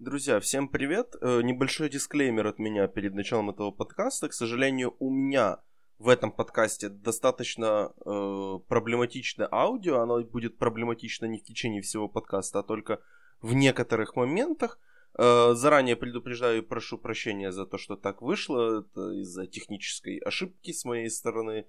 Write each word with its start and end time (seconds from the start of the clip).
Друзья, 0.00 0.40
всем 0.40 0.66
привет. 0.66 1.14
Э, 1.20 1.42
небольшой 1.42 1.90
дисклеймер 1.90 2.46
от 2.46 2.58
меня 2.58 2.88
перед 2.88 3.14
началом 3.14 3.50
этого 3.50 3.70
подкаста. 3.70 4.30
К 4.30 4.32
сожалению, 4.32 4.96
у 4.98 5.10
меня 5.10 5.58
в 5.98 6.08
этом 6.08 6.32
подкасте 6.32 6.88
достаточно 6.88 7.92
э, 8.06 8.58
проблематичное 8.66 9.46
аудио. 9.52 10.00
Оно 10.00 10.22
будет 10.22 10.56
проблематично 10.56 11.26
не 11.26 11.38
в 11.38 11.44
течение 11.44 11.82
всего 11.82 12.08
подкаста, 12.08 12.60
а 12.60 12.62
только 12.62 13.02
в 13.42 13.52
некоторых 13.52 14.16
моментах. 14.16 14.80
Э, 15.18 15.52
заранее 15.52 15.96
предупреждаю 15.96 16.62
и 16.62 16.66
прошу 16.66 16.96
прощения 16.96 17.52
за 17.52 17.66
то, 17.66 17.76
что 17.76 17.96
так 17.96 18.22
вышло. 18.22 18.80
Это 18.80 19.20
из-за 19.20 19.46
технической 19.46 20.16
ошибки 20.16 20.72
с 20.72 20.86
моей 20.86 21.10
стороны. 21.10 21.52
Э, 21.52 21.64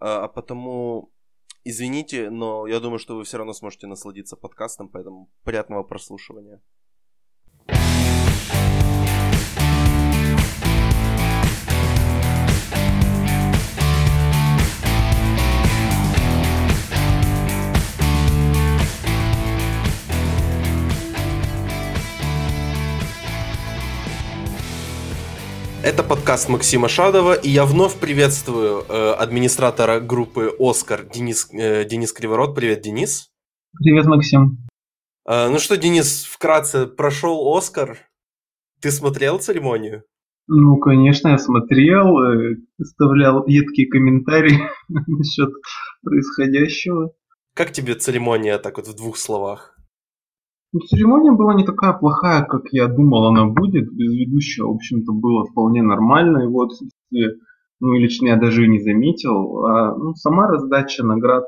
а 0.00 0.28
потому 0.28 1.12
извините, 1.64 2.30
но 2.30 2.66
я 2.66 2.80
думаю, 2.80 2.98
что 2.98 3.14
вы 3.14 3.24
все 3.24 3.36
равно 3.36 3.52
сможете 3.52 3.88
насладиться 3.88 4.36
подкастом, 4.36 4.88
поэтому 4.88 5.30
приятного 5.42 5.82
прослушивания. 5.82 6.62
Это 25.84 26.02
подкаст 26.02 26.48
Максима 26.48 26.88
Шадова, 26.88 27.34
и 27.34 27.50
я 27.50 27.66
вновь 27.66 28.00
приветствую 28.00 28.86
э, 28.88 29.12
администратора 29.18 30.00
группы 30.00 30.50
«Оскар» 30.58 31.04
Денис, 31.04 31.46
э, 31.52 31.84
Денис 31.84 32.10
Криворот. 32.10 32.54
Привет, 32.54 32.80
Денис. 32.80 33.28
Привет, 33.78 34.06
Максим. 34.06 34.66
Э, 35.28 35.50
ну 35.50 35.58
что, 35.58 35.76
Денис, 35.76 36.24
вкратце, 36.24 36.86
прошел 36.86 37.54
«Оскар». 37.54 37.98
Ты 38.80 38.90
смотрел 38.90 39.38
церемонию? 39.40 40.04
Ну, 40.46 40.78
конечно, 40.78 41.28
я 41.28 41.36
смотрел, 41.36 42.18
э, 42.18 42.56
оставлял 42.80 43.46
едкие 43.46 43.86
комментарии 43.86 44.58
насчет 44.88 45.50
происходящего. 46.02 47.12
Как 47.52 47.72
тебе 47.72 47.94
церемония 47.94 48.56
так 48.56 48.78
вот 48.78 48.88
в 48.88 48.96
двух 48.96 49.18
словах? 49.18 49.73
Ну, 50.74 50.80
церемония 50.80 51.30
была 51.30 51.54
не 51.54 51.64
такая 51.64 51.92
плохая, 51.92 52.44
как 52.44 52.64
я 52.72 52.88
думал 52.88 53.26
она 53.26 53.46
будет. 53.46 53.92
Без 53.92 54.12
ведущего, 54.12 54.66
в 54.66 54.74
общем-то, 54.74 55.12
было 55.12 55.46
вполне 55.46 55.82
нормально. 55.82 56.38
Его 56.38 56.62
отсутствие, 56.62 57.36
ну, 57.78 57.92
лично 57.92 58.26
я 58.26 58.36
даже 58.36 58.64
и 58.64 58.68
не 58.68 58.80
заметил. 58.80 59.64
А, 59.64 59.96
ну, 59.96 60.16
сама 60.16 60.48
раздача 60.48 61.04
наград, 61.04 61.44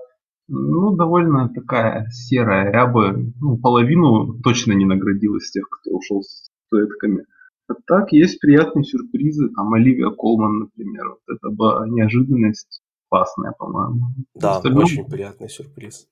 ну, 0.46 0.94
довольно 0.94 1.48
такая 1.48 2.06
серая. 2.10 2.72
Я 2.72 2.86
бы 2.86 3.32
ну, 3.40 3.58
половину 3.58 4.40
точно 4.44 4.74
не 4.74 4.84
наградил 4.84 5.34
из 5.34 5.50
тех, 5.50 5.68
кто 5.68 5.96
ушел 5.96 6.22
с 6.22 6.48
статуэтками. 6.68 7.24
А 7.66 7.74
так, 7.84 8.12
есть 8.12 8.38
приятные 8.38 8.84
сюрпризы. 8.84 9.48
Там 9.48 9.72
Оливия 9.72 10.10
Колман, 10.10 10.60
например. 10.60 11.08
Вот 11.08 11.36
это 11.36 11.50
была 11.50 11.88
неожиданность 11.88 12.80
классная, 13.08 13.52
по-моему. 13.58 14.06
Да, 14.36 14.58
остальном... 14.58 14.84
очень 14.84 15.04
приятный 15.04 15.48
сюрприз. 15.48 16.06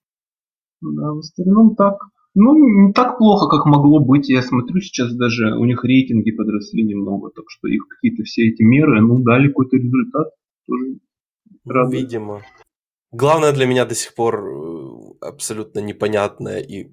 Да, 0.81 1.13
в 1.13 1.19
остальном 1.19 1.77
так. 1.77 1.99
Ну, 2.35 2.87
не 2.87 2.93
так 2.93 3.19
плохо, 3.19 3.49
как 3.49 3.65
могло 3.67 4.01
быть. 4.01 4.29
Я 4.29 4.43
смотрю, 4.43 4.81
сейчас 4.81 5.13
даже 5.15 5.55
у 5.57 5.65
них 5.65 5.85
рейтинги 5.85 6.33
подросли 6.33 6.83
немного, 6.83 7.31
так 7.31 7.45
что 7.49 7.69
их 7.69 7.87
какие-то 7.89 8.25
все 8.25 8.49
эти 8.49 8.63
меры, 8.63 9.01
ну, 9.01 9.21
дали 9.21 9.49
какой-то 9.49 9.77
результат. 9.77 10.29
Тоже 10.67 10.99
радует. 11.65 12.03
Видимо. 12.03 12.43
Главное 13.13 13.53
для 13.53 13.67
меня 13.67 13.85
до 13.85 13.95
сих 13.95 14.15
пор 14.15 14.45
э, 14.45 14.95
абсолютно 15.21 15.79
непонятное 15.79 16.59
и 16.59 16.89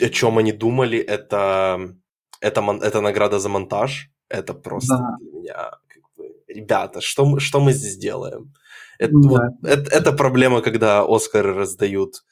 о 0.00 0.08
чем 0.08 0.38
они 0.38 0.52
думали, 0.52 0.98
это, 0.98 1.94
это, 2.40 2.60
это 2.82 3.00
награда 3.00 3.38
за 3.38 3.48
монтаж. 3.48 4.10
Это 4.30 4.54
просто 4.54 4.96
да. 4.96 5.16
для 5.20 5.40
меня, 5.40 5.70
как 5.88 6.02
бы, 6.16 6.34
ребята, 6.48 7.00
что 7.00 7.26
мы, 7.26 7.40
что 7.40 7.60
мы 7.60 7.72
здесь 7.72 7.96
делаем? 7.96 8.54
Это, 8.98 9.12
да. 9.12 9.28
вот, 9.28 9.40
это, 9.62 9.90
это 9.90 10.12
проблема, 10.12 10.60
когда 10.60 11.04
Оскары 11.06 11.54
раздают 11.54 12.24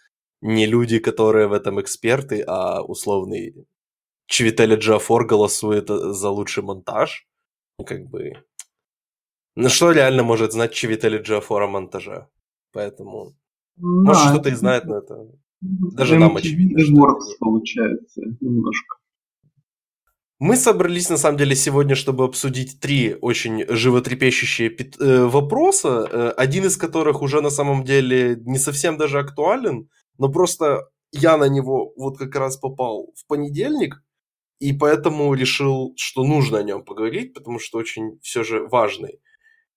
не 0.46 0.66
люди, 0.66 0.98
которые 0.98 1.48
в 1.48 1.52
этом 1.52 1.80
эксперты, 1.80 2.42
а 2.46 2.82
условный 2.82 3.66
Чевителя 4.26 4.76
Джафор 4.76 5.26
голосует 5.26 5.90
э, 5.90 6.12
за 6.12 6.30
лучший 6.30 6.62
монтаж. 6.62 7.26
Ну, 7.78 7.84
как 7.84 8.06
бы... 8.06 8.32
Ну, 9.56 9.68
что 9.68 9.92
реально 9.92 10.22
может 10.22 10.52
знать 10.52 10.72
Чевителя 10.72 11.20
Джафор 11.20 11.62
о 11.62 11.66
монтаже? 11.66 12.26
Поэтому... 12.72 13.34
Да, 13.76 14.12
может, 14.12 14.30
что-то 14.30 14.48
и 14.48 14.54
знает, 14.54 14.84
но 14.84 14.98
это... 14.98 15.28
Даже 15.60 16.18
нам 16.18 16.36
очевидно. 16.36 16.78
Что 16.84 17.36
получается, 17.40 18.22
немножко. 18.40 18.96
Мы 20.38 20.56
собрались, 20.56 21.08
на 21.08 21.16
самом 21.16 21.38
деле, 21.38 21.56
сегодня, 21.56 21.94
чтобы 21.94 22.24
обсудить 22.24 22.78
три 22.78 23.14
очень 23.14 23.64
животрепещущие 23.68 24.68
э, 24.68 25.24
вопроса, 25.24 26.06
э, 26.10 26.28
один 26.36 26.66
из 26.66 26.76
которых 26.76 27.22
уже 27.22 27.40
на 27.40 27.48
самом 27.48 27.84
деле 27.84 28.36
не 28.44 28.58
совсем 28.58 28.98
даже 28.98 29.18
актуален, 29.18 29.88
но 30.18 30.28
просто 30.28 30.88
я 31.12 31.36
на 31.36 31.48
него 31.48 31.92
вот 31.96 32.18
как 32.18 32.34
раз 32.34 32.56
попал 32.56 33.12
в 33.16 33.26
понедельник, 33.26 34.02
и 34.58 34.72
поэтому 34.72 35.34
решил, 35.34 35.92
что 35.96 36.24
нужно 36.24 36.58
о 36.58 36.62
нем 36.62 36.84
поговорить, 36.84 37.34
потому 37.34 37.58
что 37.58 37.78
очень 37.78 38.18
все 38.22 38.42
же 38.42 38.66
важный. 38.66 39.20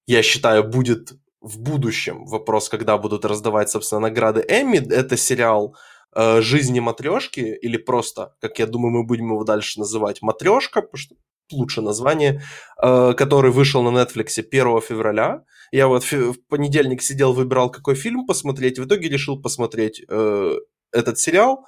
Я 0.07 0.23
считаю, 0.23 0.63
будет 0.63 1.13
в 1.41 1.59
будущем 1.59 2.25
вопрос, 2.25 2.69
когда 2.69 2.97
будут 2.97 3.25
раздавать, 3.25 3.69
собственно, 3.69 4.01
награды 4.01 4.43
Эмми. 4.47 4.77
Это 4.77 5.17
сериал 5.17 5.75
э, 6.15 6.41
«Жизни 6.41 6.79
матрешки», 6.79 7.39
или 7.39 7.77
просто, 7.77 8.35
как 8.41 8.59
я 8.59 8.67
думаю, 8.67 8.91
мы 8.91 9.03
будем 9.05 9.27
его 9.27 9.43
дальше 9.43 9.79
называть, 9.79 10.21
«Матрешка», 10.21 10.81
потому 10.81 10.97
что 10.97 11.15
лучше 11.51 11.81
название, 11.81 12.41
э, 12.81 13.13
который 13.13 13.51
вышел 13.51 13.83
на 13.83 13.97
Netflix 14.01 14.39
1 14.39 14.81
февраля. 14.81 15.43
Я 15.71 15.87
вот 15.87 16.03
в 16.03 16.35
понедельник 16.47 17.01
сидел, 17.01 17.33
выбирал, 17.33 17.71
какой 17.71 17.95
фильм 17.95 18.25
посмотреть. 18.25 18.79
В 18.79 18.85
итоге 18.85 19.09
решил 19.09 19.41
посмотреть 19.41 20.03
э, 20.07 20.51
этот 20.91 21.19
сериал. 21.19 21.65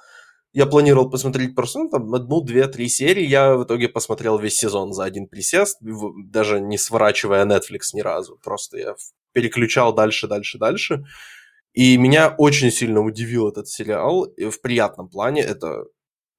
Я 0.54 0.66
планировал 0.66 1.08
посмотреть 1.08 1.54
просто 1.54 1.78
ну, 1.78 1.88
там, 1.88 2.14
одну, 2.14 2.42
две, 2.42 2.66
три 2.68 2.88
серии. 2.88 3.24
Я 3.24 3.56
в 3.56 3.64
итоге 3.64 3.88
посмотрел 3.88 4.38
весь 4.38 4.56
сезон 4.56 4.92
за 4.92 5.04
один 5.04 5.26
присест, 5.26 5.78
даже 5.80 6.60
не 6.60 6.76
сворачивая 6.76 7.46
Netflix 7.46 7.94
ни 7.94 8.00
разу. 8.00 8.38
Просто 8.42 8.78
я 8.78 8.94
переключал 9.32 9.94
дальше, 9.94 10.28
дальше, 10.28 10.58
дальше. 10.58 11.04
И 11.72 11.96
меня 11.96 12.34
очень 12.36 12.70
сильно 12.70 13.00
удивил 13.00 13.48
этот 13.48 13.66
сериал 13.68 14.26
в 14.36 14.60
приятном 14.60 15.08
плане. 15.08 15.40
Это 15.40 15.84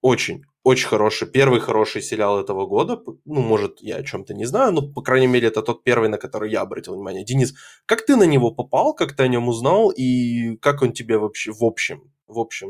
очень, 0.01 0.43
очень 0.63 0.87
хороший, 0.87 1.27
первый 1.27 1.59
хороший 1.59 2.01
сериал 2.01 2.39
этого 2.39 2.65
года. 2.65 2.99
Ну, 3.25 3.41
может, 3.41 3.79
я 3.81 3.97
о 3.97 4.03
чем-то 4.03 4.33
не 4.33 4.45
знаю, 4.45 4.73
но, 4.73 4.81
по 4.81 5.01
крайней 5.01 5.27
мере, 5.27 5.47
это 5.47 5.61
тот 5.61 5.83
первый, 5.83 6.09
на 6.09 6.17
который 6.17 6.51
я 6.51 6.61
обратил 6.61 6.95
внимание. 6.95 7.25
Денис, 7.25 7.53
как 7.85 8.05
ты 8.05 8.15
на 8.15 8.23
него 8.23 8.51
попал, 8.51 8.93
как 8.93 9.13
ты 9.13 9.23
о 9.23 9.27
нем 9.27 9.49
узнал, 9.49 9.91
и 9.91 10.55
как 10.57 10.81
он 10.81 10.93
тебе 10.93 11.17
вообще 11.17 11.51
в 11.51 11.63
общем, 11.63 12.03
в 12.27 12.39
общем 12.39 12.69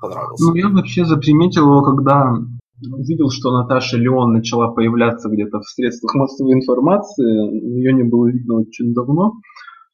понравился? 0.00 0.44
Ну, 0.44 0.54
я 0.54 0.68
вообще 0.68 1.04
заприметил 1.04 1.62
его, 1.62 1.82
когда 1.82 2.36
увидел, 2.92 3.30
что 3.30 3.50
Наташа 3.50 3.96
Леон 3.96 4.32
начала 4.32 4.68
появляться 4.68 5.28
где-то 5.28 5.60
в 5.60 5.68
средствах 5.68 6.14
массовой 6.14 6.52
информации. 6.52 7.78
Ее 7.78 7.92
не 7.92 8.04
было 8.04 8.28
видно 8.28 8.60
очень 8.60 8.94
давно. 8.94 9.32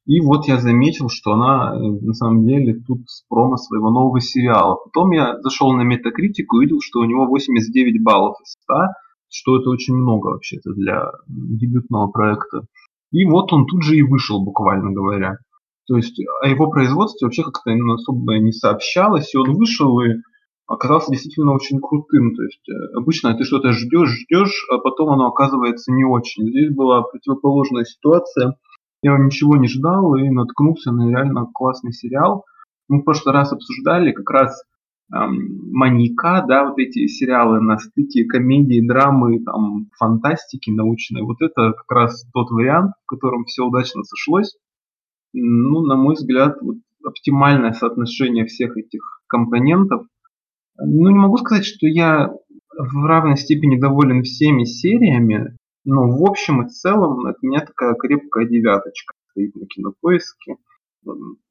И 0.07 0.21
вот 0.21 0.47
я 0.47 0.59
заметил, 0.59 1.09
что 1.09 1.33
она 1.33 1.75
э, 1.75 1.79
на 1.79 2.13
самом 2.13 2.47
деле 2.47 2.75
тут 2.87 3.09
с 3.09 3.25
промо 3.29 3.57
своего 3.57 3.91
нового 3.91 4.21
сериала. 4.21 4.77
Потом 4.85 5.13
я 5.13 5.41
зашел 5.41 5.73
на 5.73 5.83
Metacritic 5.83 6.45
и 6.45 6.57
увидел, 6.57 6.81
что 6.83 7.01
у 7.01 7.05
него 7.05 7.27
89 7.27 8.03
баллов 8.03 8.37
из 8.43 8.53
100, 8.65 8.75
что 9.31 9.59
это 9.59 9.71
очень 9.71 9.95
много 9.95 10.29
вообще-то 10.29 10.75
для 10.75 11.11
дебютного 11.27 12.09
проекта. 12.09 12.67
И 13.13 13.25
вот 13.25 13.53
он 13.55 13.67
тут 13.67 13.83
же 13.83 13.97
и 13.97 14.03
вышел, 14.03 14.45
буквально 14.45 14.93
говоря. 14.93 15.39
То 15.87 15.97
есть 15.97 16.19
о 16.43 16.49
его 16.49 16.71
производстве 16.71 17.27
вообще 17.27 17.43
как-то 17.43 17.71
особо 17.95 18.39
не 18.39 18.53
сообщалось, 18.53 19.35
и 19.35 19.39
он 19.39 19.55
вышел 19.55 19.99
и 20.01 20.17
оказался 20.67 21.13
действительно 21.13 21.55
очень 21.55 21.81
крутым. 21.81 22.35
То 22.35 22.43
есть 22.43 22.69
э, 22.69 22.97
обычно 22.99 23.35
ты 23.39 23.45
что-то 23.45 23.73
ждешь, 23.73 24.11
ждешь, 24.11 24.67
а 24.71 24.77
потом 24.77 25.13
оно 25.13 25.29
оказывается 25.29 25.93
не 25.93 26.05
очень. 26.05 26.47
Здесь 26.51 26.75
была 26.75 27.01
противоположная 27.01 27.85
ситуация– 27.85 28.59
я 29.05 29.19
ничего 29.19 29.57
не 29.57 29.69
ждал 29.69 30.15
и 30.17 30.31
наткнулся 30.31 30.91
на 30.91 31.11
реально 31.11 31.45
классный 31.53 31.93
сериал. 31.93 32.47
Мы 32.89 33.01
в 33.01 33.05
прошлый 33.05 33.35
раз 33.35 33.53
обсуждали 33.53 34.13
как 34.13 34.31
раз 34.31 34.63
эм, 35.15 35.73
маньяка, 35.73 36.43
да, 36.49 36.65
вот 36.65 36.79
эти 36.79 37.07
сериалы 37.07 37.61
на 37.61 37.77
стыке 37.77 38.25
комедии, 38.25 38.87
драмы, 38.87 39.45
там, 39.45 39.91
фантастики 39.99 40.71
научной. 40.71 41.21
Вот 41.21 41.43
это 41.43 41.73
как 41.73 41.91
раз 41.91 42.25
тот 42.33 42.51
вариант, 42.51 42.93
в 43.05 43.07
котором 43.07 43.45
все 43.45 43.65
удачно 43.65 44.05
сошлось. 44.05 44.57
Ну, 45.35 45.83
на 45.83 45.97
мой 45.97 46.15
взгляд, 46.15 46.57
вот 46.63 46.77
оптимальное 47.05 47.73
соотношение 47.73 48.47
всех 48.47 48.79
этих 48.79 49.21
компонентов. 49.27 50.07
Ну, 50.79 51.11
не 51.11 51.19
могу 51.19 51.37
сказать, 51.37 51.67
что 51.67 51.87
я 51.87 52.31
в 52.75 53.05
равной 53.05 53.37
степени 53.37 53.79
доволен 53.79 54.23
всеми 54.23 54.65
сериями, 54.65 55.59
но 55.85 56.09
в 56.09 56.25
общем 56.29 56.67
и 56.67 56.71
целом 56.71 57.27
от 57.27 57.43
меня 57.43 57.61
такая 57.61 57.95
крепкая 57.95 58.47
девяточка 58.47 59.15
стоит 59.31 59.55
на 59.55 59.67
кинопоиске. 59.67 60.57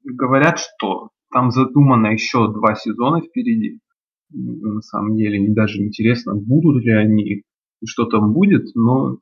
Говорят, 0.02 0.58
что 0.58 1.10
там 1.32 1.50
задумано 1.50 2.08
еще 2.08 2.52
два 2.52 2.74
сезона 2.74 3.20
впереди. 3.20 3.80
На 4.30 4.80
самом 4.80 5.16
деле, 5.16 5.52
даже 5.52 5.80
интересно, 5.80 6.34
будут 6.34 6.82
ли 6.84 6.92
они 6.92 7.42
что 7.86 8.06
там 8.06 8.32
будет, 8.32 8.74
но 8.74 9.18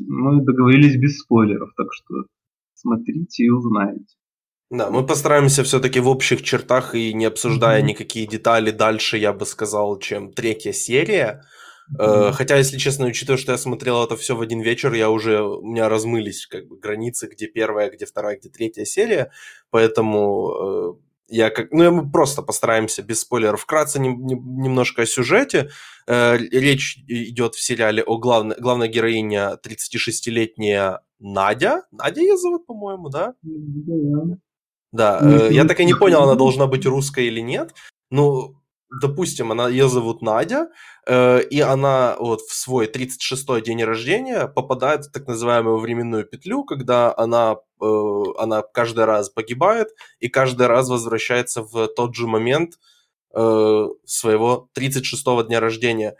мы 0.00 0.44
договорились 0.44 0.96
без 0.96 1.18
спойлеров, 1.18 1.70
так 1.76 1.88
что 1.92 2.14
смотрите 2.74 3.44
и 3.44 3.50
узнаете. 3.50 4.14
Да, 4.70 4.90
мы 4.90 5.06
постараемся 5.06 5.62
все-таки 5.62 6.00
в 6.00 6.08
общих 6.08 6.42
чертах 6.42 6.94
и 6.94 7.14
не 7.14 7.26
обсуждая 7.26 7.80
mm-hmm. 7.80 7.86
никакие 7.86 8.26
детали 8.26 8.72
дальше, 8.72 9.16
я 9.16 9.32
бы 9.32 9.46
сказал, 9.46 9.98
чем 9.98 10.32
третья 10.32 10.72
серия. 10.72 11.42
Mm-hmm. 11.94 12.32
Хотя, 12.32 12.56
если 12.56 12.78
честно, 12.78 13.06
учитывая, 13.06 13.38
что 13.38 13.52
я 13.52 13.58
смотрел 13.58 14.02
это 14.02 14.16
все 14.16 14.34
в 14.34 14.40
один 14.40 14.60
вечер, 14.60 14.92
я 14.92 15.10
уже 15.10 15.42
у 15.42 15.64
меня 15.64 15.88
размылись 15.88 16.46
как 16.46 16.66
бы 16.66 16.78
границы, 16.78 17.28
где 17.28 17.46
первая, 17.46 17.90
где 17.90 18.06
вторая, 18.06 18.38
где 18.38 18.48
третья 18.48 18.84
серия, 18.84 19.30
поэтому 19.70 20.98
э, 20.98 21.06
я 21.28 21.50
как, 21.50 21.72
ну 21.72 21.90
мы 21.90 22.10
просто 22.10 22.42
постараемся 22.42 23.02
без 23.02 23.20
спойлеров 23.20 23.62
вкратце 23.62 23.98
не, 24.00 24.08
не, 24.08 24.34
немножко 24.34 25.02
о 25.02 25.06
сюжете. 25.06 25.70
Э, 26.06 26.36
речь 26.38 26.98
идет 27.06 27.54
в 27.54 27.62
сериале 27.62 28.02
о 28.02 28.18
главной 28.18 28.56
главной 28.58 28.88
героине 28.88 29.58
36-летняя 29.64 31.00
Надя. 31.18 31.82
Надя 31.90 32.20
ее 32.20 32.36
зовут, 32.36 32.66
по-моему, 32.66 33.08
да? 33.08 33.34
Да. 33.42 34.38
Да, 34.92 35.20
э, 35.22 35.52
я 35.52 35.64
так 35.64 35.80
и 35.80 35.84
не 35.84 35.94
понял, 35.94 36.22
она 36.22 36.34
должна 36.36 36.66
быть 36.66 36.86
русской 36.86 37.26
или 37.26 37.40
нет. 37.40 37.74
Ну, 38.10 38.56
допустим, 38.90 39.52
она, 39.52 39.68
ее 39.68 39.88
зовут 39.88 40.22
Надя, 40.22 40.68
э, 41.06 41.42
и 41.42 41.60
она 41.60 42.16
вот 42.18 42.40
в 42.42 42.52
свой 42.54 42.86
36-й 42.86 43.62
день 43.62 43.82
рождения 43.84 44.46
попадает 44.46 45.06
в 45.06 45.12
так 45.12 45.26
называемую 45.26 45.78
временную 45.78 46.24
петлю, 46.24 46.64
когда 46.64 47.14
она, 47.16 47.56
э, 47.80 48.22
она 48.38 48.62
каждый 48.62 49.04
раз 49.04 49.30
погибает 49.30 49.88
и 50.20 50.28
каждый 50.28 50.66
раз 50.66 50.88
возвращается 50.88 51.62
в 51.62 51.88
тот 51.88 52.14
же 52.14 52.26
момент 52.26 52.74
э, 53.34 53.86
своего 54.04 54.68
36-го 54.78 55.42
дня 55.42 55.60
рождения. 55.60 56.16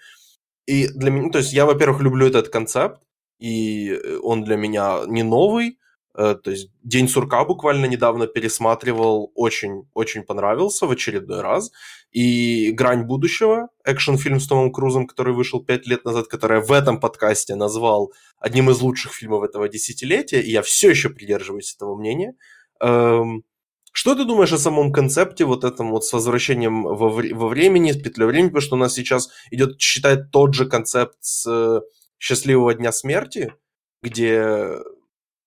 И 0.67 0.89
для 0.89 1.11
меня, 1.11 1.31
то 1.31 1.39
есть 1.39 1.53
я, 1.53 1.67
во-первых, 1.67 2.01
люблю 2.01 2.27
этот 2.27 2.49
концепт, 2.49 3.01
и 3.39 4.01
он 4.23 4.45
для 4.45 4.57
меня 4.57 5.03
не 5.07 5.23
новый, 5.23 5.79
Э, 5.79 5.86
то 6.17 6.51
есть 6.51 6.71
День 6.83 7.09
сурка 7.09 7.45
буквально 7.45 7.87
недавно 7.87 8.27
пересматривал, 8.27 9.33
очень-очень 9.35 10.23
понравился 10.23 10.87
в 10.87 10.91
очередной 10.91 11.43
раз. 11.43 11.71
И 12.11 12.71
Грань 12.73 13.05
будущего, 13.05 13.69
экшн-фильм 13.85 14.41
с 14.41 14.47
Томом 14.47 14.73
Крузом, 14.73 15.07
который 15.07 15.35
вышел 15.35 15.63
пять 15.63 15.87
лет 15.87 16.05
назад, 16.05 16.29
который 16.29 16.59
я 16.59 16.65
в 16.65 16.73
этом 16.73 17.01
подкасте 17.01 17.55
назвал 17.55 18.13
одним 18.39 18.71
из 18.71 18.81
лучших 18.81 19.13
фильмов 19.13 19.45
этого 19.45 19.69
десятилетия, 19.69 20.41
и 20.41 20.51
я 20.51 20.63
все 20.63 20.91
еще 20.91 21.11
придерживаюсь 21.11 21.75
этого 21.75 21.95
мнения. 21.97 22.35
Эм, 22.81 23.45
что 23.93 24.15
ты 24.15 24.25
думаешь 24.25 24.53
о 24.53 24.59
самом 24.59 24.93
концепте, 24.93 25.45
вот 25.45 25.65
этом 25.65 25.91
вот 25.91 26.05
с 26.05 26.13
возвращением 26.13 26.85
во, 26.85 27.09
во 27.09 27.49
времени, 27.49 27.93
с 27.93 27.97
петлей 27.97 28.27
времени, 28.27 28.49
потому 28.49 28.63
что 28.63 28.77
у 28.77 28.79
нас 28.79 28.95
сейчас 28.95 29.31
идет, 29.51 29.81
считать 29.81 30.31
тот 30.31 30.55
же 30.55 30.67
концепт 30.67 31.17
с 31.21 31.47
э, 31.47 31.81
счастливого 32.19 32.75
дня 32.75 32.93
смерти, 32.93 33.55
где 34.03 34.79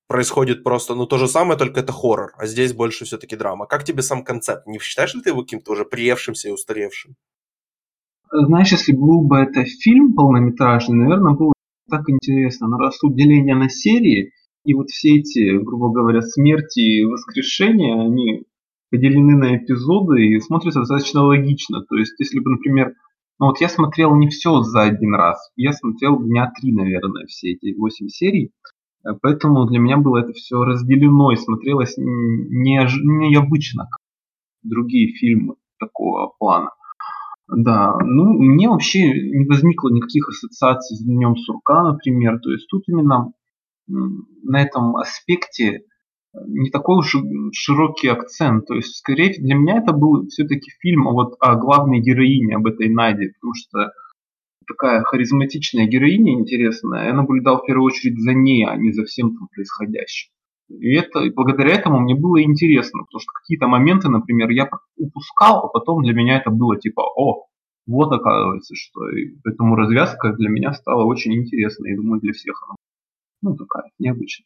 происходит 0.10 0.64
просто, 0.64 0.96
ну, 0.96 1.06
то 1.06 1.18
же 1.18 1.28
самое, 1.28 1.58
только 1.58 1.80
это 1.82 1.94
хоррор, 1.94 2.34
а 2.38 2.48
здесь 2.48 2.74
больше 2.74 3.06
все-таки 3.06 3.36
драма. 3.38 3.68
Как 3.68 3.84
тебе 3.84 4.02
сам 4.02 4.24
концепт? 4.24 4.66
Не 4.68 4.80
считаешь 4.80 5.14
ли 5.14 5.22
ты 5.22 5.30
его 5.30 5.44
каким-то 5.44 5.72
уже 5.72 5.86
приевшимся 5.86 6.50
и 6.50 6.52
устаревшим? 6.52 7.16
Знаешь, 8.32 8.72
если 8.72 8.92
был 8.92 9.22
бы 9.22 9.38
это 9.38 9.64
фильм 9.66 10.14
полнометражный, 10.14 10.98
наверное, 10.98 11.34
было 11.34 11.50
бы 11.50 11.54
так 11.90 12.10
интересно. 12.10 12.68
Но 12.68 12.78
раз 12.78 12.98
тут 12.98 13.16
деление 13.16 13.56
на 13.56 13.70
серии, 13.70 14.32
и 14.66 14.74
вот 14.74 14.90
все 14.90 15.20
эти, 15.20 15.58
грубо 15.64 15.92
говоря, 15.92 16.22
смерти 16.22 16.80
и 16.80 17.06
воскрешения, 17.06 18.02
они 18.02 18.46
поделены 18.90 19.38
на 19.38 19.58
эпизоды 19.58 20.28
и 20.28 20.40
смотрятся 20.40 20.80
достаточно 20.80 21.24
логично. 21.24 21.82
То 21.88 21.96
есть, 21.96 22.14
если 22.20 22.40
бы, 22.40 22.52
например, 22.52 22.94
ну 23.40 23.48
вот 23.48 23.62
я 23.62 23.70
смотрел 23.70 24.16
не 24.16 24.28
все 24.30 24.62
за 24.64 24.82
один 24.82 25.14
раз, 25.14 25.52
я 25.56 25.72
смотрел 25.72 26.20
дня 26.20 26.52
три, 26.60 26.74
наверное, 26.74 27.26
все 27.28 27.52
эти 27.54 27.76
восемь 27.78 28.08
серий, 28.08 28.52
поэтому 29.22 29.66
для 29.66 29.80
меня 29.80 29.98
было 29.98 30.20
это 30.20 30.34
все 30.34 30.64
разделено 30.64 31.32
и 31.32 31.38
смотрелось 31.38 31.96
необычно, 31.98 33.84
как 33.84 34.00
другие 34.64 35.14
фильмы 35.14 35.56
такого 35.80 36.34
плана. 36.38 36.72
Да, 37.48 37.98
ну, 38.04 38.34
мне 38.34 38.70
вообще 38.70 39.10
не 39.10 39.46
возникло 39.46 39.90
никаких 39.90 40.30
ассоциаций 40.30 40.98
с 40.98 41.04
Днем 41.04 41.36
Сурка, 41.36 41.84
например. 41.84 42.40
То 42.40 42.52
есть 42.52 42.68
тут 42.70 42.84
именно 42.88 43.34
на 43.88 44.62
этом 44.62 44.98
аспекте 44.98 45.66
э, 45.68 46.38
не 46.46 46.70
такой 46.70 47.00
уж 47.00 47.16
широкий 47.54 48.08
акцент. 48.08 48.68
То 48.68 48.76
есть, 48.76 48.98
скорее, 48.98 49.34
для 49.40 49.56
меня 49.56 49.78
это 49.78 49.94
был 49.94 50.28
все-таки 50.28 50.70
фильм 50.80 51.06
вот 51.06 51.38
о 51.40 51.56
главной 51.56 52.02
героине, 52.02 52.56
об 52.56 52.68
этой 52.68 52.88
Наде, 52.88 53.34
потому 53.34 53.54
что 53.56 53.92
такая 54.70 55.04
харизматичная 55.04 55.88
героиня 55.88 56.34
интересная, 56.34 57.08
я 57.08 57.14
наблюдал 57.14 57.58
в 57.58 57.66
первую 57.66 57.88
очередь 57.88 58.22
за 58.22 58.34
ней, 58.34 58.66
а 58.66 58.76
не 58.78 58.92
за 58.92 59.04
всем 59.04 59.36
там 59.36 59.48
происходящим. 59.54 60.32
И 60.70 60.96
это, 60.96 61.22
и 61.22 61.32
благодаря 61.32 61.74
этому 61.74 62.00
мне 62.00 62.14
было 62.14 62.42
интересно, 62.42 63.04
потому 63.04 63.20
что 63.20 63.32
какие-то 63.42 63.68
моменты, 63.68 64.08
например, 64.08 64.50
я 64.52 64.70
упускал, 64.98 65.66
а 65.66 65.68
потом 65.68 66.04
для 66.04 66.14
меня 66.14 66.38
это 66.38 66.52
было 66.52 66.80
типа, 66.80 67.02
о, 67.02 67.48
вот 67.88 68.12
оказывается, 68.14 68.76
что 68.76 69.10
и 69.10 69.36
поэтому 69.44 69.76
развязка 69.76 70.32
для 70.34 70.50
меня 70.50 70.74
стала 70.74 71.06
очень 71.06 71.34
интересной, 71.34 71.94
и 71.94 71.96
думаю, 71.96 72.22
для 72.22 72.34
всех 72.34 72.62
она 72.68 72.76
ну, 73.42 73.56
такая 73.56 73.90
необычная. 73.98 74.46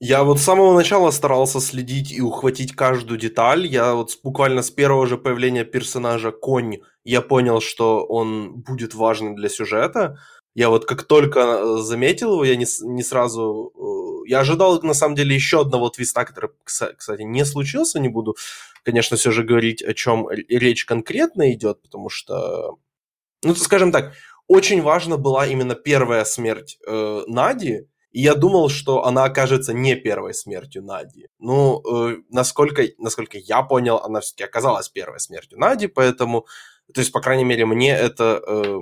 Я 0.00 0.22
вот 0.22 0.38
с 0.38 0.44
самого 0.44 0.74
начала 0.74 1.10
старался 1.10 1.60
следить 1.60 2.12
и 2.12 2.20
ухватить 2.20 2.76
каждую 2.76 3.18
деталь. 3.18 3.66
Я 3.66 3.94
вот 3.94 4.16
буквально 4.22 4.62
с 4.62 4.70
первого 4.70 5.08
же 5.08 5.18
появления 5.18 5.64
персонажа 5.64 6.30
Конь, 6.30 6.78
я 7.02 7.20
понял, 7.20 7.60
что 7.60 8.04
он 8.04 8.60
будет 8.60 8.94
важным 8.94 9.34
для 9.34 9.48
сюжета. 9.48 10.18
Я 10.54 10.70
вот 10.70 10.84
как 10.84 11.02
только 11.02 11.40
э, 11.40 11.76
заметил 11.78 12.34
его, 12.34 12.44
я 12.44 12.54
не, 12.54 12.66
не 12.82 13.02
сразу... 13.02 13.72
Э, 13.76 14.28
я 14.28 14.40
ожидал, 14.40 14.80
на 14.82 14.94
самом 14.94 15.16
деле, 15.16 15.34
еще 15.34 15.62
одного 15.62 15.88
твиста, 15.88 16.24
который, 16.24 16.50
кстати, 16.64 17.22
не 17.22 17.44
случился. 17.44 17.98
Не 17.98 18.08
буду, 18.08 18.36
конечно, 18.84 19.16
все 19.16 19.32
же 19.32 19.42
говорить, 19.42 19.82
о 19.82 19.94
чем 19.94 20.28
речь 20.30 20.84
конкретно 20.84 21.52
идет, 21.52 21.82
потому 21.82 22.08
что, 22.08 22.76
ну, 23.42 23.54
скажем 23.56 23.90
так, 23.90 24.12
очень 24.46 24.80
важна 24.80 25.16
была 25.16 25.46
именно 25.46 25.74
первая 25.74 26.24
смерть 26.24 26.78
э, 26.86 27.22
Нади, 27.26 27.88
и 28.10 28.22
я 28.22 28.34
думал, 28.34 28.68
что 28.68 29.04
она 29.04 29.24
окажется 29.24 29.74
не 29.74 29.94
первой 29.94 30.34
смертью 30.34 30.82
Нади. 30.82 31.28
Ну, 31.38 31.82
э, 31.86 32.16
насколько, 32.30 32.82
насколько 32.98 33.38
я 33.38 33.62
понял, 33.62 33.98
она 33.98 34.20
все-таки 34.20 34.44
оказалась 34.44 34.88
первой 34.88 35.20
смертью 35.20 35.58
Нади, 35.58 35.88
поэтому, 35.88 36.46
то 36.92 37.00
есть, 37.00 37.12
по 37.12 37.20
крайней 37.20 37.44
мере, 37.44 37.66
мне 37.66 37.92
это... 37.92 38.42
Э, 38.46 38.78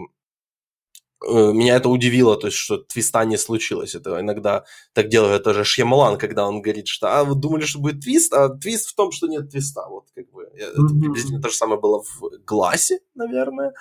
э, 1.28 1.52
меня 1.52 1.76
это 1.76 1.88
удивило, 1.88 2.36
то 2.36 2.46
есть, 2.46 2.56
что 2.56 2.78
твиста 2.78 3.24
не 3.24 3.36
случилось. 3.36 3.96
Это 3.96 4.20
иногда 4.20 4.64
так 4.92 5.08
делает 5.08 5.42
тоже 5.42 5.64
Шьямалан, 5.64 6.18
когда 6.18 6.46
он 6.46 6.62
говорит, 6.62 6.86
что 6.86 7.08
а, 7.08 7.24
вы 7.24 7.34
думали, 7.34 7.64
что 7.64 7.80
будет 7.80 8.02
твист, 8.02 8.32
а 8.32 8.48
твист 8.50 8.90
в 8.90 8.94
том, 8.94 9.10
что 9.10 9.26
нет 9.26 9.50
твиста. 9.50 9.88
Вот 9.88 10.04
как 10.14 10.30
бы 10.30 10.44
это 10.56 10.82
приблизительно 11.00 11.42
то 11.42 11.48
же 11.48 11.56
самое 11.56 11.80
было 11.80 12.02
в 12.02 12.30
Гласе, 12.46 13.00
наверное. 13.14 13.72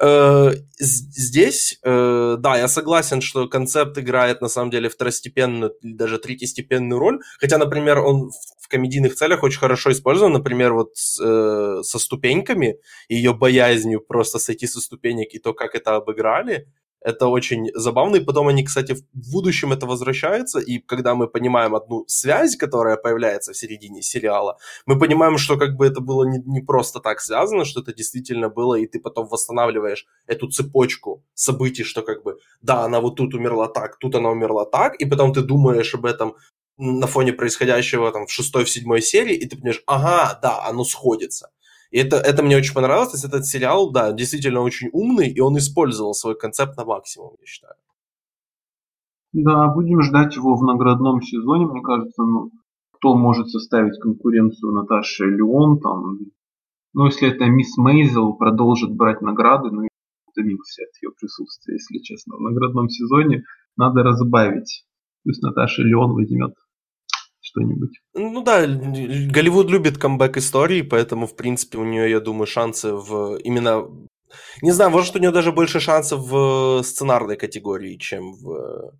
Э, 0.00 0.52
здесь, 0.78 1.78
э, 1.82 2.36
да, 2.38 2.56
я 2.56 2.68
согласен, 2.68 3.20
что 3.20 3.48
концепт 3.48 3.98
играет 3.98 4.40
на 4.40 4.48
самом 4.48 4.70
деле 4.70 4.88
второстепенную 4.88 5.74
даже 5.82 6.18
третьестепенную 6.18 6.98
роль. 6.98 7.20
Хотя, 7.40 7.58
например, 7.58 7.98
он 7.98 8.30
в 8.60 8.68
комедийных 8.68 9.14
целях 9.14 9.42
очень 9.42 9.58
хорошо 9.58 9.90
использован, 9.90 10.32
например, 10.34 10.74
вот 10.74 10.92
э, 11.20 11.80
со 11.82 11.98
ступеньками, 11.98 12.76
ее 13.08 13.34
боязнью 13.34 14.00
просто 14.00 14.38
сойти 14.38 14.66
со 14.66 14.80
ступенек 14.80 15.34
и 15.34 15.38
то, 15.38 15.52
как 15.52 15.74
это 15.74 15.96
обыграли. 15.96 16.68
Это 17.00 17.28
очень 17.28 17.70
забавно. 17.74 18.16
И 18.16 18.24
потом 18.24 18.48
они, 18.48 18.64
кстати, 18.64 18.94
в 18.94 19.32
будущем 19.32 19.72
это 19.72 19.86
возвращается. 19.86 20.58
И 20.58 20.78
когда 20.78 21.14
мы 21.14 21.28
понимаем 21.28 21.74
одну 21.74 22.04
связь, 22.08 22.56
которая 22.56 22.96
появляется 22.96 23.52
в 23.52 23.56
середине 23.56 24.02
сериала, 24.02 24.58
мы 24.86 24.98
понимаем, 24.98 25.38
что 25.38 25.56
как 25.56 25.76
бы 25.76 25.86
это 25.86 26.00
было 26.00 26.24
не, 26.24 26.38
не 26.44 26.60
просто 26.60 27.00
так 27.00 27.20
связано, 27.20 27.64
что 27.64 27.80
это 27.80 27.94
действительно 27.94 28.48
было, 28.48 28.74
и 28.74 28.86
ты 28.86 29.00
потом 29.00 29.28
восстанавливаешь 29.28 30.06
эту 30.26 30.48
цепочку 30.48 31.24
событий, 31.34 31.84
что 31.84 32.02
как 32.02 32.24
бы, 32.24 32.38
да, 32.62 32.84
она 32.84 33.00
вот 33.00 33.16
тут 33.16 33.34
умерла 33.34 33.68
так, 33.68 33.98
тут 33.98 34.14
она 34.14 34.30
умерла 34.30 34.64
так, 34.64 34.96
и 34.96 35.06
потом 35.06 35.32
ты 35.32 35.42
думаешь 35.42 35.94
об 35.94 36.04
этом 36.04 36.34
на 36.78 37.06
фоне 37.06 37.32
происходящего 37.32 38.10
там 38.12 38.26
в 38.26 38.32
шестой, 38.32 38.64
в 38.64 38.70
седьмой 38.70 39.02
серии, 39.02 39.34
и 39.34 39.46
ты 39.46 39.56
понимаешь, 39.56 39.82
ага, 39.86 40.38
да, 40.42 40.64
оно 40.66 40.84
сходится. 40.84 41.50
И 41.90 41.98
это, 41.98 42.16
это 42.16 42.42
мне 42.42 42.56
очень 42.56 42.74
понравилось. 42.74 43.10
То 43.10 43.16
есть 43.16 43.24
этот 43.24 43.46
сериал, 43.46 43.90
да, 43.90 44.12
действительно 44.12 44.60
очень 44.60 44.90
умный, 44.92 45.28
и 45.28 45.40
он 45.40 45.56
использовал 45.56 46.14
свой 46.14 46.36
концепт 46.36 46.76
на 46.76 46.84
максимум, 46.84 47.34
я 47.40 47.46
считаю. 47.46 47.74
Да, 49.32 49.68
будем 49.68 50.02
ждать 50.02 50.36
его 50.36 50.56
в 50.56 50.64
наградном 50.64 51.20
сезоне, 51.22 51.66
мне 51.66 51.82
кажется, 51.82 52.22
ну, 52.22 52.50
кто 52.92 53.14
может 53.14 53.48
составить 53.50 54.00
конкуренцию 54.00 54.72
Наташе 54.72 55.26
Леон, 55.26 55.80
там, 55.80 56.18
ну, 56.94 57.06
если 57.06 57.28
это 57.28 57.44
мисс 57.44 57.76
Мейзел 57.76 58.34
продолжит 58.34 58.94
брать 58.94 59.20
награды, 59.20 59.70
ну, 59.70 59.82
я 59.82 59.88
утомился 60.26 60.82
от 60.82 61.02
ее 61.02 61.10
присутствия, 61.18 61.74
если 61.74 61.98
честно. 62.02 62.36
В 62.36 62.40
наградном 62.40 62.88
сезоне 62.88 63.44
надо 63.76 64.02
разбавить. 64.02 64.84
Пусть 65.24 65.42
Наташа 65.42 65.82
Леон 65.82 66.12
возьмет 66.14 66.54
что-нибудь. 67.58 68.00
Ну 68.14 68.42
да, 68.42 68.66
Голливуд 68.66 69.70
любит 69.70 69.98
камбэк 69.98 70.36
истории, 70.36 70.82
поэтому, 70.82 71.26
в 71.26 71.36
принципе, 71.36 71.78
у 71.78 71.84
нее, 71.84 72.10
я 72.10 72.20
думаю, 72.20 72.46
шансы 72.46 72.92
в 72.92 73.36
именно 73.36 73.86
Не 74.62 74.72
знаю, 74.72 74.90
может, 74.90 75.16
у 75.16 75.18
нее 75.18 75.30
даже 75.30 75.52
больше 75.52 75.80
шансов 75.80 76.20
в 76.20 76.82
сценарной 76.82 77.36
категории, 77.36 77.96
чем 77.96 78.32
в... 78.32 78.92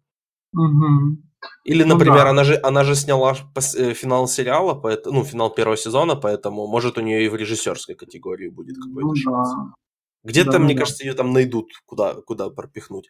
Угу. 0.55 1.19
Или, 1.65 1.85
ну 1.85 1.95
например, 1.95 2.19
ну, 2.19 2.25
да. 2.25 2.31
она, 2.31 2.45
же, 2.45 2.61
она 2.63 2.85
же 2.85 2.95
сняла 2.95 3.37
э, 3.55 3.95
финал 3.95 4.27
сериала, 4.27 4.75
поэтому, 4.75 5.19
ну, 5.19 5.25
финал 5.25 5.55
первого 5.55 5.77
сезона, 5.77 6.17
поэтому, 6.17 6.67
может, 6.67 6.99
у 6.99 7.01
нее 7.01 7.25
и 7.25 7.29
в 7.29 7.37
режиссерской 7.37 7.95
категории 7.95 8.49
будет 8.49 8.77
какой-то 8.77 9.09
ну, 9.09 9.15
шанс. 9.15 9.51
Да. 9.51 9.75
Где-то, 10.25 10.53
да, 10.53 10.59
мне 10.59 10.75
да. 10.75 10.81
кажется, 10.81 11.05
ее 11.05 11.15
там 11.15 11.33
найдут, 11.33 11.71
куда, 11.87 12.15
куда 12.15 12.51
пропихнуть. 12.51 13.09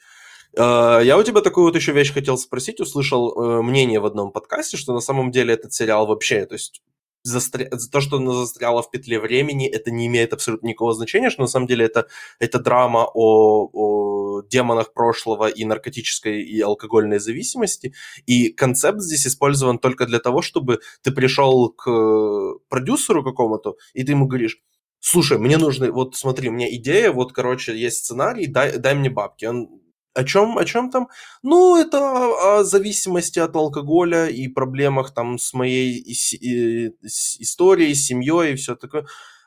Э, 0.57 1.01
я 1.03 1.17
у 1.19 1.23
тебя 1.23 1.41
такую 1.41 1.67
вот 1.67 1.77
еще 1.77 1.93
вещь 1.93 2.13
хотел 2.13 2.39
спросить. 2.39 2.81
Услышал 2.81 3.33
э, 3.33 3.63
мнение 3.63 4.01
в 4.01 4.07
одном 4.07 4.33
подкасте, 4.33 4.77
что 4.77 4.95
на 4.95 5.01
самом 5.01 5.31
деле 5.31 5.55
этот 5.55 5.73
сериал 5.73 6.07
вообще, 6.07 6.47
то 6.47 6.55
есть 6.55 6.83
застря... 7.23 7.69
то, 7.93 8.01
что 8.01 8.17
она 8.17 8.33
застряла 8.33 8.83
в 8.83 8.91
петле 8.91 9.21
времени, 9.21 9.69
это 9.69 9.91
не 9.91 10.07
имеет 10.07 10.33
абсолютно 10.33 10.69
никакого 10.69 10.95
значения, 10.95 11.31
что 11.31 11.43
на 11.43 11.49
самом 11.49 11.67
деле 11.67 11.85
это, 11.85 12.07
это 12.39 12.59
драма 12.59 13.09
о, 13.15 13.69
о 13.73 14.43
демонах 14.43 14.93
прошлого 14.93 15.49
и 15.49 15.65
наркотической 15.65 16.43
и 16.43 16.61
алкогольной 16.61 17.19
зависимости. 17.19 17.95
И 18.27 18.51
концепт 18.51 19.01
здесь 19.01 19.27
использован 19.27 19.79
только 19.79 20.07
для 20.07 20.19
того, 20.19 20.43
чтобы 20.43 20.81
ты 21.03 21.11
пришел 21.13 21.71
к 21.71 22.59
продюсеру 22.69 23.25
какому-то, 23.25 23.77
и 23.95 24.05
ты 24.05 24.13
ему 24.13 24.27
говоришь, 24.27 24.61
слушай, 25.01 25.39
мне 25.39 25.59
нужно, 25.59 25.91
вот 25.93 26.17
смотри, 26.17 26.49
у 26.49 26.53
меня 26.53 26.75
идея, 26.77 27.13
вот, 27.13 27.33
короче, 27.33 27.77
есть 27.77 28.05
сценарий, 28.05 28.47
дай, 28.47 28.79
дай 28.79 28.95
мне 28.95 29.11
бабки. 29.11 29.45
Он 29.45 29.78
о 30.19 30.25
чем, 30.25 30.59
о 30.59 30.65
чем 30.65 30.91
там? 30.91 31.09
Ну, 31.43 31.77
это 31.77 31.99
о, 31.99 32.65
зависимости 32.65 33.39
от 33.39 33.57
алкоголя 33.57 34.27
и 34.27 34.49
проблемах 34.49 35.15
там 35.15 35.39
с 35.39 35.55
моей 35.55 36.03
историей, 37.03 37.95
семьей 37.95 38.53
и 38.53 38.57
все 38.57 38.75
такое. 38.75 39.07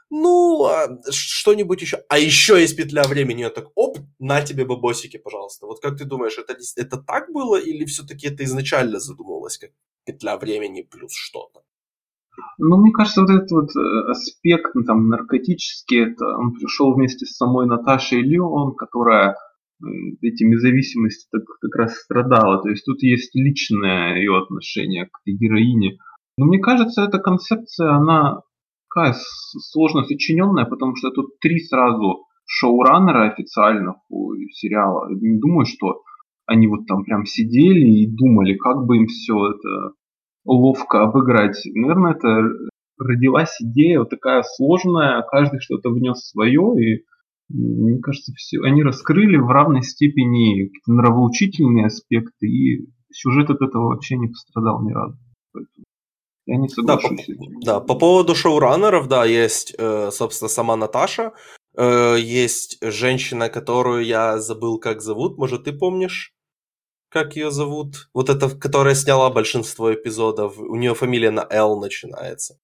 Ну, 0.10 0.66
а 0.66 0.88
что-нибудь 1.12 1.82
еще. 1.82 2.04
А 2.10 2.18
еще 2.18 2.60
есть 2.60 2.78
петля 2.78 3.04
времени. 3.04 3.42
Я 3.42 3.50
так, 3.50 3.68
оп, 3.76 3.98
на 4.20 4.42
тебе 4.42 4.66
бабосики, 4.66 5.18
пожалуйста. 5.18 5.66
Вот 5.66 5.82
как 5.82 5.98
ты 5.98 6.06
думаешь, 6.06 6.38
это, 6.38 6.56
это 6.78 6.98
так 6.98 7.32
было 7.32 7.60
или 7.60 7.86
все-таки 7.86 8.28
это 8.28 8.44
изначально 8.44 9.00
задумывалось 9.00 9.58
как 9.58 9.72
петля 10.06 10.38
времени 10.38 10.82
плюс 10.82 11.14
что-то? 11.14 11.62
Ну, 12.58 12.78
мне 12.78 12.92
кажется, 12.92 13.22
вот 13.22 13.30
этот 13.30 13.52
вот 13.52 13.70
э, 13.76 14.12
аспект, 14.12 14.74
ну, 14.76 14.84
там, 14.84 15.10
наркотический, 15.10 16.12
это 16.12 16.26
он 16.38 16.54
пришел 16.54 16.94
вместе 16.94 17.26
с 17.26 17.36
самой 17.36 17.68
Наташей 17.68 18.22
Леон, 18.22 18.76
которая 18.76 19.36
этими 20.22 20.56
зависимостями 20.56 21.40
так, 21.40 21.48
как 21.60 21.76
раз 21.76 21.96
страдала. 21.98 22.62
То 22.62 22.70
есть 22.70 22.86
тут 22.86 23.02
есть 23.02 23.36
личное 23.36 24.16
ее 24.16 24.38
отношение 24.38 25.06
к 25.06 25.20
этой 25.24 25.38
героине. 25.38 25.98
Но 26.38 26.46
мне 26.46 26.60
кажется, 26.60 27.04
эта 27.04 27.20
концепция, 27.20 27.92
она 27.92 28.42
такая 28.90 29.16
сложно 29.72 30.04
сочиненная, 30.04 30.66
потому 30.66 30.96
что 30.96 31.12
тут 31.12 31.40
три 31.40 31.60
сразу 31.60 32.26
шоураннера 32.46 33.32
официальных 33.32 33.96
у 34.10 34.34
сериала. 34.52 35.10
Не 35.10 35.40
думаю, 35.40 35.66
что 35.66 36.02
они 36.46 36.68
вот 36.68 36.86
там 36.88 37.04
прям 37.04 37.26
сидели 37.26 37.88
и 37.88 38.14
думали, 38.14 38.56
как 38.56 38.86
бы 38.86 38.98
им 38.98 39.08
все 39.08 39.52
это 39.52 39.94
ловко 40.46 41.04
обыграть. 41.04 41.62
Наверное, 41.74 42.14
это 42.14 42.50
родилась 42.98 43.56
идея 43.62 44.00
вот 44.00 44.10
такая 44.10 44.44
сложная, 44.44 45.24
каждый 45.24 45.60
что-то 45.60 45.90
внес 45.90 46.30
свое, 46.30 46.76
и 46.78 47.04
мне 47.54 48.00
кажется, 48.00 48.34
все, 48.36 48.62
они 48.62 48.84
раскрыли 48.84 49.38
в 49.38 49.48
равной 49.48 49.84
степени 49.84 50.66
какие-то 50.66 50.92
нравоучительные 50.92 51.88
аспекты, 51.88 52.48
и 52.48 52.88
сюжет 53.12 53.50
от 53.50 53.62
этого 53.62 53.90
вообще 53.90 54.18
не 54.18 54.28
пострадал 54.28 54.84
ни 54.84 54.92
разу. 54.92 55.18
Поэтому 55.54 55.86
я 56.46 56.58
не 56.58 56.70
соглашусь 56.70 57.28
да, 57.28 57.34
по, 57.34 57.66
Да, 57.66 57.80
по 57.80 57.96
поводу 57.96 58.36
шоураннеров, 58.36 59.08
да, 59.08 59.26
есть, 59.26 59.76
э, 59.78 60.10
собственно, 60.12 60.50
сама 60.50 60.76
Наташа, 60.76 61.34
э, 61.78 62.18
есть 62.20 62.78
женщина, 62.82 63.50
которую 63.50 64.06
я 64.06 64.40
забыл, 64.40 64.80
как 64.80 65.02
зовут, 65.02 65.38
может, 65.38 65.66
ты 65.66 65.74
помнишь? 65.74 66.34
Как 67.10 67.36
ее 67.36 67.52
зовут? 67.52 68.10
Вот 68.14 68.30
эта, 68.30 68.50
которая 68.50 68.96
сняла 68.96 69.30
большинство 69.30 69.94
эпизодов. 69.94 70.58
У 70.58 70.78
нее 70.78 70.96
фамилия 70.96 71.30
на 71.32 71.46
Л 71.50 71.78
начинается. 71.78 72.58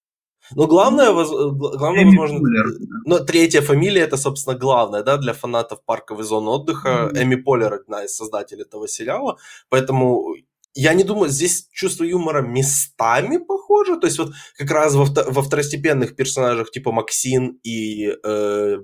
Ну, 0.55 0.67
главное, 0.67 1.11
воз... 1.11 1.29
главное 1.29 2.05
возможно, 2.05 2.39
Полер. 2.39 2.65
ну, 3.05 3.25
третья 3.25 3.61
фамилия, 3.61 4.01
это, 4.01 4.17
собственно, 4.17 4.57
главное, 4.57 5.03
да, 5.03 5.17
для 5.17 5.33
фанатов 5.33 5.83
парковой 5.85 6.23
зоны 6.23 6.49
отдыха. 6.49 6.89
Mm-hmm. 6.89 7.23
Эми 7.23 7.35
Полер, 7.35 7.73
одна 7.73 8.05
из 8.05 8.15
создателей 8.15 8.63
этого 8.63 8.87
сериала, 8.87 9.37
поэтому 9.69 10.35
я 10.73 10.93
не 10.93 11.03
думаю, 11.03 11.29
здесь 11.29 11.67
чувство 11.71 12.03
юмора 12.03 12.41
местами 12.41 13.37
похоже, 13.37 13.97
то 13.97 14.05
есть 14.05 14.19
вот 14.19 14.33
как 14.57 14.69
раз 14.69 14.93
во, 14.93 15.05
во 15.05 15.41
второстепенных 15.41 16.15
персонажах 16.15 16.69
типа 16.69 16.91
Максин 16.91 17.59
и 17.63 18.13
э, 18.23 18.77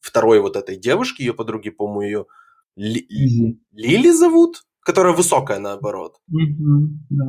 второй 0.00 0.40
вот 0.40 0.56
этой 0.56 0.76
девушки, 0.76 1.22
ее 1.22 1.34
подруги, 1.34 1.70
по-моему, 1.70 2.02
ее 2.02 2.26
Ли... 2.76 3.00
mm-hmm. 3.00 3.58
Лили 3.72 4.10
зовут, 4.10 4.62
которая 4.82 5.14
высокая 5.14 5.58
наоборот. 5.58 6.16
Mm-hmm, 6.30 6.86
да, 7.10 7.24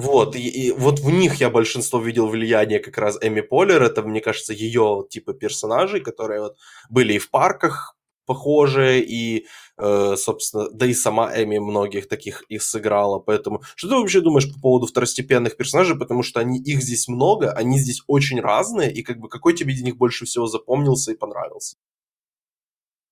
вот, 0.00 0.36
и, 0.36 0.48
и 0.48 0.70
вот 0.70 1.00
в 1.00 1.10
них 1.10 1.36
я 1.36 1.50
большинство 1.50 2.00
видел 2.00 2.28
влияние 2.28 2.78
как 2.78 2.98
раз 2.98 3.18
Эми 3.20 3.40
Полер, 3.40 3.82
это, 3.82 4.02
мне 4.02 4.20
кажется, 4.20 4.52
ее 4.52 5.04
типа 5.10 5.34
персонажей, 5.34 6.00
которые 6.00 6.40
вот 6.40 6.56
были 6.88 7.14
и 7.14 7.18
в 7.18 7.30
парках 7.30 7.96
похожие, 8.24 9.04
и, 9.04 9.46
э, 9.78 10.14
собственно, 10.16 10.70
да 10.70 10.86
и 10.86 10.94
сама 10.94 11.32
Эми 11.34 11.58
многих 11.58 12.08
таких 12.08 12.42
их 12.48 12.62
сыграла, 12.62 13.18
поэтому 13.18 13.62
что 13.74 13.88
ты 13.88 13.94
вообще 13.96 14.20
думаешь 14.20 14.52
по 14.52 14.60
поводу 14.60 14.86
второстепенных 14.86 15.56
персонажей, 15.56 15.98
потому 15.98 16.22
что 16.22 16.40
они, 16.40 16.60
их 16.60 16.82
здесь 16.82 17.08
много, 17.08 17.52
они 17.52 17.78
здесь 17.78 18.02
очень 18.06 18.40
разные, 18.40 18.92
и 18.92 19.02
как 19.02 19.18
бы 19.18 19.28
какой 19.28 19.54
тебе 19.54 19.74
из 19.74 19.82
них 19.82 19.96
больше 19.96 20.24
всего 20.24 20.46
запомнился 20.46 21.12
и 21.12 21.16
понравился? 21.16 21.76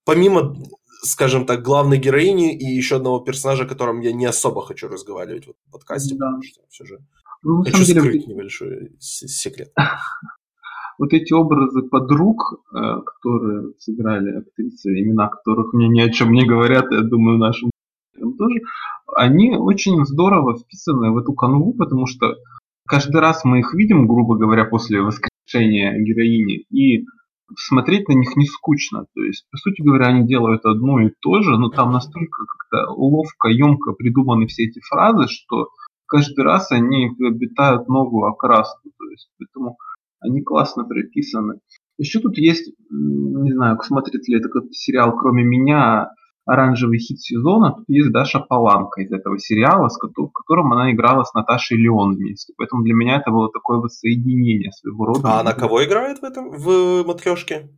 Помимо 0.05 0.57
скажем 1.02 1.47
так, 1.47 1.62
главной 1.62 1.99
героини 1.99 2.57
и 2.57 2.64
еще 2.64 2.97
одного 2.97 3.21
персонажа, 3.21 3.64
о 3.64 3.69
котором 3.69 4.00
я 4.00 4.12
не 4.12 4.26
особо 4.26 4.62
хочу 4.62 4.88
разговаривать 4.88 5.47
в 5.47 5.73
подкасте, 5.73 6.14
да. 6.14 6.26
потому 6.26 6.42
что 6.42 6.61
все 6.69 6.85
же 6.85 6.99
ну, 7.42 7.62
хочу 7.62 7.85
деле, 7.85 8.00
скрыть 8.00 8.26
вот... 8.26 8.35
небольшой 8.35 8.97
секрет. 8.99 9.73
Вот 10.99 11.14
эти 11.14 11.33
образы 11.33 11.80
подруг, 11.80 12.62
э, 12.75 12.78
которые 13.00 13.73
сыграли 13.78 14.40
актрисы, 14.40 15.00
имена 15.00 15.28
которых 15.28 15.73
мне 15.73 15.88
ни 15.88 15.99
о 15.99 16.11
чем 16.11 16.30
не 16.30 16.47
говорят, 16.47 16.92
я 16.92 17.00
думаю, 17.00 17.38
нашим 17.38 17.71
тоже, 18.37 18.61
они 19.16 19.57
очень 19.57 20.04
здорово 20.04 20.59
вписаны 20.59 21.11
в 21.12 21.16
эту 21.16 21.33
канву, 21.33 21.73
потому 21.73 22.04
что 22.04 22.37
каждый 22.87 23.21
раз 23.23 23.45
мы 23.45 23.61
их 23.61 23.73
видим, 23.73 24.07
грубо 24.07 24.37
говоря, 24.37 24.66
после 24.66 25.00
воскрешения 25.00 25.99
героини, 25.99 26.66
и 26.71 27.07
смотреть 27.57 28.09
на 28.09 28.14
них 28.14 28.37
не 28.37 28.47
скучно. 28.47 29.07
То 29.14 29.23
есть, 29.23 29.47
по 29.50 29.57
сути 29.59 29.83
говоря, 29.83 30.07
они 30.07 30.26
делают 30.26 30.64
одно 30.64 31.00
и 31.00 31.11
то 31.21 31.42
же, 31.42 31.57
но 31.59 31.69
там 31.69 31.92
настолько 31.92 32.45
как-то 32.47 32.92
ловко, 32.92 33.49
емко 33.49 33.92
придуманы 33.92 34.47
все 34.47 34.64
эти 34.64 34.80
фразы, 34.80 35.26
что 35.28 35.69
каждый 36.07 36.45
раз 36.45 36.71
они 36.73 37.11
обитают 37.21 37.88
новую 37.88 38.26
окраску. 38.26 38.90
То 38.99 39.11
есть, 39.11 39.30
поэтому 39.38 39.76
они 40.21 40.42
классно 40.42 40.85
прописаны. 40.85 41.61
Еще 41.99 42.21
тут 42.21 42.38
есть, 42.38 42.73
не 42.90 43.52
знаю, 43.52 43.78
смотрит 43.83 44.26
ли 44.28 44.37
этот 44.37 44.73
сериал, 44.75 45.16
кроме 45.16 45.45
меня, 45.45 46.11
оранжевый 46.50 46.99
хит 46.99 47.21
сезона, 47.21 47.73
тут 47.76 47.85
есть 47.88 48.11
Даша 48.11 48.40
Паланка 48.40 49.02
из 49.02 49.12
этого 49.12 49.38
сериала, 49.38 49.88
в 49.88 50.33
котором 50.33 50.73
она 50.73 50.92
играла 50.92 51.23
с 51.23 51.33
Наташей 51.33 51.76
Леон 51.76 52.16
вместе. 52.16 52.52
Поэтому 52.57 52.83
для 52.83 52.95
меня 52.95 53.19
это 53.19 53.30
было 53.30 53.50
такое 53.52 53.78
воссоединение 53.78 54.73
своего 54.73 55.07
рода. 55.07 55.21
А 55.25 55.40
она 55.40 55.52
кого 55.52 55.85
играет 55.85 56.19
в 56.19 56.25
этом, 56.25 56.50
в 56.50 57.04
«Матрешке»? 57.07 57.71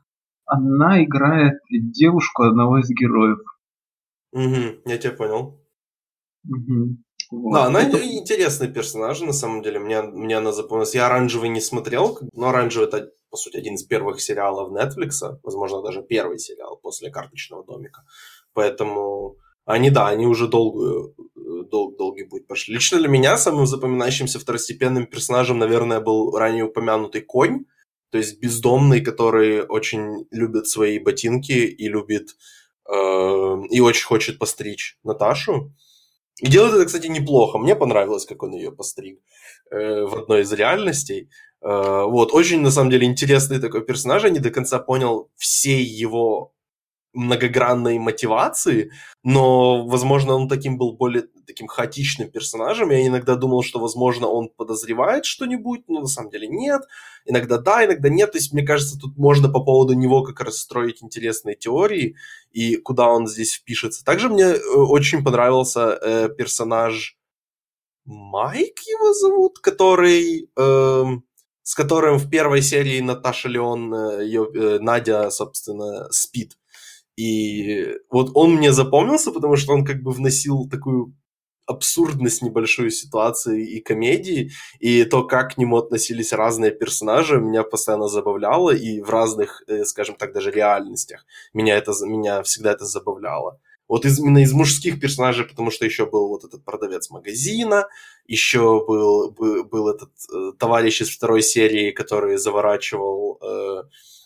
Она 0.46 1.04
играет 1.04 1.58
девушку 1.70 2.44
одного 2.44 2.78
из 2.78 2.88
героев. 2.88 3.38
Угу, 4.32 4.82
я 4.86 4.98
тебя 4.98 5.12
понял. 5.12 5.60
Угу. 6.48 6.96
Вот. 7.30 7.54
Да, 7.54 7.64
она 7.66 7.82
это... 7.82 7.98
интересный 7.98 8.68
персонаж, 8.68 9.20
на 9.20 9.32
самом 9.32 9.62
деле. 9.62 9.80
Мне, 9.80 10.02
мне 10.02 10.38
она 10.38 10.52
запомнилась. 10.52 10.94
Я 10.94 11.06
«Оранжевый» 11.06 11.50
не 11.50 11.60
смотрел, 11.60 12.18
но 12.32 12.48
«Оранжевый» 12.48 12.88
это, 12.88 13.10
по 13.30 13.36
сути, 13.36 13.58
один 13.58 13.74
из 13.74 13.84
первых 13.84 14.20
сериалов 14.20 14.72
Netflix, 14.72 15.38
возможно, 15.42 15.82
даже 15.82 16.02
первый 16.02 16.38
сериал 16.38 16.78
после 16.82 17.10
«Карточного 17.10 17.64
домика». 17.64 18.02
Поэтому 18.54 19.36
они, 19.64 19.90
да, 19.90 20.08
они 20.08 20.26
уже 20.26 20.48
долгую, 20.48 21.14
дол, 21.70 21.96
долгий 21.96 22.24
путь 22.24 22.46
пошли. 22.46 22.74
Лично 22.74 22.98
для 22.98 23.08
меня 23.08 23.36
самым 23.36 23.66
запоминающимся 23.66 24.38
второстепенным 24.38 25.06
персонажем, 25.06 25.58
наверное, 25.58 26.00
был 26.00 26.36
ранее 26.36 26.64
упомянутый 26.64 27.22
конь, 27.22 27.64
то 28.10 28.18
есть 28.18 28.40
бездомный, 28.40 29.00
который 29.00 29.62
очень 29.62 30.26
любит 30.30 30.66
свои 30.66 30.98
ботинки 30.98 31.52
и 31.52 31.88
любит 31.88 32.36
э, 32.88 32.94
и 33.70 33.80
очень 33.80 34.04
хочет 34.04 34.38
постричь 34.38 34.98
Наташу. 35.02 35.72
И 36.40 36.48
делает 36.48 36.74
это, 36.74 36.86
кстати, 36.86 37.06
неплохо. 37.06 37.58
Мне 37.58 37.76
понравилось, 37.76 38.26
как 38.26 38.42
он 38.42 38.52
ее 38.52 38.72
постриг 38.72 39.20
э, 39.70 40.02
в 40.02 40.14
одной 40.14 40.42
из 40.42 40.52
реальностей. 40.52 41.30
Э, 41.62 42.04
вот, 42.04 42.32
очень, 42.32 42.60
на 42.60 42.70
самом 42.70 42.90
деле, 42.90 43.06
интересный 43.06 43.60
такой 43.60 43.84
персонаж. 43.84 44.24
Я 44.24 44.30
не 44.30 44.40
до 44.40 44.50
конца 44.50 44.78
понял 44.78 45.30
всей 45.36 45.82
его 45.82 46.52
многогранной 47.12 47.98
мотивации, 47.98 48.90
но, 49.22 49.86
возможно, 49.86 50.34
он 50.34 50.48
таким 50.48 50.78
был 50.78 50.92
более 50.92 51.24
таким 51.46 51.66
хаотичным 51.66 52.30
персонажем. 52.30 52.90
Я 52.90 53.06
иногда 53.06 53.36
думал, 53.36 53.62
что, 53.62 53.78
возможно, 53.78 54.26
он 54.26 54.48
подозревает 54.48 55.24
что-нибудь, 55.24 55.82
но 55.88 56.00
на 56.00 56.06
самом 56.06 56.30
деле 56.30 56.48
нет. 56.48 56.82
Иногда 57.26 57.58
да, 57.58 57.84
иногда 57.84 58.08
нет. 58.08 58.32
То 58.32 58.38
есть, 58.38 58.52
мне 58.52 58.62
кажется, 58.64 58.98
тут 58.98 59.16
можно 59.18 59.48
по 59.48 59.62
поводу 59.62 59.94
него 59.94 60.22
как 60.22 60.40
раз 60.40 60.58
строить 60.58 61.02
интересные 61.02 61.56
теории 61.56 62.16
и 62.50 62.76
куда 62.76 63.08
он 63.08 63.26
здесь 63.26 63.54
впишется. 63.54 64.04
Также 64.04 64.28
мне 64.28 64.44
э, 64.44 64.58
очень 64.74 65.22
понравился 65.22 65.98
э, 66.00 66.28
персонаж 66.36 67.16
Майк 68.04 68.80
его 68.80 69.12
зовут, 69.12 69.58
который... 69.58 70.48
Э, 70.56 71.04
с 71.64 71.76
которым 71.76 72.18
в 72.18 72.28
первой 72.28 72.60
серии 72.60 73.00
Наташа 73.00 73.48
Леон, 73.48 73.94
э, 73.94 74.24
ее, 74.24 74.50
э, 74.52 74.78
Надя, 74.80 75.30
собственно, 75.30 76.10
спит. 76.10 76.56
И 77.16 77.94
вот 78.10 78.30
он 78.34 78.54
мне 78.54 78.72
запомнился, 78.72 79.32
потому 79.32 79.56
что 79.56 79.72
он 79.72 79.84
как 79.84 80.02
бы 80.02 80.12
вносил 80.12 80.68
такую 80.68 81.14
абсурдность 81.66 82.42
небольшую 82.42 82.90
ситуации 82.90 83.76
и 83.76 83.80
комедии, 83.80 84.50
и 84.80 85.04
то, 85.04 85.24
как 85.24 85.54
к 85.54 85.58
нему 85.58 85.76
относились 85.76 86.32
разные 86.32 86.70
персонажи, 86.70 87.40
меня 87.40 87.62
постоянно 87.62 88.08
забавляло, 88.08 88.70
и 88.74 89.00
в 89.00 89.10
разных, 89.10 89.62
э, 89.68 89.84
скажем 89.84 90.16
так, 90.16 90.32
даже 90.32 90.50
реальностях 90.50 91.24
меня, 91.54 91.76
это, 91.76 91.92
меня 92.04 92.42
всегда 92.42 92.72
это 92.72 92.84
забавляло. 92.84 93.60
Вот 93.88 94.04
из, 94.04 94.18
именно 94.18 94.38
из 94.38 94.52
мужских 94.52 95.00
персонажей, 95.00 95.44
потому 95.44 95.70
что 95.70 95.84
еще 95.84 96.06
был 96.06 96.28
вот 96.28 96.44
этот 96.44 96.64
продавец 96.64 97.10
магазина, 97.10 97.88
еще 98.26 98.84
был, 98.86 99.30
был, 99.30 99.64
был 99.64 99.88
этот 99.88 100.10
э, 100.32 100.52
товарищ 100.58 101.02
из 101.02 101.10
второй 101.10 101.42
серии, 101.42 101.90
который 101.90 102.38
заворачивал 102.38 103.38
э, 103.42 103.82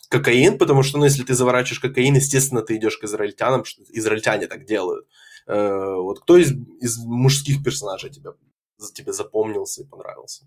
кокаин, 0.08 0.58
потому 0.58 0.82
что, 0.82 0.98
ну, 0.98 1.04
если 1.04 1.22
ты 1.22 1.34
заворачиваешь 1.34 1.80
кокаин, 1.80 2.14
естественно, 2.14 2.62
ты 2.62 2.76
идешь 2.76 2.98
к 2.98 3.04
израильтянам, 3.04 3.62
израильтяне 3.90 4.46
так 4.46 4.64
делают. 4.64 5.06
Э, 5.46 5.94
вот 5.96 6.20
кто 6.20 6.36
из, 6.36 6.52
из 6.80 6.98
мужских 7.04 7.62
персонажей 7.62 8.10
тебе, 8.10 8.30
тебе 8.94 9.12
запомнился 9.12 9.82
и 9.82 9.86
понравился? 9.86 10.46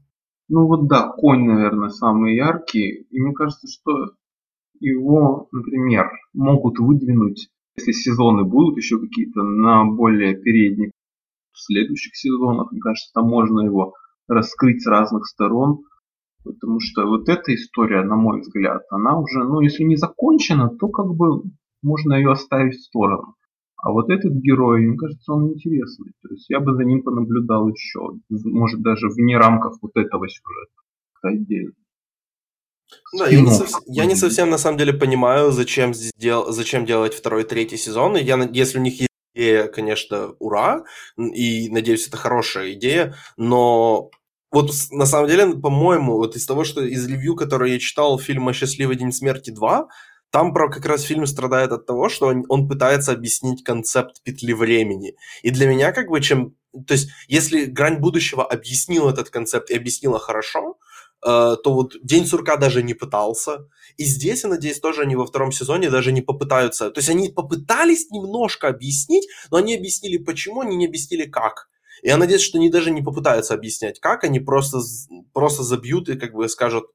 Ну 0.49 0.65
вот 0.65 0.87
да, 0.87 1.07
конь, 1.09 1.45
наверное, 1.45 1.89
самый 1.89 2.35
яркий. 2.35 3.07
И 3.09 3.19
мне 3.19 3.33
кажется, 3.33 3.67
что 3.67 4.13
его, 4.79 5.47
например, 5.51 6.09
могут 6.33 6.79
выдвинуть, 6.79 7.49
если 7.77 7.91
сезоны 7.91 8.43
будут 8.43 8.77
еще 8.77 8.99
какие-то 8.99 9.43
на 9.43 9.85
более 9.85 10.35
передних 10.35 10.91
следующих 11.53 12.15
сезонах. 12.15 12.71
Мне 12.71 12.81
кажется, 12.81 13.11
там 13.13 13.27
можно 13.27 13.61
его 13.61 13.93
раскрыть 14.27 14.83
с 14.83 14.87
разных 14.87 15.25
сторон. 15.27 15.83
Потому 16.49 16.79
что 16.79 17.05
вот 17.05 17.29
эта 17.29 17.53
история, 17.53 18.01
на 18.01 18.15
мой 18.15 18.41
взгляд, 18.41 18.81
она 18.89 19.19
уже, 19.19 19.43
ну, 19.43 19.61
если 19.61 19.83
не 19.83 19.97
закончена, 19.97 20.69
то 20.69 20.87
как 20.87 21.05
бы 21.05 21.43
можно 21.83 22.15
ее 22.15 22.31
оставить 22.31 22.75
в 22.75 22.83
сторону. 22.83 23.35
А 23.77 23.91
вот 23.91 24.09
этот 24.09 24.33
герой, 24.33 24.81
мне 24.81 24.97
кажется, 24.97 25.31
он 25.31 25.53
интересный. 25.53 26.11
То 26.23 26.29
есть 26.29 26.49
я 26.49 26.59
бы 26.59 26.73
за 26.73 26.83
ним 26.83 27.03
понаблюдал 27.03 27.69
еще. 27.69 27.99
Может, 28.29 28.81
даже 28.81 29.09
вне 29.09 29.37
рамках 29.37 29.77
вот 29.81 29.91
этого 29.95 30.27
сюжета. 30.27 30.73
Отдельно. 31.21 31.73
Да, 33.15 33.27
я 33.27 33.41
не, 33.41 33.51
совсем, 33.51 33.79
я 33.85 34.05
не 34.05 34.15
совсем 34.15 34.49
на 34.49 34.57
самом 34.57 34.79
деле 34.79 34.93
понимаю, 34.93 35.51
зачем, 35.51 35.93
сдел, 35.93 36.51
зачем 36.51 36.87
делать 36.87 37.13
второй, 37.13 37.43
третий 37.43 37.77
сезон. 37.77 38.17
И 38.17 38.23
я, 38.23 38.37
если 38.51 38.79
у 38.79 38.81
них 38.81 38.99
есть 38.99 39.09
идея, 39.35 39.67
конечно, 39.67 40.33
ура, 40.39 40.83
и 41.15 41.69
надеюсь, 41.69 42.07
это 42.07 42.17
хорошая 42.17 42.73
идея, 42.73 43.13
но 43.37 44.09
вот 44.51 44.71
на 44.91 45.05
самом 45.05 45.27
деле, 45.27 45.55
по-моему, 45.55 46.13
вот 46.13 46.35
из 46.35 46.45
того, 46.45 46.63
что 46.63 46.83
из 46.83 47.05
ревью, 47.07 47.35
которое 47.35 47.73
я 47.73 47.79
читал 47.79 48.17
фильма 48.17 48.53
«Счастливый 48.53 48.95
день 48.95 49.11
смерти 49.11 49.51
2», 49.51 49.87
там 50.31 50.53
про 50.53 50.69
как 50.69 50.85
раз 50.85 51.01
фильм 51.01 51.25
страдает 51.25 51.71
от 51.71 51.85
того, 51.85 52.09
что 52.09 52.27
он, 52.27 52.45
он 52.49 52.67
пытается 52.67 53.11
объяснить 53.11 53.63
концепт 53.63 54.21
петли 54.23 54.53
времени. 54.53 55.15
И 55.41 55.49
для 55.49 55.67
меня 55.67 55.91
как 55.91 56.09
бы 56.09 56.21
чем... 56.21 56.55
То 56.87 56.93
есть 56.93 57.09
если 57.27 57.65
«Грань 57.65 57.99
будущего» 57.99 58.45
объяснил 58.45 59.09
этот 59.09 59.29
концепт 59.29 59.71
и 59.71 59.75
объяснила 59.75 60.19
хорошо, 60.19 60.77
э, 61.25 61.55
то 61.63 61.73
вот 61.73 61.95
День 62.03 62.27
сурка 62.27 62.57
даже 62.57 62.83
не 62.83 62.93
пытался. 62.93 63.67
И 63.97 64.05
здесь, 64.05 64.43
я 64.43 64.49
надеюсь, 64.49 64.79
тоже 64.79 65.01
они 65.01 65.15
во 65.15 65.25
втором 65.25 65.51
сезоне 65.51 65.89
даже 65.89 66.11
не 66.11 66.21
попытаются. 66.21 66.91
То 66.91 66.99
есть 66.99 67.09
они 67.09 67.29
попытались 67.29 68.11
немножко 68.11 68.67
объяснить, 68.67 69.27
но 69.49 69.57
они 69.57 69.75
объяснили 69.75 70.17
почему, 70.17 70.61
они 70.61 70.75
не 70.75 70.85
объяснили 70.85 71.25
как. 71.25 71.69
Я 72.03 72.17
надеюсь, 72.17 72.41
что 72.41 72.57
они 72.57 72.69
даже 72.69 72.91
не 72.91 73.01
попытаются 73.01 73.53
объяснять, 73.53 73.99
как 73.99 74.23
они 74.23 74.39
просто, 74.39 74.79
просто 75.33 75.63
забьют 75.63 76.09
и 76.09 76.17
как 76.17 76.33
бы 76.33 76.47
скажут, 76.49 76.85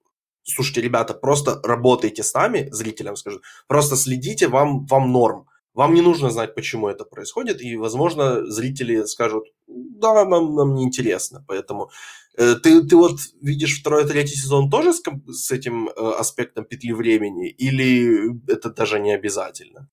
слушайте, 0.44 0.80
ребята, 0.80 1.14
просто 1.14 1.60
работайте 1.62 2.22
с 2.22 2.34
нами, 2.34 2.68
зрителям 2.70 3.16
скажут, 3.16 3.42
просто 3.66 3.96
следите, 3.96 4.48
вам, 4.48 4.86
вам 4.86 5.12
норм. 5.12 5.46
Вам 5.74 5.94
не 5.94 6.02
нужно 6.02 6.30
знать, 6.30 6.54
почему 6.54 6.86
это 6.86 7.04
происходит, 7.04 7.60
и, 7.60 7.76
возможно, 7.76 8.46
зрители 8.46 9.04
скажут, 9.06 9.44
да, 9.66 10.24
нам, 10.24 10.54
нам 10.54 10.74
не 10.74 10.84
интересно, 10.84 11.44
поэтому 11.48 11.90
э, 12.38 12.54
ты, 12.54 12.80
ты 12.84 12.96
вот 12.96 13.18
видишь 13.42 13.80
второй, 13.80 14.06
третий 14.06 14.36
сезон 14.36 14.70
тоже 14.70 14.92
с, 14.92 15.02
с 15.26 15.50
этим 15.50 15.88
э, 15.88 15.92
аспектом 15.96 16.64
петли 16.64 16.92
времени, 16.92 17.48
или 17.48 18.40
это 18.46 18.70
даже 18.70 19.00
не 19.00 19.12
обязательно? 19.12 19.88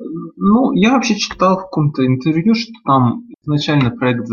Ну, 0.00 0.72
я 0.72 0.94
вообще 0.94 1.16
читал 1.16 1.58
в 1.58 1.62
каком-то 1.62 2.04
интервью, 2.04 2.54
что 2.54 2.72
там 2.84 3.22
изначально 3.48 3.90
проект 3.90 4.26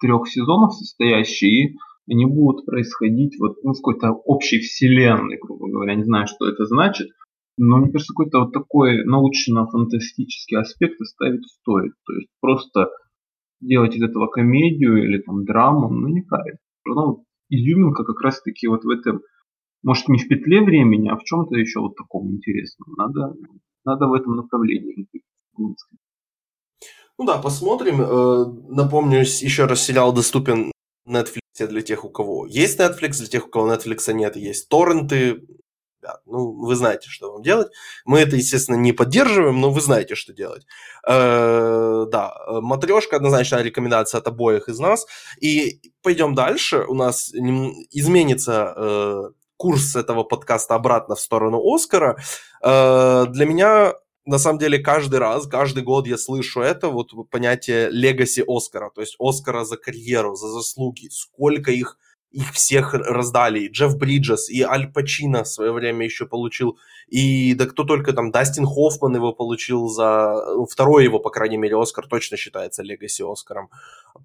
трех 0.00 0.28
сезонов 0.28 0.74
состоящий, 0.74 1.76
и 2.06 2.12
они 2.12 2.26
будут 2.26 2.66
происходить 2.66 3.38
вот 3.38 3.56
ну, 3.64 3.74
с 3.74 3.78
какой-то 3.78 4.12
общей 4.12 4.60
вселенной, 4.60 5.38
грубо 5.40 5.68
говоря. 5.68 5.94
Не 5.94 6.04
знаю, 6.04 6.26
что 6.26 6.48
это 6.48 6.64
значит, 6.66 7.08
но 7.56 7.78
мне 7.78 7.90
кажется, 7.90 8.12
какой-то 8.14 8.40
вот 8.40 8.52
такой 8.52 9.04
научно-фантастический 9.04 10.58
аспект 10.58 11.00
оставить 11.00 11.46
стоит. 11.46 11.92
То 12.06 12.12
есть 12.14 12.28
просто 12.40 12.90
делать 13.60 13.96
из 13.96 14.02
этого 14.02 14.28
комедию 14.28 15.02
или 15.04 15.18
там 15.18 15.44
драму, 15.44 15.88
ну 15.90 16.08
не 16.08 16.22
кайф. 16.22 16.56
Ну, 16.86 17.24
изюминка 17.50 18.04
как 18.04 18.20
раз-таки 18.20 18.68
вот 18.68 18.84
в 18.84 18.88
этом, 18.88 19.20
может 19.82 20.08
не 20.08 20.18
в 20.18 20.28
петле 20.28 20.62
времени, 20.62 21.08
а 21.08 21.16
в 21.16 21.24
чем-то 21.24 21.56
еще 21.56 21.80
вот 21.80 21.96
таком 21.96 22.30
интересном. 22.30 22.94
Надо, 22.96 23.34
надо 23.84 24.06
в 24.06 24.14
этом 24.14 24.36
направлении 24.36 25.08
ну 27.18 27.24
да, 27.24 27.38
посмотрим. 27.38 28.00
Э, 28.00 28.44
напомню, 28.68 29.20
еще 29.20 29.66
раз 29.66 29.82
сериал 29.82 30.12
доступен 30.12 30.72
Netflix 31.06 31.66
для 31.66 31.82
тех, 31.82 32.04
у 32.04 32.10
кого 32.10 32.46
есть 32.46 32.78
Netflix, 32.78 33.18
для 33.18 33.26
тех, 33.26 33.46
у 33.46 33.50
кого 33.50 33.72
Netflix 33.72 34.12
нет, 34.12 34.36
есть 34.36 34.68
торренты. 34.68 35.42
Да, 36.00 36.20
ну, 36.26 36.52
вы 36.52 36.76
знаете, 36.76 37.08
что 37.10 37.32
вам 37.32 37.42
делать. 37.42 37.72
Мы 38.04 38.20
это, 38.20 38.36
естественно, 38.36 38.76
не 38.76 38.92
поддерживаем, 38.92 39.60
но 39.60 39.72
вы 39.72 39.80
знаете, 39.80 40.14
что 40.14 40.32
делать. 40.32 40.64
Э, 41.04 42.06
да, 42.08 42.34
матрешка 42.60 43.16
однозначно 43.16 43.56
рекомендация 43.56 44.20
от 44.20 44.28
обоих 44.28 44.68
из 44.68 44.78
нас. 44.78 45.06
И 45.40 45.80
пойдем 46.02 46.36
дальше. 46.36 46.84
У 46.86 46.94
нас 46.94 47.34
изменится 47.34 48.74
э, 48.76 49.22
курс 49.56 49.96
этого 49.96 50.22
подкаста 50.22 50.76
обратно 50.76 51.16
в 51.16 51.20
сторону 51.20 51.60
Оскара. 51.64 52.16
Э, 52.62 53.26
для 53.28 53.44
меня 53.44 53.94
на 54.28 54.38
самом 54.38 54.58
деле 54.58 54.78
каждый 54.78 55.18
раз, 55.18 55.46
каждый 55.46 55.82
год 55.82 56.06
я 56.06 56.18
слышу 56.18 56.60
это, 56.60 56.88
вот 56.90 57.12
понятие 57.30 57.88
легаси 57.90 58.44
Оскара, 58.46 58.90
то 58.90 59.00
есть 59.00 59.16
Оскара 59.18 59.64
за 59.64 59.76
карьеру, 59.76 60.34
за 60.34 60.48
заслуги, 60.48 61.08
сколько 61.10 61.70
их 61.70 61.96
их 62.30 62.52
всех 62.52 62.92
раздали, 62.92 63.60
и 63.60 63.70
Джефф 63.70 63.96
Бриджес, 63.96 64.50
и 64.50 64.60
Аль 64.60 64.92
Пачино 64.92 65.44
в 65.44 65.48
свое 65.48 65.72
время 65.72 66.04
еще 66.04 66.26
получил, 66.26 66.78
и 67.06 67.54
да 67.54 67.64
кто 67.64 67.84
только 67.84 68.12
там, 68.12 68.30
Дастин 68.30 68.66
Хоффман 68.66 69.14
его 69.16 69.32
получил 69.32 69.88
за, 69.88 70.34
ну, 70.54 70.66
второй 70.66 71.04
его, 71.04 71.20
по 71.20 71.30
крайней 71.30 71.56
мере, 71.56 71.80
Оскар 71.80 72.06
точно 72.06 72.36
считается 72.36 72.82
легаси 72.82 73.22
Оскаром. 73.22 73.70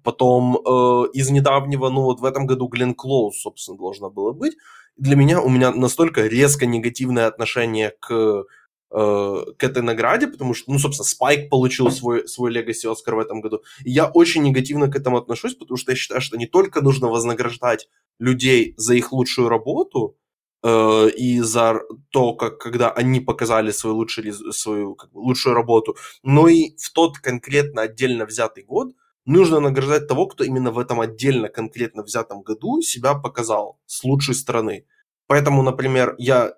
Потом 0.02 0.56
э, 0.56 1.08
из 1.14 1.30
недавнего, 1.30 1.88
ну 1.88 2.02
вот 2.02 2.20
в 2.20 2.26
этом 2.26 2.46
году 2.46 2.68
Глен 2.68 2.94
Клоуз, 2.94 3.40
собственно, 3.40 3.78
должна 3.78 4.10
была 4.10 4.32
быть. 4.32 4.54
Для 4.98 5.16
меня, 5.16 5.40
у 5.40 5.48
меня 5.48 5.70
настолько 5.70 6.26
резко 6.26 6.66
негативное 6.66 7.26
отношение 7.26 7.94
к 8.00 8.44
к 8.94 9.56
этой 9.58 9.82
награде, 9.82 10.28
потому 10.28 10.54
что, 10.54 10.70
ну, 10.70 10.78
собственно, 10.78 11.04
Спайк 11.04 11.50
получил 11.50 11.90
свой, 11.90 12.28
свой 12.28 12.52
Legacy 12.54 12.90
Оскар 12.90 13.16
в 13.16 13.18
этом 13.18 13.40
году. 13.40 13.62
И 13.84 13.90
я 13.90 14.06
очень 14.06 14.42
негативно 14.42 14.88
к 14.88 14.94
этому 14.94 15.16
отношусь, 15.16 15.54
потому 15.54 15.76
что 15.76 15.90
я 15.90 15.96
считаю, 15.96 16.20
что 16.20 16.36
не 16.36 16.46
только 16.46 16.80
нужно 16.80 17.08
вознаграждать 17.08 17.88
людей 18.20 18.74
за 18.76 18.94
их 18.94 19.12
лучшую 19.12 19.48
работу 19.48 20.16
э, 20.62 21.10
и 21.10 21.40
за 21.40 21.80
то, 22.10 22.34
как, 22.34 22.58
когда 22.58 22.90
они 22.90 23.18
показали 23.18 23.72
свою, 23.72 23.96
лучшую, 23.96 24.52
свою 24.52 24.94
как 24.94 25.10
бы, 25.10 25.18
лучшую 25.18 25.56
работу, 25.56 25.96
но 26.22 26.46
и 26.46 26.76
в 26.76 26.92
тот 26.92 27.18
конкретно 27.18 27.82
отдельно 27.82 28.26
взятый 28.26 28.62
год 28.62 28.92
нужно 29.24 29.58
награждать 29.58 30.06
того, 30.06 30.28
кто 30.28 30.44
именно 30.44 30.70
в 30.70 30.78
этом 30.78 31.00
отдельно 31.00 31.48
конкретно 31.48 32.04
взятом 32.04 32.42
году 32.42 32.80
себя 32.80 33.14
показал 33.14 33.80
с 33.86 34.04
лучшей 34.04 34.36
стороны. 34.36 34.86
Поэтому, 35.26 35.62
например, 35.62 36.14
я 36.18 36.54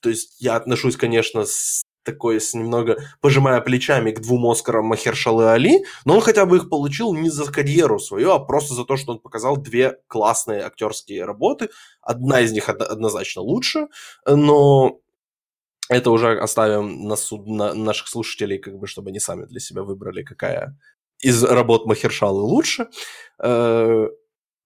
то 0.00 0.08
есть 0.08 0.36
я 0.40 0.56
отношусь, 0.56 0.96
конечно, 0.96 1.44
с 1.44 1.82
такой, 2.02 2.40
с 2.40 2.54
немного 2.54 2.96
пожимая 3.20 3.60
плечами 3.60 4.10
к 4.10 4.20
двум 4.20 4.46
Оскарам 4.46 4.86
Махершалы 4.86 5.50
Али, 5.50 5.84
но 6.04 6.14
он 6.14 6.20
хотя 6.20 6.46
бы 6.46 6.56
их 6.56 6.68
получил 6.68 7.14
не 7.14 7.28
за 7.28 7.50
карьеру 7.50 7.98
свою, 7.98 8.30
а 8.32 8.38
просто 8.38 8.74
за 8.74 8.84
то, 8.84 8.96
что 8.96 9.12
он 9.12 9.18
показал 9.18 9.56
две 9.56 9.98
классные 10.06 10.62
актерские 10.62 11.24
работы. 11.24 11.68
Одна 12.00 12.40
из 12.40 12.52
них 12.52 12.68
однозначно 12.68 13.42
лучше, 13.42 13.88
но 14.26 14.98
это 15.88 16.10
уже 16.10 16.38
оставим 16.38 17.06
на, 17.06 17.16
суд, 17.16 17.46
на 17.46 17.74
наших 17.74 18.08
слушателей, 18.08 18.58
как 18.58 18.78
бы, 18.78 18.86
чтобы 18.86 19.10
они 19.10 19.20
сами 19.20 19.44
для 19.44 19.60
себя 19.60 19.82
выбрали, 19.82 20.22
какая 20.22 20.78
из 21.18 21.42
работ 21.44 21.84
Махершалы 21.84 22.42
лучше. 22.42 22.88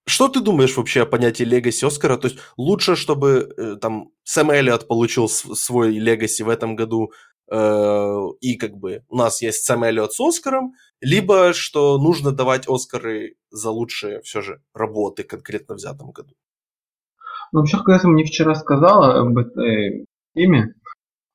Что 0.06 0.28
ты 0.28 0.40
думаешь 0.40 0.76
вообще 0.76 1.02
о 1.02 1.06
понятии 1.06 1.44
легаси 1.44 1.86
Оскара? 1.86 2.18
То 2.18 2.28
есть 2.28 2.38
лучше, 2.58 2.94
чтобы 2.94 3.54
э, 3.56 3.76
там 3.76 4.10
Сэм 4.24 4.50
Эллиот 4.50 4.86
получил 4.86 5.28
свой 5.28 5.92
легаси 5.92 6.42
в 6.42 6.50
этом 6.50 6.76
году, 6.76 7.12
э, 7.50 8.26
и 8.40 8.56
как 8.56 8.76
бы 8.76 9.02
у 9.08 9.16
нас 9.16 9.40
есть 9.40 9.64
Сэм 9.64 9.82
Эллиот 9.82 10.12
с 10.12 10.20
Оскаром, 10.20 10.74
либо 11.00 11.54
что 11.54 11.98
нужно 11.98 12.32
давать 12.32 12.68
Оскары 12.68 13.36
за 13.50 13.70
лучшие 13.70 14.20
все 14.20 14.42
же 14.42 14.60
работы 14.74 15.22
конкретно 15.22 15.74
взятом 15.74 16.10
году? 16.10 16.34
Ну, 17.52 17.60
вообще, 17.60 17.78
когда 17.78 17.98
ты 17.98 18.08
мне 18.08 18.24
вчера 18.24 18.54
сказала 18.54 19.20
об 19.20 19.38
этой 19.38 20.06
теме, 20.34 20.74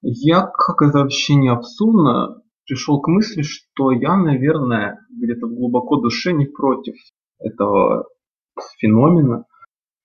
я, 0.02 0.46
как 0.46 0.82
это 0.84 1.00
вообще 1.00 1.36
не 1.36 1.50
абсурдно, 1.50 2.44
пришел 2.68 3.02
к 3.02 3.08
мысли, 3.08 3.42
что 3.42 3.92
я, 3.92 4.16
наверное, 4.16 5.00
где-то 5.10 5.48
глубоко 5.48 5.96
душе 5.98 6.34
не 6.34 6.46
против 6.46 6.96
этого 7.40 8.06
феномена 8.78 9.46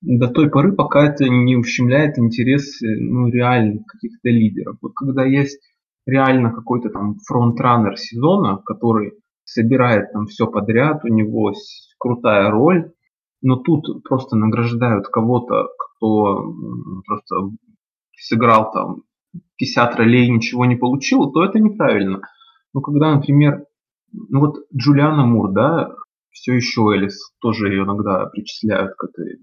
до 0.01 0.29
той 0.29 0.51
поры, 0.51 0.73
пока 0.73 1.07
это 1.07 1.29
не 1.29 1.57
ущемляет 1.57 2.19
интересы 2.19 2.97
ну, 3.01 3.29
реальных 3.29 3.87
каких-то 3.87 4.29
лидеров. 4.29 4.77
Вот 4.83 4.93
когда 4.95 5.25
есть 5.25 5.61
реально 6.07 6.53
какой-то 6.53 6.91
там 6.91 7.17
фронтранер 7.27 7.97
сезона, 7.97 8.59
который 8.65 9.15
собирает 9.45 10.13
там 10.13 10.27
все 10.27 10.47
подряд, 10.47 11.05
у 11.05 11.09
него 11.09 11.53
крутая 11.99 12.51
роль, 12.51 12.93
но 13.43 13.57
тут 13.57 14.03
просто 14.05 14.37
награждают 14.37 15.09
кого-то, 15.09 15.69
кто 15.79 16.55
просто 17.07 17.37
сыграл 18.17 18.73
там 18.73 19.03
50 19.59 19.97
ролей 19.97 20.27
и 20.27 20.31
ничего 20.31 20.65
не 20.65 20.77
получил, 20.77 21.31
то 21.31 21.45
это 21.45 21.59
неправильно. 21.59 22.21
Но 22.73 22.81
когда, 22.81 23.15
например, 23.15 23.65
ну 24.13 24.41
вот 24.41 24.57
Джулиана 24.75 25.27
Мур, 25.27 25.53
да, 25.53 25.95
все 26.35 26.55
еще 26.55 26.83
Элис, 26.95 27.31
тоже 27.41 27.69
ее 27.69 27.85
иногда 27.85 28.27
причисляют 28.27 28.95
к 28.97 29.05
этой 29.05 29.39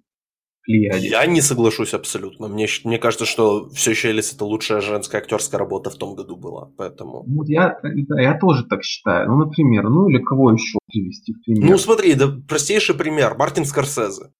плеяде. 0.64 1.08
Я 1.08 1.26
не 1.26 1.42
соглашусь 1.42 1.94
абсолютно. 1.94 2.48
Мне, 2.48 2.68
мне 2.84 3.00
кажется, 3.00 3.26
что 3.26 3.70
все 3.70 3.92
еще 3.92 4.10
Элис 4.10 4.34
это 4.34 4.46
лучшая 4.46 4.82
женская 4.82 5.20
актерская 5.20 5.58
работа 5.58 5.90
в 5.90 5.96
том 5.96 6.16
году 6.16 6.36
была, 6.36 6.70
поэтому... 6.78 7.24
Вот 7.26 7.48
я, 7.48 7.80
да, 7.82 8.22
я 8.22 8.38
тоже 8.38 8.66
так 8.66 8.84
считаю. 8.84 9.30
Ну, 9.30 9.38
например, 9.38 9.90
ну 9.90 10.10
или 10.10 10.20
кого 10.20 10.52
еще 10.52 10.78
привести 10.88 11.34
в 11.34 11.44
пример? 11.44 11.72
Ну, 11.72 11.78
смотри, 11.78 12.14
да, 12.14 12.28
простейший 12.48 12.96
пример. 12.96 13.36
Мартин 13.36 13.66
Скорсезе. 13.66 14.32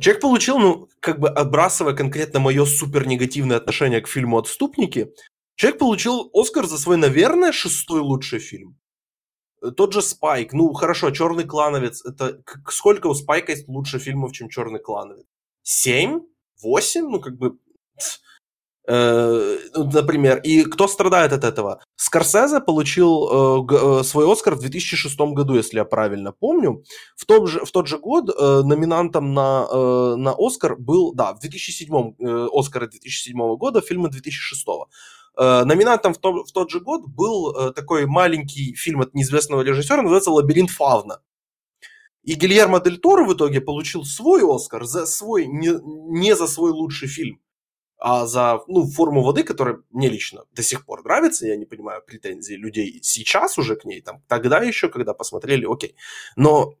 Человек 0.00 0.20
получил, 0.20 0.58
ну, 0.58 0.88
как 1.00 1.20
бы 1.20 1.28
отбрасывая 1.28 1.94
конкретно 1.94 2.40
мое 2.40 2.64
супер 2.66 3.06
негативное 3.06 3.56
отношение 3.56 4.00
к 4.00 4.08
фильму 4.08 4.38
«Отступники», 4.38 5.08
человек 5.54 5.78
получил 5.78 6.30
Оскар 6.34 6.66
за 6.66 6.78
свой, 6.78 6.96
наверное, 6.96 7.52
шестой 7.52 8.00
лучший 8.00 8.40
фильм. 8.40 8.76
Тот 9.72 9.92
же 9.92 10.02
Спайк, 10.02 10.52
ну 10.52 10.72
хорошо, 10.72 11.10
Черный 11.10 11.44
клановец, 11.44 12.04
это 12.04 12.42
сколько 12.68 13.06
у 13.06 13.14
Спайка 13.14 13.52
есть 13.52 13.68
лучше 13.68 13.98
фильмов, 13.98 14.32
чем 14.32 14.48
Черный 14.48 14.80
клановец? 14.80 15.24
Семь? 15.62 16.20
Восемь? 16.62 17.08
Ну 17.08 17.20
как 17.20 17.36
бы 17.36 17.58
Э, 18.88 19.58
ну, 19.74 19.84
например, 19.84 20.40
и 20.44 20.62
кто 20.62 20.86
страдает 20.86 21.32
от 21.32 21.44
этого? 21.44 21.80
Скорсезе 21.96 22.60
получил 22.60 23.66
э, 23.68 24.00
э, 24.00 24.04
свой 24.04 24.32
Оскар 24.32 24.54
в 24.54 24.60
2006 24.60 25.18
году, 25.34 25.54
если 25.54 25.78
я 25.78 25.84
правильно 25.84 26.32
помню. 26.32 26.84
В, 27.16 27.24
том 27.24 27.46
же, 27.46 27.64
в 27.64 27.70
тот 27.72 27.88
же 27.88 27.98
год 27.98 28.26
номинантом 28.28 29.34
на, 29.34 30.16
на 30.16 30.34
Оскар 30.38 30.76
был, 30.76 31.12
да, 31.14 31.32
в 31.32 31.40
2007, 31.40 32.14
э, 32.18 32.48
Оскара 32.52 32.86
2007 32.86 33.56
года, 33.56 33.80
фильмы 33.80 34.08
2006. 34.08 34.66
Э, 35.36 35.64
номинантом 35.64 36.14
в, 36.14 36.18
то, 36.18 36.44
в 36.44 36.52
тот 36.52 36.70
же 36.70 36.80
год 36.80 37.06
был 37.06 37.54
э, 37.54 37.72
такой 37.72 38.06
маленький 38.06 38.74
фильм 38.74 39.02
от 39.02 39.14
неизвестного 39.14 39.62
режиссера, 39.62 40.02
называется 40.02 40.30
«Лабиринт 40.30 40.70
Фавна». 40.70 41.20
И 42.22 42.34
Гильермо 42.34 42.80
Дель 42.80 42.98
Торо 42.98 43.24
в 43.24 43.34
итоге 43.34 43.60
получил 43.60 44.04
свой 44.04 44.42
Оскар 44.42 44.84
за 44.84 45.06
свой, 45.06 45.46
не, 45.46 45.70
не 46.10 46.34
за 46.34 46.46
свой 46.46 46.72
лучший 46.72 47.08
фильм 47.08 47.40
а 47.98 48.26
за 48.26 48.60
ну, 48.66 48.86
форму 48.86 49.22
воды, 49.22 49.42
которая 49.42 49.78
мне 49.90 50.08
лично 50.08 50.44
до 50.52 50.62
сих 50.62 50.84
пор 50.84 51.02
нравится, 51.02 51.46
я 51.46 51.56
не 51.56 51.64
понимаю 51.64 52.02
претензий 52.06 52.56
людей 52.56 53.00
сейчас 53.02 53.58
уже 53.58 53.76
к 53.76 53.84
ней, 53.84 54.00
там, 54.00 54.22
тогда 54.28 54.58
еще, 54.60 54.88
когда 54.88 55.14
посмотрели, 55.14 55.66
окей. 55.70 55.96
Но 56.36 56.74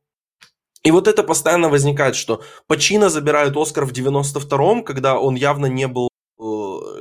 и 0.82 0.90
вот 0.90 1.08
это 1.08 1.22
постоянно 1.22 1.68
возникает, 1.68 2.16
что 2.16 2.42
Пачино 2.66 3.08
забирают 3.08 3.56
Оскар 3.56 3.86
в 3.86 3.92
92-м, 3.92 4.84
когда 4.84 5.18
он 5.18 5.34
явно 5.34 5.66
не 5.66 5.88
был, 5.88 6.08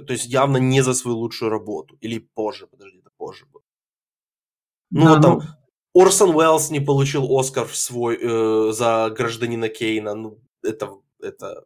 то 0.06 0.14
есть 0.14 0.26
явно 0.26 0.58
не 0.58 0.82
за 0.82 0.94
свою 0.94 1.18
лучшую 1.18 1.50
работу. 1.50 1.98
Или 2.02 2.20
позже, 2.20 2.68
подожди, 2.68 3.00
это 3.00 3.10
позже 3.18 3.46
было. 3.52 3.64
Ну, 4.92 5.04
да, 5.04 5.14
вот 5.14 5.22
там 5.22 5.34
ну... 5.94 6.02
Орсон 6.02 6.36
Уэллс 6.36 6.72
не 6.72 6.80
получил 6.80 7.28
Оскар 7.38 7.66
в 7.66 7.76
свой, 7.76 8.18
э, 8.22 8.72
за 8.72 9.10
гражданина 9.18 9.70
Кейна. 9.70 10.14
Ну, 10.14 10.40
это, 10.64 10.92
это 11.22 11.66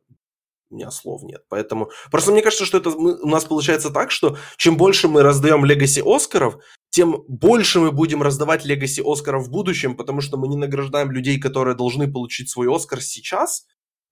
у 0.70 0.76
меня 0.76 0.92
слов 0.92 1.24
нет. 1.24 1.44
Поэтому 1.50 1.90
просто 2.12 2.32
мне 2.32 2.42
кажется, 2.42 2.66
что 2.66 2.78
это 2.78 2.90
у 2.90 3.28
нас 3.28 3.46
получается 3.46 3.90
так, 3.90 4.12
что 4.12 4.38
чем 4.58 4.78
больше 4.78 5.08
мы 5.08 5.24
раздаем 5.24 5.66
легаси 5.66 6.02
Оскаров, 6.06 6.58
тем 6.90 7.24
больше 7.28 7.80
мы 7.80 7.92
будем 7.92 8.22
раздавать 8.22 8.66
легаси 8.66 9.02
Оскаров 9.04 9.48
в 9.48 9.52
будущем, 9.52 9.96
потому 9.96 10.22
что 10.22 10.38
мы 10.38 10.48
не 10.48 10.58
награждаем 10.58 11.12
людей, 11.12 11.40
которые 11.40 11.76
должны 11.76 12.12
получить 12.12 12.50
свой 12.50 12.74
Оскар 12.74 13.02
сейчас, 13.02 13.66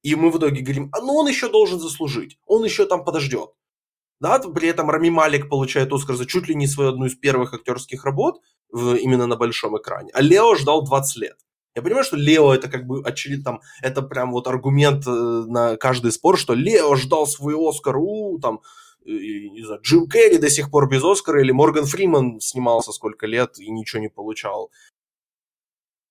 и 0.04 0.16
мы 0.16 0.32
в 0.32 0.38
итоге 0.38 0.62
говорим, 0.62 0.90
а 0.94 1.02
ну 1.02 1.16
он 1.16 1.28
еще 1.28 1.50
должен 1.50 1.80
заслужить, 1.80 2.38
он 2.46 2.64
еще 2.64 2.86
там 2.86 3.04
подождет. 3.04 3.50
Да, 4.20 4.40
при 4.40 4.70
этом 4.70 4.90
Рами 4.90 5.10
Малик 5.10 5.50
получает 5.50 5.94
Оскар 5.94 6.16
за 6.16 6.26
чуть 6.26 6.48
ли 6.48 6.56
не 6.56 6.68
свою 6.68 6.90
одну 6.90 7.06
из 7.06 7.16
первых 7.16 7.54
актерских 7.54 8.04
работ 8.04 8.42
в, 8.72 8.96
именно 8.96 9.28
на 9.28 9.36
большом 9.36 9.78
экране, 9.78 10.10
а 10.14 10.22
Лео 10.22 10.56
ждал 10.56 10.84
20 10.84 11.18
лет. 11.18 11.38
Я 11.76 11.84
понимаю, 11.84 12.04
что 12.04 12.18
Лео 12.18 12.56
это 12.56 12.70
как 12.70 12.88
бы 12.88 13.04
очевидно, 13.04 13.44
там, 13.44 13.62
это 13.84 14.02
прям 14.02 14.32
вот 14.32 14.48
аргумент 14.48 15.06
э, 15.06 15.12
на 15.12 15.78
каждый 15.78 16.12
спор, 16.12 16.40
что 16.40 16.56
Лео 16.56 16.96
ждал 16.96 17.28
свой 17.28 17.54
Оскар, 17.56 17.98
у, 17.98 18.40
там, 18.40 18.62
и, 19.06 19.50
не 19.52 19.64
знаю, 19.64 19.82
Джим 19.82 20.10
Керри 20.10 20.38
до 20.38 20.50
сих 20.50 20.70
пор 20.70 20.90
без 20.90 21.04
Оскара, 21.04 21.42
или 21.42 21.52
Морган 21.52 21.86
Фриман 21.86 22.40
снимался 22.40 22.92
сколько 22.92 23.28
лет 23.28 23.60
и 23.60 23.70
ничего 23.70 24.02
не 24.02 24.10
получал. 24.10 24.72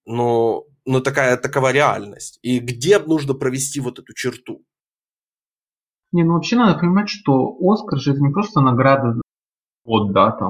Но, 0.07 0.65
но 0.85 1.01
такая, 1.01 1.37
такова 1.37 1.73
реальность. 1.73 2.39
И 2.43 2.61
где 2.61 2.99
нужно 2.99 3.35
провести 3.35 3.81
вот 3.81 3.99
эту 3.99 4.15
черту? 4.15 4.65
Не, 6.17 6.25
ну 6.25 6.33
вообще 6.33 6.57
надо 6.57 6.79
понимать, 6.79 7.11
что 7.11 7.55
Оскар 7.61 7.99
же 7.99 8.13
это 8.13 8.23
не 8.23 8.33
просто 8.33 8.63
награда 8.63 9.21
вот, 9.85 10.13
да, 10.15 10.31
там, 10.33 10.49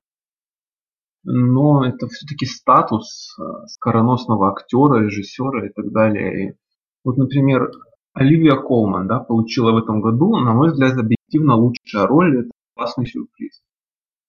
но 1.24 1.84
это 1.84 2.06
все-таки 2.06 2.46
статус 2.46 3.36
э, 3.36 3.66
скороносного 3.66 4.52
актера, 4.52 5.00
режиссера 5.00 5.66
и 5.66 5.72
так 5.72 5.90
далее. 5.90 6.50
И 6.50 6.56
вот, 7.02 7.16
например, 7.16 7.72
Оливия 8.14 8.54
Колман 8.54 9.08
да, 9.08 9.18
получила 9.18 9.72
в 9.72 9.78
этом 9.78 10.00
году, 10.00 10.36
на 10.36 10.52
мой 10.52 10.70
взгляд, 10.70 10.96
объективно 10.96 11.56
лучшая 11.56 12.06
роль, 12.06 12.42
это 12.42 12.50
классный 12.76 13.06
сюрприз. 13.06 13.60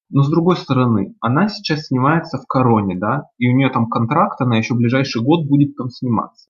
Но 0.10 0.24
с 0.24 0.32
другой 0.32 0.58
стороны, 0.58 1.14
она 1.22 1.50
сейчас 1.50 1.86
снимается 1.86 2.40
в 2.40 2.48
Короне, 2.48 2.98
да, 2.98 3.30
и 3.38 3.48
у 3.48 3.56
нее 3.56 3.70
там 3.70 3.90
контракт, 3.90 4.42
она 4.42 4.58
еще 4.58 4.74
ближайший 4.74 5.22
год 5.22 5.48
будет 5.48 5.76
там 5.76 5.92
сниматься. 5.92 6.50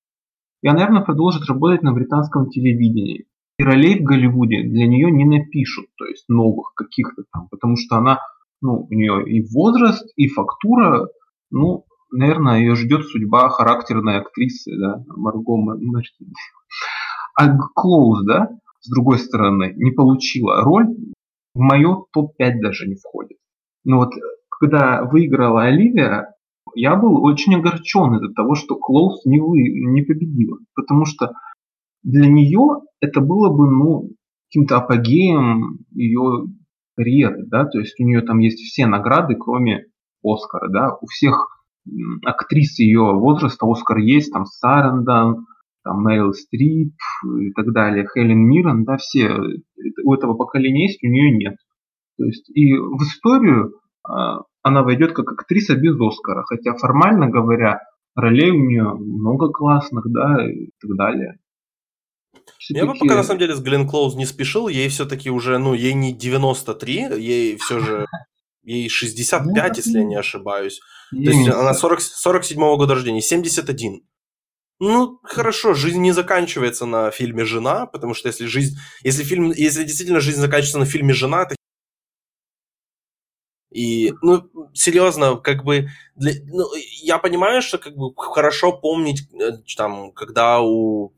И 0.61 0.69
она, 0.69 0.79
наверное, 0.79 1.03
продолжит 1.03 1.45
работать 1.49 1.83
на 1.83 1.91
британском 1.91 2.49
телевидении. 2.49 3.25
И 3.59 3.63
ролей 3.63 3.99
в 3.99 4.03
Голливуде 4.03 4.63
для 4.63 4.87
нее 4.87 5.11
не 5.11 5.25
напишут, 5.25 5.87
то 5.97 6.05
есть 6.05 6.25
новых 6.29 6.73
каких-то 6.75 7.23
там, 7.33 7.47
потому 7.49 7.75
что 7.75 7.97
она 7.97 8.19
ну, 8.61 8.87
у 8.89 8.93
нее 8.93 9.23
и 9.27 9.45
возраст, 9.53 10.05
и 10.15 10.27
фактура, 10.27 11.07
ну, 11.51 11.85
наверное, 12.11 12.59
ее 12.59 12.75
ждет 12.75 13.03
судьба 13.05 13.49
характерной 13.49 14.17
актрисы, 14.17 14.77
да, 14.77 15.03
Марго 15.07 15.57
Мартин. 15.57 16.33
А 17.35 17.55
Клоуз, 17.75 18.25
да, 18.25 18.49
с 18.81 18.89
другой 18.89 19.19
стороны, 19.19 19.73
не 19.75 19.91
получила 19.91 20.61
роль, 20.61 20.87
в 21.53 21.59
мое 21.59 22.03
топ-5 22.13 22.61
даже 22.61 22.87
не 22.87 22.95
входит. 22.95 23.37
Но 23.83 23.97
вот 23.97 24.13
когда 24.49 25.03
выиграла 25.03 25.63
Оливия, 25.63 26.33
я 26.75 26.95
был 26.95 27.23
очень 27.23 27.55
огорчен 27.55 28.15
из-за 28.15 28.33
того, 28.33 28.55
что 28.55 28.75
Клоуз 28.75 29.25
не, 29.25 29.39
вы, 29.39 29.59
не 29.59 30.01
победила. 30.01 30.57
Потому 30.75 31.05
что 31.05 31.33
для 32.07 32.29
нее 32.29 32.83
это 33.01 33.19
было 33.19 33.49
бы, 33.49 33.69
ну, 33.69 34.11
каким-то 34.47 34.77
апогеем 34.77 35.79
ее 35.91 36.47
карьеры, 36.95 37.45
да, 37.47 37.65
то 37.65 37.79
есть 37.79 37.99
у 37.99 38.03
нее 38.03 38.21
там 38.21 38.39
есть 38.39 38.59
все 38.59 38.87
награды, 38.87 39.35
кроме 39.35 39.87
Оскара, 40.23 40.69
да, 40.69 40.97
у 41.01 41.05
всех 41.07 41.49
актрис 42.25 42.79
ее 42.79 43.01
возраста 43.01 43.69
Оскар 43.69 43.97
есть, 43.97 44.31
там 44.31 44.45
Сарендан, 44.45 45.47
там 45.83 46.01
Мэрил 46.01 46.31
Стрип 46.33 46.93
и 47.41 47.51
так 47.51 47.73
далее, 47.73 48.07
Хелен 48.13 48.39
Миррен, 48.39 48.85
да, 48.85 48.95
все 48.95 49.29
у 50.03 50.13
этого 50.13 50.33
поколения 50.35 50.87
есть, 50.87 51.03
у 51.03 51.07
нее 51.07 51.35
нет. 51.35 51.57
То 52.17 52.23
есть 52.23 52.49
и 52.49 52.73
в 52.73 53.01
историю 53.03 53.73
э, 54.07 54.11
она 54.63 54.83
войдет 54.83 55.11
как 55.11 55.33
актриса 55.33 55.75
без 55.75 55.99
Оскара, 55.99 56.43
хотя 56.43 56.73
формально 56.73 57.29
говоря, 57.29 57.81
ролей 58.15 58.51
у 58.51 58.65
нее 58.65 58.93
много 58.93 59.49
классных, 59.49 60.05
да, 60.09 60.49
и 60.49 60.69
так 60.79 60.95
далее. 60.95 61.37
Я 62.69 62.85
бы 62.85 62.93
пока 62.93 63.15
на 63.15 63.23
самом 63.23 63.39
деле 63.39 63.55
с 63.55 63.59
Глен 63.59 63.87
Клоуз 63.87 64.15
не 64.15 64.25
спешил, 64.25 64.67
ей 64.67 64.89
все-таки 64.89 65.29
уже, 65.29 65.57
ну, 65.57 65.73
ей 65.73 65.93
не 65.93 66.13
93, 66.13 66.93
ей 67.17 67.57
все 67.57 67.79
же, 67.79 68.05
ей 68.63 68.89
65, 68.89 69.69
ну, 69.69 69.75
если 69.75 69.99
я 69.99 70.03
не 70.03 70.15
ошибаюсь. 70.15 70.79
То 71.11 71.17
есть 71.17 71.47
она 71.47 71.73
40, 71.73 71.99
47-го 71.99 72.77
года 72.77 72.95
рождения, 72.95 73.21
71. 73.21 74.01
Ну, 74.79 75.19
хорошо, 75.23 75.73
жизнь 75.73 76.01
не 76.01 76.11
заканчивается 76.11 76.85
на 76.85 77.09
фильме 77.09 77.45
«Жена», 77.45 77.87
потому 77.87 78.13
что 78.13 78.27
если 78.27 78.45
жизнь, 78.45 78.77
если 79.03 79.23
фильм, 79.23 79.51
если 79.51 79.83
действительно 79.83 80.19
жизнь 80.19 80.39
заканчивается 80.39 80.79
на 80.79 80.85
фильме 80.85 81.13
«Жена», 81.13 81.43
это 81.43 81.55
и, 83.71 84.13
ну, 84.21 84.49
серьезно, 84.73 85.35
как 85.35 85.63
бы, 85.63 85.89
для, 86.15 86.33
ну, 86.45 86.65
я 87.01 87.17
понимаю, 87.17 87.61
что 87.61 87.77
как 87.77 87.95
бы 87.95 88.13
хорошо 88.15 88.71
помнить, 88.71 89.29
э, 89.33 89.57
там, 89.75 90.11
когда 90.13 90.61
у, 90.61 91.13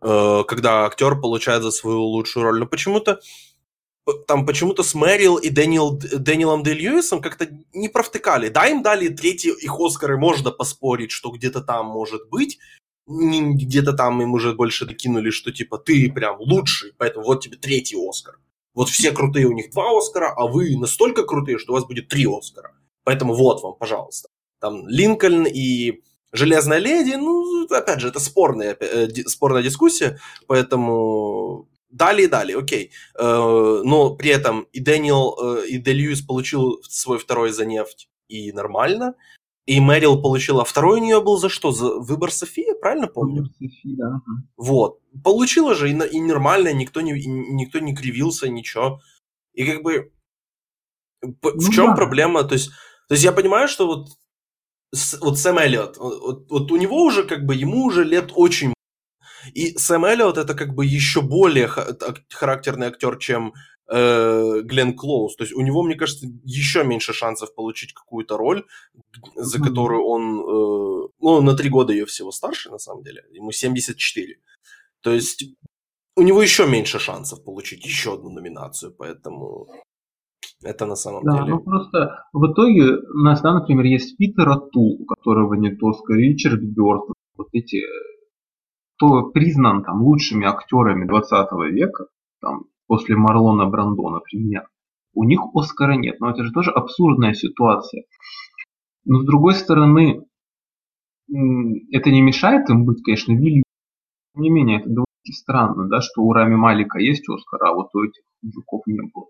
когда 0.00 0.86
актер 0.86 1.20
получает 1.20 1.62
за 1.62 1.70
свою 1.70 2.02
лучшую 2.02 2.44
роль, 2.44 2.60
но 2.60 2.66
почему-то 2.66 3.20
там 4.26 4.46
почему-то 4.46 4.82
с 4.82 4.94
Мэрил 4.94 5.36
и 5.36 5.50
Дэниел, 5.50 5.98
Дэниелом 5.98 6.62
Дэй 6.62 6.74
Льюисом 6.74 7.20
как-то 7.20 7.48
не 7.74 7.88
провтыкали. 7.88 8.48
Да, 8.48 8.66
им 8.66 8.82
дали 8.82 9.08
третий 9.08 9.50
их 9.50 9.78
Оскары, 9.78 10.16
можно 10.18 10.50
поспорить, 10.50 11.10
что 11.10 11.30
где-то 11.30 11.60
там 11.60 11.86
может 11.86 12.28
быть, 12.30 12.58
где-то 13.06 13.92
там 13.92 14.22
им 14.22 14.32
уже 14.32 14.54
больше 14.54 14.86
докинули, 14.86 15.30
что 15.30 15.52
типа 15.52 15.78
ты 15.78 16.10
прям 16.10 16.40
лучший, 16.40 16.92
поэтому 16.96 17.26
вот 17.26 17.42
тебе 17.42 17.56
третий 17.56 17.96
Оскар. 17.96 18.38
Вот 18.74 18.88
все 18.88 19.12
крутые 19.12 19.46
у 19.46 19.52
них 19.52 19.70
два 19.72 19.96
Оскара, 19.96 20.32
а 20.34 20.46
вы 20.46 20.76
настолько 20.78 21.24
крутые, 21.24 21.58
что 21.58 21.72
у 21.72 21.74
вас 21.74 21.84
будет 21.84 22.08
три 22.08 22.26
Оскара. 22.26 22.72
Поэтому 23.04 23.34
вот 23.34 23.62
вам, 23.62 23.74
пожалуйста. 23.74 24.28
Там 24.60 24.86
Линкольн 24.88 25.46
и 25.46 26.02
Железная 26.32 26.78
леди, 26.78 27.14
ну, 27.14 27.66
опять 27.70 28.00
же, 28.00 28.08
это 28.08 28.20
спорная, 28.20 28.76
э, 28.78 29.08
спорная 29.26 29.62
дискуссия, 29.62 30.18
поэтому 30.46 31.68
дали 31.90 32.24
и 32.24 32.26
дали, 32.26 32.52
окей. 32.52 32.90
Э, 33.18 33.80
но 33.84 34.14
при 34.14 34.30
этом 34.30 34.66
и 34.72 34.80
Дэниел, 34.80 35.36
э, 35.40 35.66
и 35.68 35.78
Дельюис 35.78 36.20
получил 36.20 36.82
свой 36.82 37.18
второй 37.18 37.52
за 37.52 37.64
нефть, 37.64 38.08
и 38.28 38.52
нормально. 38.52 39.14
И 39.66 39.80
Мэрил 39.80 40.22
получила 40.22 40.64
второй 40.64 41.00
у 41.00 41.02
нее 41.02 41.20
был 41.20 41.36
за 41.36 41.50
что? 41.50 41.72
За 41.72 41.94
выбор 41.98 42.32
Софии, 42.32 42.78
правильно 42.80 43.06
помню? 43.06 43.44
Софии, 43.44 43.96
да. 43.96 44.22
Вот. 44.56 45.00
Получила 45.22 45.74
же 45.74 45.90
и, 45.90 45.92
и 45.92 46.20
нормально, 46.20 46.72
никто 46.72 47.02
не, 47.02 47.12
никто 47.12 47.78
не 47.78 47.94
кривился, 47.94 48.48
ничего. 48.48 49.02
И 49.52 49.66
как 49.66 49.82
бы 49.82 50.10
в 51.20 51.66
ну, 51.66 51.72
чем 51.72 51.86
да. 51.88 51.94
проблема? 51.96 52.44
То 52.44 52.54
есть, 52.54 52.70
то 53.08 53.14
есть 53.14 53.24
я 53.24 53.32
понимаю, 53.32 53.68
что 53.68 53.86
вот, 53.86 54.08
вот 55.20 55.38
Сэм 55.38 55.58
Эллиот, 55.58 55.96
вот, 55.98 56.50
вот 56.50 56.72
у 56.72 56.76
него 56.76 57.02
уже 57.02 57.24
как 57.24 57.44
бы, 57.44 57.54
ему 57.54 57.84
уже 57.84 58.04
лет 58.04 58.32
очень 58.34 58.72
и 59.54 59.76
Сэм 59.78 60.04
Эллиот 60.04 60.38
это 60.38 60.54
как 60.54 60.74
бы 60.74 60.84
еще 60.84 61.20
более 61.20 61.68
характерный 61.68 62.88
актер, 62.88 63.16
чем 63.18 63.54
э, 63.88 64.60
Глен 64.62 64.96
Клоуз. 64.96 65.36
То 65.36 65.44
есть 65.44 65.54
у 65.54 65.60
него, 65.60 65.82
мне 65.82 65.94
кажется, 65.94 66.26
еще 66.44 66.84
меньше 66.84 67.12
шансов 67.12 67.54
получить 67.54 67.92
какую-то 67.94 68.36
роль, 68.36 68.64
за 69.36 69.58
которую 69.62 70.04
он, 70.04 70.40
э, 70.40 71.08
ну, 71.20 71.40
на 71.40 71.56
три 71.56 71.70
года 71.70 71.92
ее 71.92 72.04
всего 72.06 72.30
старше, 72.30 72.70
на 72.70 72.78
самом 72.78 73.02
деле. 73.02 73.24
Ему 73.32 73.52
74. 73.52 74.38
То 75.00 75.12
есть 75.12 75.44
у 76.16 76.22
него 76.22 76.42
еще 76.42 76.66
меньше 76.66 76.98
шансов 76.98 77.44
получить 77.44 77.84
еще 77.84 78.14
одну 78.14 78.30
номинацию, 78.30 78.92
поэтому 78.92 79.68
это 80.62 80.86
на 80.86 80.96
самом 80.96 81.24
да, 81.24 81.38
деле. 81.38 81.50
Ну 81.50 81.60
просто 81.60 82.24
в 82.32 82.52
итоге 82.52 82.96
у 82.96 83.18
нас, 83.18 83.40
да, 83.40 83.54
например, 83.54 83.84
есть 83.84 84.16
Питер 84.16 84.48
Атул, 84.48 85.00
у 85.00 85.04
которого 85.06 85.54
нет 85.54 85.82
Оскара, 85.82 86.18
Ричард 86.18 86.62
Бёртон, 86.62 87.14
вот 87.36 87.48
эти, 87.52 87.82
кто 88.96 89.30
признан 89.30 89.84
там 89.84 90.02
лучшими 90.02 90.46
актерами 90.46 91.06
20 91.06 91.52
века, 91.70 92.06
там 92.40 92.64
после 92.86 93.16
Марлона 93.16 93.66
Брандо, 93.66 94.10
например. 94.10 94.68
У 95.14 95.24
них 95.24 95.40
Оскара 95.54 95.94
нет, 95.94 96.20
но 96.20 96.30
это 96.30 96.44
же 96.44 96.52
тоже 96.52 96.70
абсурдная 96.70 97.34
ситуация. 97.34 98.04
Но 99.04 99.20
с 99.20 99.24
другой 99.24 99.54
стороны, 99.54 100.24
это 101.28 102.10
не 102.10 102.20
мешает 102.20 102.68
им 102.68 102.84
быть, 102.84 103.02
конечно, 103.02 103.32
великими. 103.32 103.64
Тем 104.34 104.42
не 104.42 104.50
менее, 104.50 104.80
это 104.80 104.88
довольно 104.88 105.06
странно, 105.32 105.88
да, 105.88 106.00
что 106.00 106.22
у 106.22 106.32
Рами 106.32 106.56
Малика 106.56 106.98
есть 106.98 107.28
Оскар, 107.28 107.64
а 107.64 107.74
вот 107.74 107.94
у 107.94 108.04
этих 108.04 108.22
мужиков 108.42 108.82
не 108.86 109.00
было. 109.12 109.26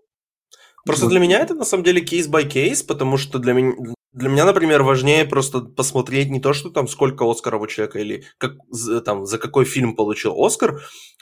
Просто 0.89 1.07
для 1.07 1.19
меня 1.19 1.39
это 1.39 1.53
на 1.53 1.65
самом 1.65 1.83
деле 1.83 2.01
case 2.01 2.30
by 2.30 2.45
case, 2.45 2.81
потому 2.83 3.17
что 3.17 3.37
для 3.37 3.53
меня, 3.53 3.93
для 4.11 4.29
меня, 4.29 4.45
например, 4.45 4.81
важнее 4.81 5.23
просто 5.23 5.61
посмотреть 5.61 6.31
не 6.31 6.39
то, 6.39 6.53
что 6.53 6.71
там 6.71 6.87
сколько 6.87 7.29
Оскаров 7.29 7.61
у 7.61 7.67
человека 7.67 7.99
или 7.99 8.23
как, 8.39 8.53
там, 9.05 9.27
за 9.27 9.37
какой 9.37 9.65
фильм 9.65 9.95
получил 9.95 10.33
Оскар, 10.43 10.81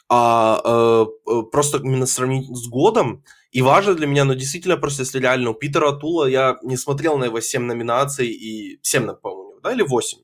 а 0.09 0.61
э, 0.63 1.05
э, 1.31 1.41
просто 1.51 1.79
именно 1.79 2.05
сравнить 2.05 2.47
с 2.47 2.69
годом. 2.69 3.25
И 3.51 3.61
важно 3.61 3.93
для 3.93 4.07
меня, 4.07 4.23
но 4.23 4.33
ну, 4.33 4.39
действительно, 4.39 4.77
просто 4.77 5.01
если 5.01 5.19
реально 5.19 5.49
у 5.49 5.53
Питера 5.53 5.91
Тула 5.91 6.27
я 6.27 6.57
не 6.63 6.77
смотрел 6.77 7.17
на 7.17 7.25
его 7.25 7.41
7 7.41 7.63
номинаций 7.63 8.27
и 8.27 8.79
7, 8.83 9.15
по-моему, 9.21 9.59
да, 9.61 9.73
или 9.73 9.81
8? 9.81 10.19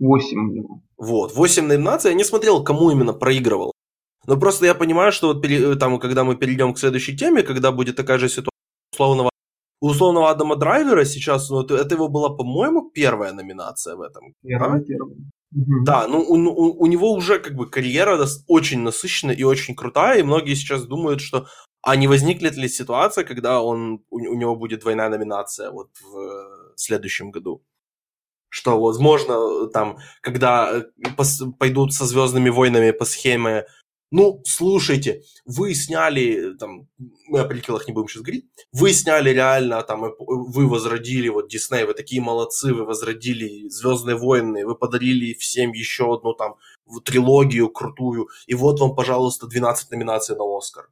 8 0.00 0.38
у 0.38 0.52
него. 0.52 0.82
Вот, 0.96 1.34
8 1.34 1.66
номинаций, 1.66 2.10
я 2.10 2.16
не 2.16 2.24
смотрел, 2.24 2.64
кому 2.64 2.90
именно 2.90 3.12
проигрывал. 3.12 3.72
Но 4.26 4.36
просто 4.36 4.66
я 4.66 4.74
понимаю, 4.74 5.12
что 5.12 5.28
вот 5.28 5.42
пере, 5.42 5.74
там, 5.76 5.98
когда 5.98 6.24
мы 6.24 6.36
перейдем 6.36 6.74
к 6.74 6.78
следующей 6.78 7.16
теме, 7.16 7.42
когда 7.42 7.72
будет 7.72 7.96
такая 7.96 8.18
же 8.18 8.28
ситуация 8.28 8.50
условного, 8.92 9.30
условного 9.80 10.30
Адама 10.30 10.56
Драйвера 10.56 11.04
сейчас, 11.04 11.50
ну, 11.50 11.62
это, 11.62 11.76
это 11.76 11.94
его 11.94 12.08
была, 12.08 12.30
по-моему, 12.30 12.90
первая 12.90 13.32
номинация 13.32 13.96
в 13.96 14.00
этом. 14.00 14.34
Первая, 14.42 14.78
да? 14.78 14.84
первая. 14.84 15.16
Да, 15.84 16.06
ну 16.08 16.20
у, 16.20 16.34
у, 16.34 16.82
у 16.82 16.86
него 16.86 17.12
уже 17.12 17.38
как 17.38 17.54
бы 17.54 17.68
карьера 17.68 18.18
очень 18.46 18.80
насыщенная 18.80 19.34
и 19.34 19.42
очень 19.42 19.74
крутая, 19.74 20.20
и 20.20 20.22
многие 20.22 20.54
сейчас 20.54 20.86
думают, 20.86 21.20
что 21.20 21.46
а 21.82 21.96
не 21.96 22.08
возникнет 22.08 22.56
ли 22.56 22.68
ситуация, 22.68 23.24
когда 23.24 23.60
он, 23.60 24.04
у, 24.10 24.16
у 24.16 24.34
него 24.34 24.56
будет 24.56 24.80
двойная 24.80 25.08
номинация 25.08 25.70
вот 25.70 25.90
в 26.00 26.16
э, 26.16 26.74
следующем 26.76 27.32
году? 27.32 27.64
Что, 28.48 28.80
возможно, 28.80 29.66
там, 29.66 29.98
когда 30.20 30.70
э, 30.72 30.84
пос, 31.16 31.42
пойдут 31.58 31.92
со 31.92 32.06
Звездными 32.06 32.50
войнами 32.50 32.92
по 32.92 33.04
схеме 33.04 33.66
ну, 34.12 34.42
слушайте, 34.44 35.22
вы 35.46 35.74
сняли, 35.74 36.54
там, 36.58 36.86
мы 37.28 37.40
о 37.40 37.44
приколах 37.46 37.88
не 37.88 37.94
будем 37.94 38.08
сейчас 38.08 38.22
говорить, 38.22 38.44
вы 38.70 38.92
сняли 38.92 39.30
реально, 39.30 39.82
там, 39.82 40.02
вы 40.18 40.68
возродили, 40.68 41.30
вот, 41.30 41.48
Дисней, 41.48 41.84
вы 41.84 41.94
такие 41.94 42.20
молодцы, 42.20 42.74
вы 42.74 42.84
возродили 42.84 43.68
Звездные 43.70 44.16
войны, 44.16 44.66
вы 44.66 44.76
подарили 44.76 45.32
всем 45.32 45.72
еще 45.72 46.14
одну, 46.14 46.34
там, 46.34 46.56
трилогию 47.06 47.70
крутую, 47.70 48.28
и 48.46 48.54
вот 48.54 48.80
вам, 48.80 48.94
пожалуйста, 48.94 49.46
12 49.46 49.90
номинаций 49.90 50.36
на 50.36 50.44
Оскар. 50.44 50.90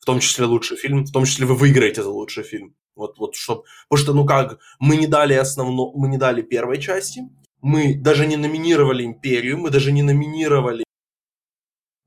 В 0.00 0.04
том 0.04 0.18
числе 0.18 0.46
лучший 0.46 0.76
фильм, 0.76 1.04
в 1.04 1.12
том 1.12 1.24
числе 1.24 1.46
вы 1.46 1.54
выиграете 1.54 2.02
за 2.02 2.10
лучший 2.10 2.42
фильм. 2.42 2.74
Вот, 2.96 3.16
вот, 3.18 3.36
чтоб, 3.36 3.64
потому 3.88 4.02
что, 4.02 4.12
ну 4.12 4.26
как, 4.26 4.58
мы 4.80 4.96
не 4.96 5.06
дали 5.06 5.34
основно, 5.34 5.92
мы 5.94 6.08
не 6.08 6.18
дали 6.18 6.42
первой 6.42 6.80
части, 6.80 7.20
мы 7.62 7.94
даже 7.94 8.26
не 8.26 8.36
номинировали 8.36 9.04
Империю, 9.04 9.56
мы 9.56 9.70
даже 9.70 9.92
не 9.92 10.02
номинировали 10.02 10.85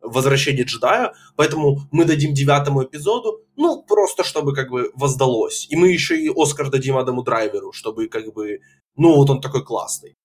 возвращение 0.02 0.64
джедая, 0.64 1.14
поэтому 1.36 1.82
мы 1.92 2.06
дадим 2.06 2.34
девятому 2.34 2.84
эпизоду, 2.84 3.46
ну, 3.56 3.84
просто 3.84 4.24
чтобы 4.24 4.54
как 4.54 4.70
бы 4.70 4.92
воздалось. 4.96 5.68
И 5.70 5.76
мы 5.76 5.90
еще 5.90 6.20
и 6.20 6.32
Оскар 6.36 6.70
дадим 6.70 6.98
Адаму 6.98 7.24
Драйверу, 7.24 7.72
чтобы 7.72 8.08
как 8.08 8.34
бы, 8.34 8.62
ну, 8.96 9.16
вот 9.16 9.30
он 9.30 9.42
такой 9.42 9.64
классный. 9.64 10.16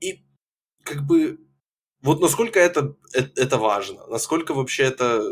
И 0.00 0.24
как 0.84 1.06
бы, 1.06 1.38
вот 2.02 2.20
насколько 2.20 2.58
это, 2.58 2.96
это, 3.12 3.40
это 3.40 3.58
важно, 3.58 4.06
насколько 4.08 4.54
вообще 4.54 4.84
это 4.84 5.22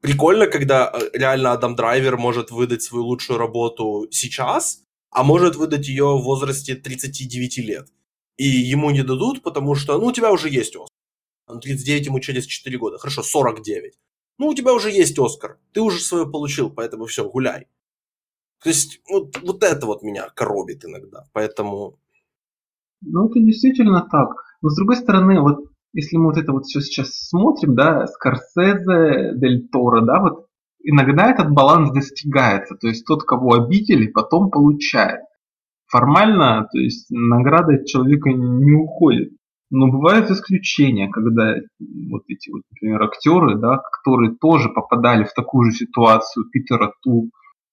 прикольно, 0.00 0.46
когда 0.46 0.90
э, 0.92 1.10
реально 1.18 1.52
Адам 1.52 1.74
Драйвер 1.76 2.16
может 2.16 2.50
выдать 2.50 2.82
свою 2.82 3.04
лучшую 3.04 3.38
работу 3.38 4.08
сейчас, 4.10 4.82
а 5.10 5.22
может 5.22 5.56
выдать 5.56 5.88
ее 5.88 6.16
в 6.16 6.22
возрасте 6.22 6.74
39 6.74 7.58
лет. 7.58 7.88
И 8.36 8.44
ему 8.44 8.90
не 8.90 9.02
дадут, 9.02 9.42
потому 9.42 9.74
что, 9.74 9.98
ну, 9.98 10.06
у 10.06 10.12
тебя 10.12 10.30
уже 10.30 10.48
есть 10.48 10.76
Оскар. 10.76 10.95
39 11.46 12.06
ему 12.06 12.20
через 12.20 12.46
4 12.46 12.78
года. 12.78 12.98
Хорошо, 12.98 13.22
49. 13.22 13.94
Ну, 14.38 14.48
у 14.48 14.54
тебя 14.54 14.74
уже 14.74 14.90
есть 14.90 15.18
Оскар. 15.18 15.58
Ты 15.72 15.80
уже 15.80 16.00
свое 16.00 16.26
получил, 16.26 16.70
поэтому 16.70 17.06
все, 17.06 17.28
гуляй. 17.28 17.66
То 18.62 18.68
есть, 18.68 19.00
вот, 19.08 19.38
вот 19.42 19.62
это 19.62 19.86
вот 19.86 20.02
меня 20.02 20.28
коробит 20.34 20.84
иногда. 20.84 21.24
Поэтому... 21.32 21.98
Ну, 23.00 23.28
это 23.28 23.40
действительно 23.40 24.06
так. 24.10 24.30
Но 24.62 24.70
с 24.70 24.76
другой 24.76 24.96
стороны, 24.96 25.40
вот 25.40 25.70
если 25.92 26.16
мы 26.16 26.26
вот 26.26 26.36
это 26.36 26.52
вот 26.52 26.64
все 26.64 26.80
сейчас 26.80 27.14
смотрим, 27.28 27.74
да, 27.74 28.06
Скорсезе, 28.06 29.32
Дель 29.36 29.68
Торо, 29.68 30.02
да, 30.02 30.20
вот 30.20 30.46
иногда 30.82 31.30
этот 31.30 31.50
баланс 31.50 31.92
достигается. 31.92 32.74
То 32.74 32.88
есть 32.88 33.06
тот, 33.06 33.22
кого 33.22 33.54
обидели, 33.54 34.06
потом 34.06 34.50
получает. 34.50 35.20
Формально, 35.86 36.68
то 36.72 36.78
есть 36.78 37.06
награда 37.10 37.74
от 37.74 37.86
человека 37.86 38.30
не 38.30 38.72
уходит. 38.72 39.32
Но 39.70 39.88
бывают 39.90 40.30
исключения, 40.30 41.08
когда 41.08 41.54
вот 42.10 42.22
эти 42.28 42.50
вот, 42.50 42.62
например, 42.70 43.02
актеры, 43.02 43.56
да, 43.56 43.78
которые 43.78 44.36
тоже 44.40 44.68
попадали 44.68 45.24
в 45.24 45.32
такую 45.32 45.70
же 45.70 45.76
ситуацию, 45.76 46.48
Питера 46.50 46.92
Ту, 47.02 47.30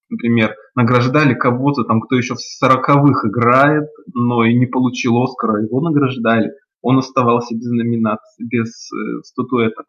например, 0.10 0.56
награждали 0.76 1.36
кого-то 1.36 1.84
там, 1.84 2.02
кто 2.02 2.16
еще 2.16 2.34
в 2.36 2.40
сороковых 2.40 3.26
играет, 3.26 3.90
но 4.14 4.44
и 4.44 4.56
не 4.56 4.66
получил 4.66 5.22
Оскара, 5.22 5.64
его 5.64 5.82
награждали, 5.82 6.52
он 6.82 6.98
оставался 6.98 7.56
без 7.56 7.70
номинации, 7.70 8.44
без 8.44 8.92
э, 8.92 9.22
статуэток. 9.24 9.86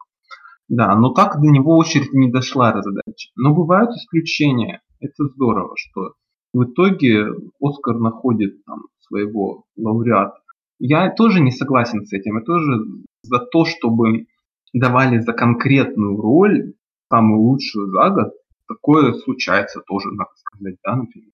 Да, 0.67 0.95
но 0.95 1.09
так 1.09 1.39
до 1.39 1.47
него 1.47 1.75
очередь 1.77 2.13
не 2.13 2.31
дошла 2.31 2.81
задача. 2.81 3.29
Но 3.35 3.53
бывают 3.53 3.91
исключения. 3.91 4.81
Это 4.99 5.25
здорово, 5.25 5.75
что 5.75 6.13
в 6.53 6.63
итоге 6.63 7.27
Оскар 7.61 7.99
находит 7.99 8.63
там, 8.65 8.83
своего 8.99 9.65
лауреата. 9.77 10.37
Я 10.79 11.09
тоже 11.11 11.39
не 11.41 11.51
согласен 11.51 12.05
с 12.05 12.13
этим. 12.13 12.37
Я 12.37 12.43
тоже 12.43 12.85
за 13.23 13.39
то, 13.39 13.65
чтобы 13.65 14.27
давали 14.73 15.19
за 15.19 15.33
конкретную 15.33 16.17
роль, 16.17 16.73
самую 17.09 17.41
лучшую 17.41 17.89
за 17.91 18.09
год. 18.09 18.33
Такое 18.67 19.13
случается 19.13 19.81
тоже, 19.85 20.09
надо 20.11 20.31
сказать, 20.35 20.75
да, 20.83 20.95
например. 20.95 21.29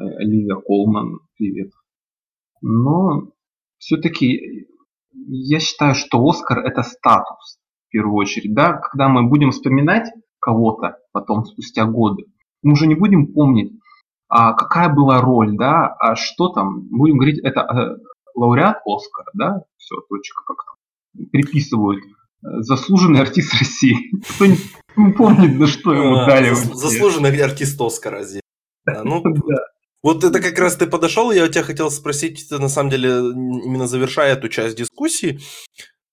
Э, 0.00 0.04
Оливия 0.04 0.56
Колман, 0.56 1.20
привет. 1.36 1.72
Но 2.62 3.30
все-таки 3.78 4.66
я 5.12 5.60
считаю, 5.60 5.94
что 5.94 6.24
Оскар 6.26 6.58
это 6.60 6.82
статус 6.82 7.58
в 7.88 7.90
первую 7.90 8.16
очередь, 8.16 8.54
да, 8.54 8.72
когда 8.74 9.08
мы 9.08 9.28
будем 9.28 9.50
вспоминать 9.50 10.08
кого-то 10.40 10.98
потом 11.12 11.44
спустя 11.44 11.86
годы, 11.86 12.24
мы 12.62 12.72
уже 12.72 12.86
не 12.86 12.94
будем 12.94 13.32
помнить, 13.32 13.72
а 14.28 14.54
какая 14.54 14.92
была 14.92 15.20
роль, 15.20 15.56
да, 15.56 15.86
а 15.86 16.16
что 16.16 16.48
там, 16.48 16.88
будем 16.90 17.16
говорить, 17.16 17.40
это 17.42 17.60
э, 17.60 17.96
лауреат 18.36 18.78
Оскара, 18.84 19.30
да, 19.34 19.62
все, 19.76 19.96
точка, 20.08 20.42
как 20.46 20.56
там, 20.64 21.26
приписывают 21.32 22.04
э, 22.04 22.60
заслуженный 22.60 23.20
артист 23.20 23.52
России. 23.54 23.96
Кто 24.36 24.46
не 24.46 25.12
помнит, 25.12 25.58
на 25.58 25.66
что 25.66 25.92
ему 25.92 26.16
а, 26.18 26.26
дали. 26.26 26.54
Заслуженный 26.54 27.36
артист 27.40 27.80
Оскара 27.80 28.22
здесь. 28.22 28.42
ну, 29.04 29.22
Вот 30.02 30.24
это 30.24 30.40
как 30.40 30.58
раз 30.58 30.76
ты 30.76 30.86
подошел, 30.86 31.32
я 31.32 31.44
у 31.44 31.48
тебя 31.48 31.64
хотел 31.64 31.90
спросить, 31.90 32.50
на 32.50 32.68
самом 32.68 32.90
деле, 32.90 33.08
именно 33.08 33.86
завершая 33.86 34.34
эту 34.34 34.48
часть 34.48 34.76
дискуссии, 34.76 35.40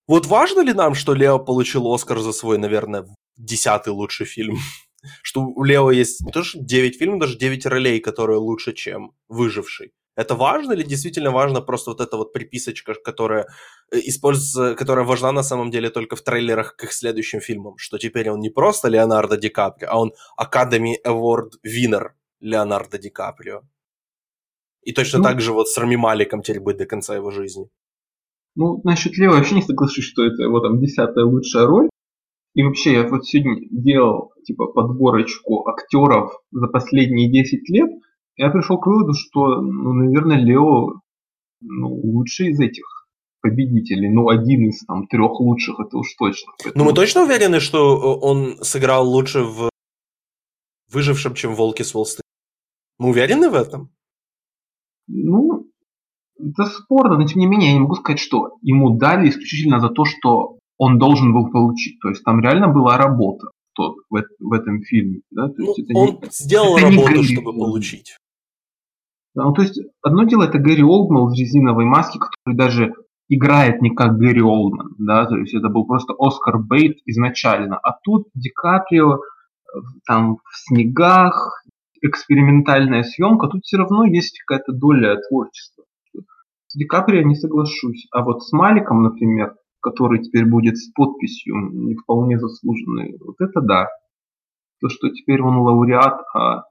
вот 0.07 0.25
важно 0.25 0.61
ли 0.61 0.73
нам, 0.73 0.95
что 0.95 1.13
Лео 1.13 1.39
получил 1.39 1.91
Оскар 1.93 2.19
за 2.19 2.33
свой, 2.33 2.57
наверное, 2.57 3.07
десятый 3.37 3.93
лучший 3.93 4.25
фильм? 4.25 4.57
Что 5.21 5.41
у 5.41 5.63
Лео 5.63 5.91
есть 5.91 6.21
не 6.21 6.31
то 6.31 6.43
что 6.43 6.59
9 6.59 6.97
фильмов, 6.97 7.19
даже 7.19 7.37
9 7.37 7.65
ролей, 7.65 7.99
которые 7.99 8.37
лучше, 8.37 8.71
чем 8.71 9.11
«Выживший». 9.27 9.91
Это 10.15 10.35
важно 10.35 10.73
или 10.73 10.83
действительно 10.83 11.31
важно 11.31 11.61
просто 11.61 11.91
вот 11.91 12.01
эта 12.01 12.17
вот 12.17 12.33
приписочка, 12.33 12.93
которая 12.93 13.47
э, 13.91 13.97
используется, 14.05 14.75
которая 14.75 15.05
важна 15.05 15.31
на 15.31 15.43
самом 15.43 15.71
деле 15.71 15.89
только 15.89 16.15
в 16.15 16.21
трейлерах 16.21 16.75
к 16.75 16.83
их 16.83 16.93
следующим 16.93 17.39
фильмам, 17.39 17.77
что 17.77 17.97
теперь 17.97 18.29
он 18.29 18.39
не 18.39 18.49
просто 18.49 18.89
Леонардо 18.89 19.37
Ди 19.37 19.49
Каприо, 19.49 19.89
а 19.89 19.99
он 19.99 20.13
Academy 20.39 20.93
Award 21.05 21.51
winner 21.65 22.09
Леонардо 22.41 22.99
Ди 22.99 23.09
Каприо. 23.09 23.61
И 24.83 24.93
точно 24.93 25.19
ну, 25.19 25.23
так 25.23 25.41
же 25.41 25.53
вот 25.53 25.69
с 25.69 25.77
Рами 25.77 25.95
Маликом 25.95 26.41
теперь 26.41 26.61
будет 26.61 26.77
до 26.77 26.85
конца 26.85 27.15
его 27.15 27.31
жизни. 27.31 27.69
Ну, 28.55 28.81
насчет 28.83 29.17
Лео 29.17 29.31
вообще 29.31 29.55
не 29.55 29.61
соглашусь, 29.61 30.05
что 30.05 30.23
это 30.23 30.43
его 30.43 30.59
там 30.59 30.79
десятая 30.79 31.25
лучшая 31.25 31.65
роль. 31.65 31.89
И 32.53 32.61
вообще, 32.61 32.93
я 32.93 33.07
вот 33.07 33.25
сегодня 33.25 33.67
делал 33.71 34.33
типа 34.45 34.67
подборочку 34.67 35.67
актеров 35.67 36.33
за 36.51 36.67
последние 36.67 37.31
10 37.31 37.69
лет. 37.69 37.89
Я 38.35 38.49
пришел 38.49 38.79
к 38.79 38.87
выводу, 38.87 39.13
что, 39.13 39.61
ну, 39.61 39.93
наверное, 39.93 40.37
Лео 40.37 41.01
ну, 41.61 41.87
лучший 41.87 42.49
из 42.49 42.59
этих 42.59 42.85
победителей. 43.41 44.09
Ну, 44.09 44.29
один 44.29 44.69
из 44.69 44.85
там 44.85 45.07
трех 45.07 45.39
лучших, 45.39 45.79
это 45.79 45.97
уж 45.97 46.13
точно. 46.17 46.51
Поэтому... 46.63 46.83
Ну, 46.83 46.89
мы 46.89 46.95
точно 46.95 47.23
уверены, 47.23 47.59
что 47.59 47.95
э, 47.95 48.25
он 48.25 48.57
сыграл 48.63 49.07
лучше 49.07 49.43
в 49.43 49.69
выжившем, 50.91 51.33
чем 51.33 51.55
Волки 51.55 51.83
с 51.83 51.93
Уолл 51.95 52.07
Мы 52.99 53.09
уверены 53.09 53.49
в 53.49 53.55
этом? 53.55 53.89
Ну, 55.07 55.67
это 56.39 56.65
спорно, 56.65 57.17
но 57.17 57.27
тем 57.27 57.39
не 57.39 57.47
менее 57.47 57.69
я 57.69 57.73
не 57.73 57.81
могу 57.81 57.95
сказать, 57.95 58.19
что 58.19 58.57
ему 58.61 58.97
дали 58.97 59.29
исключительно 59.29 59.79
за 59.79 59.89
то, 59.89 60.05
что 60.05 60.57
он 60.77 60.97
должен 60.97 61.33
был 61.33 61.51
получить. 61.51 61.99
То 61.99 62.09
есть 62.09 62.23
там 62.23 62.39
реально 62.39 62.69
была 62.69 62.97
работа 62.97 63.47
тот, 63.73 63.95
в, 64.09 64.23
в 64.39 64.53
этом 64.53 64.81
фильме. 64.83 65.21
Да? 65.31 65.49
То 65.49 65.61
есть, 65.63 65.77
ну, 65.77 65.83
это 65.83 65.97
он 65.97 66.21
не, 66.21 66.29
сделал 66.31 66.77
это 66.77 66.89
работу, 66.89 67.15
не 67.15 67.23
чтобы 67.23 67.53
получить. 67.53 68.17
Ну, 69.35 69.51
то 69.53 69.63
есть 69.63 69.79
одно 70.01 70.23
дело 70.23 70.43
это 70.43 70.59
Гэри 70.59 70.83
Олдман 70.83 71.27
в 71.27 71.33
резиновой 71.33 71.85
маске, 71.85 72.19
который 72.19 72.55
даже 72.55 72.93
играет 73.29 73.81
не 73.81 73.89
как 73.89 74.17
Гэри 74.17 74.41
Олдман, 74.41 74.95
да, 74.99 75.25
то 75.25 75.37
есть 75.37 75.53
это 75.53 75.69
был 75.69 75.85
просто 75.85 76.13
Оскар 76.17 76.59
Бейт 76.59 76.97
изначально, 77.05 77.77
а 77.77 77.97
тут 78.03 78.27
Ди 78.35 78.49
Каприо 78.49 79.15
э, 79.15 79.19
там 80.05 80.37
в 80.37 80.55
снегах, 80.55 81.63
экспериментальная 82.01 83.03
съемка, 83.03 83.47
тут 83.47 83.63
все 83.63 83.77
равно 83.77 84.05
есть 84.05 84.39
какая-то 84.45 84.73
доля 84.73 85.17
творчества. 85.27 85.85
С 86.67 86.77
Ди 86.77 86.85
Каприо 86.85 87.23
не 87.23 87.35
соглашусь, 87.35 88.07
а 88.11 88.23
вот 88.23 88.43
с 88.43 88.51
Маликом, 88.51 89.01
например, 89.01 89.55
который 89.83 90.21
теперь 90.21 90.45
будет 90.45 90.77
с 90.77 90.91
подписью 90.91 91.55
не 91.71 91.95
вполне 91.95 92.39
заслуженный. 92.39 93.17
Вот 93.19 93.35
это 93.39 93.61
да. 93.61 93.89
То, 94.79 94.89
что 94.89 95.09
теперь 95.09 95.41
он 95.41 95.57
лауреат, 95.57 96.21
а, 96.33 96.63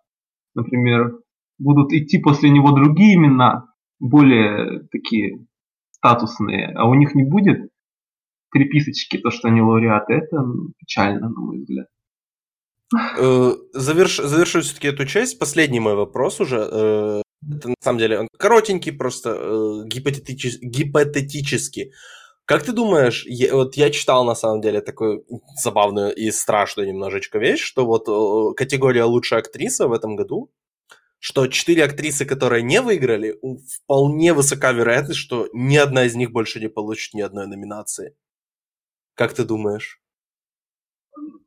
например, 0.55 1.18
будут 1.58 1.92
идти 1.92 2.18
после 2.18 2.50
него 2.50 2.72
другие 2.72 3.16
имена, 3.16 3.66
более 4.00 4.86
такие 4.90 5.46
статусные, 5.90 6.72
а 6.74 6.88
у 6.88 6.94
них 6.94 7.14
не 7.14 7.24
будет 7.24 7.70
приписочки, 8.50 9.18
то, 9.18 9.30
что 9.30 9.48
они 9.48 9.60
лауреаты, 9.60 10.14
это 10.14 10.44
печально, 10.78 11.28
на 11.30 11.40
мой 11.40 11.58
взгляд. 11.58 11.86
Э, 13.18 13.54
заверш, 13.72 14.18
завершу 14.18 14.60
все-таки 14.60 14.88
эту 14.88 15.06
часть. 15.06 15.38
Последний 15.38 15.80
мой 15.80 15.94
вопрос 15.94 16.40
уже. 16.40 16.68
Э, 16.70 17.22
это 17.50 17.68
на 17.68 17.74
самом 17.80 17.98
деле 17.98 18.20
он 18.20 18.28
коротенький, 18.38 18.92
просто 18.92 19.30
э, 19.30 19.88
гипотетически. 19.88 20.64
гипотетически. 20.64 21.92
Как 22.44 22.64
ты 22.64 22.72
думаешь, 22.72 23.24
я, 23.26 23.54
вот 23.54 23.76
я 23.76 23.90
читал 23.90 24.24
на 24.24 24.34
самом 24.34 24.60
деле 24.60 24.80
такую 24.80 25.24
забавную 25.62 26.14
и 26.14 26.30
страшную 26.30 26.88
немножечко 26.88 27.38
вещь, 27.38 27.60
что 27.60 27.86
вот 27.86 28.56
категория 28.56 29.04
лучшая 29.04 29.40
актриса 29.40 29.88
в 29.88 29.92
этом 29.92 30.16
году, 30.16 30.50
что 31.22 31.46
четыре 31.46 31.85
актрисы, 31.85 32.24
которые 32.24 32.64
не 32.64 32.82
выиграли, 32.82 33.37
вполне 33.76 34.35
высока 34.35 34.72
вероятность, 34.72 35.20
что 35.20 35.48
ни 35.52 35.76
одна 35.76 36.04
из 36.04 36.16
них 36.16 36.32
больше 36.32 36.58
не 36.58 36.68
получит 36.68 37.14
ни 37.14 37.20
одной 37.20 37.46
номинации. 37.46 38.16
Как 39.14 39.32
ты 39.32 39.44
думаешь? 39.44 40.00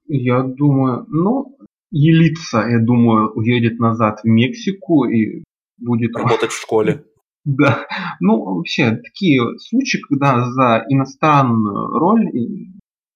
Я 0.07 0.43
думаю, 0.43 1.05
ну, 1.09 1.57
Елица, 1.91 2.59
я 2.59 2.79
думаю, 2.79 3.33
уедет 3.33 3.77
назад 3.79 4.21
в 4.23 4.27
Мексику 4.27 5.03
и 5.09 5.43
будет 5.77 6.15
работать 6.15 6.51
в 6.51 6.61
школе. 6.61 7.03
Да, 7.47 7.85
ну 8.21 8.43
вообще 8.43 8.95
такие 8.95 9.39
случаи, 9.59 9.99
когда 9.99 10.49
за 10.49 10.83
иностранную 10.89 11.89
роль, 11.89 12.31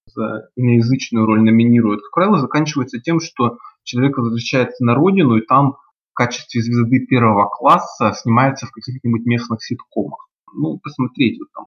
за 0.05 0.49
иноязычную 0.55 1.25
роль 1.25 1.41
номинируют, 1.41 2.01
как 2.03 2.11
правило, 2.13 2.37
заканчивается 2.37 2.99
тем, 2.99 3.19
что 3.19 3.57
человек 3.83 4.19
возвращается 4.19 4.85
на 4.85 4.93
родину 4.93 5.37
и 5.37 5.45
там 5.47 5.77
качестве 6.19 6.61
звезды 6.61 7.05
первого 7.05 7.47
класса 7.49 8.13
снимается 8.13 8.65
в 8.65 8.71
каких-нибудь 8.71 9.25
местных 9.25 9.63
ситкомах. 9.63 10.27
Ну, 10.53 10.79
посмотреть, 10.79 11.39
вот 11.39 11.47
там 11.53 11.65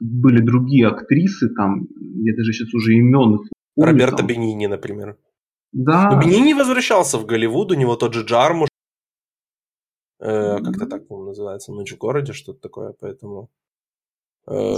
были 0.00 0.40
другие 0.40 0.88
актрисы, 0.88 1.48
там, 1.48 1.86
я 2.00 2.34
даже 2.34 2.52
сейчас 2.52 2.74
уже 2.74 2.94
имен 2.94 3.34
их 3.34 3.40
помню, 3.74 3.92
Роберто 3.92 4.18
там. 4.18 4.26
Бенини, 4.26 4.66
например. 4.66 5.16
Да. 5.72 6.10
Но 6.10 6.20
Бенини 6.20 6.54
возвращался 6.54 7.18
в 7.18 7.26
Голливуд, 7.26 7.70
у 7.72 7.74
него 7.74 7.96
тот 7.96 8.14
же 8.14 8.24
Джармуш 8.24 8.68
Э, 10.24 10.58
как-то 10.62 10.86
так, 10.86 11.06
по 11.06 11.22
называется, 11.22 11.72
«Ночь 11.72 11.92
в 11.92 11.98
городе», 11.98 12.32
что-то 12.32 12.60
такое, 12.60 12.94
поэтому... 12.98 13.50
Э... 14.46 14.74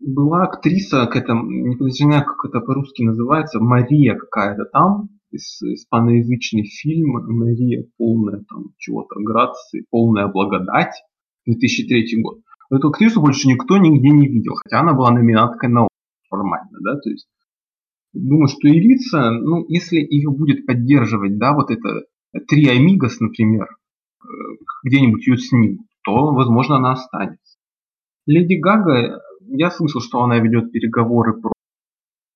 была 0.00 0.44
актриса, 0.44 1.06
какая-то, 1.06 1.34
не 1.34 1.90
знаю, 1.90 2.24
как 2.24 2.44
это 2.44 2.60
по-русски 2.60 3.02
называется, 3.02 3.60
Мария 3.60 4.16
какая-то 4.16 4.64
там, 4.64 5.08
испаноязычный 5.32 6.64
фильм 6.64 7.12
«Мария, 7.38 7.84
полная 7.96 8.44
там 8.48 8.74
чего-то, 8.78 9.20
грации, 9.20 9.84
полная 9.90 10.28
благодать», 10.28 10.94
2003 11.46 12.22
год. 12.22 12.40
Эту 12.70 12.88
актрису 12.88 13.20
больше 13.20 13.48
никто 13.48 13.78
нигде 13.78 14.10
не 14.10 14.28
видел, 14.28 14.54
хотя 14.54 14.80
она 14.80 14.92
была 14.94 15.10
номинаткой 15.10 15.70
на 15.70 15.88
формально, 16.28 16.78
да, 16.80 16.98
то 16.98 17.08
есть 17.08 17.26
думаю, 18.12 18.48
что 18.48 18.68
Ирица, 18.68 19.30
ну, 19.30 19.64
если 19.68 19.96
ее 19.96 20.30
будет 20.30 20.66
поддерживать, 20.66 21.38
да, 21.38 21.54
вот 21.54 21.70
это 21.70 22.04
Три 22.46 22.68
Амигос, 22.68 23.20
например, 23.20 23.66
где-нибудь 24.84 25.26
ее 25.26 25.38
снимут, 25.38 25.86
то, 26.04 26.32
возможно, 26.34 26.76
она 26.76 26.92
останется. 26.92 27.56
Леди 28.26 28.54
Гага, 28.54 29.20
я 29.46 29.70
слышал, 29.70 30.02
что 30.02 30.22
она 30.22 30.38
ведет 30.38 30.70
переговоры 30.70 31.40
про 31.40 31.52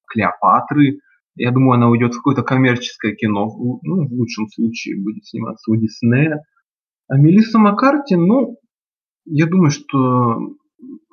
Клеопатры. 0.06 1.00
Я 1.34 1.50
думаю, 1.50 1.72
она 1.72 1.88
уйдет 1.88 2.12
в 2.12 2.18
какое-то 2.18 2.42
коммерческое 2.42 3.14
кино. 3.14 3.46
Ну, 3.82 4.06
в 4.06 4.12
лучшем 4.12 4.48
случае 4.48 5.02
будет 5.02 5.24
сниматься 5.24 5.70
у 5.70 5.76
Диснея. 5.76 6.42
А 7.08 7.16
Мелисса 7.16 7.58
Маккарти, 7.58 8.16
ну, 8.16 8.58
я 9.24 9.46
думаю, 9.46 9.70
что 9.70 10.38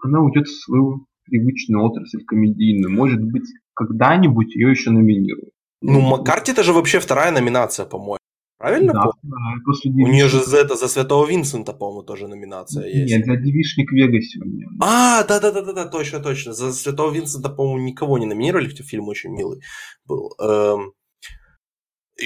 она 0.04 0.22
уйдет 0.22 0.48
в 0.48 0.64
свою 0.64 1.06
привычную 1.26 1.84
отрасль 1.84 2.24
комедийную. 2.26 2.94
Может 2.94 3.22
быть, 3.22 3.46
когда-нибудь 3.74 4.56
ее 4.56 4.72
еще 4.72 4.92
номинируют. 4.92 5.54
Ну, 5.82 6.02
Маккарти 6.02 6.52
это 6.52 6.64
же 6.64 6.74
вообще 6.74 7.00
вторая 7.00 7.32
номинация, 7.32 7.86
по-моему. 7.86 8.19
Правильно 8.60 8.92
Да, 8.92 9.04
помню? 9.04 9.64
после 9.66 9.90
У 9.90 10.08
нее 10.08 10.28
же 10.28 10.44
за 10.44 10.58
это, 10.58 10.76
за 10.76 10.90
Святого 10.90 11.26
Винсента, 11.26 11.72
по-моему, 11.72 12.04
тоже 12.04 12.28
номинация 12.28 12.86
есть. 12.88 13.10
Нет, 13.16 13.26
за 13.26 13.38
«Девичник 13.38 13.90
в 13.90 13.96
Вегасе» 13.96 14.40
у 14.42 14.46
меня. 14.46 14.68
А, 14.82 15.24
да-да-да-да, 15.24 15.86
точно, 15.86 16.20
точно. 16.20 16.52
За 16.52 16.74
Святого 16.74 17.12
Винсента, 17.14 17.50
по-моему, 17.50 17.88
никого 17.88 18.18
не 18.18 18.26
номинировали, 18.26 18.68
хотя 18.68 18.84
фильм 18.84 19.08
очень 19.08 19.32
милый 19.32 19.62
был. 20.06 20.36
Эм, 20.42 20.92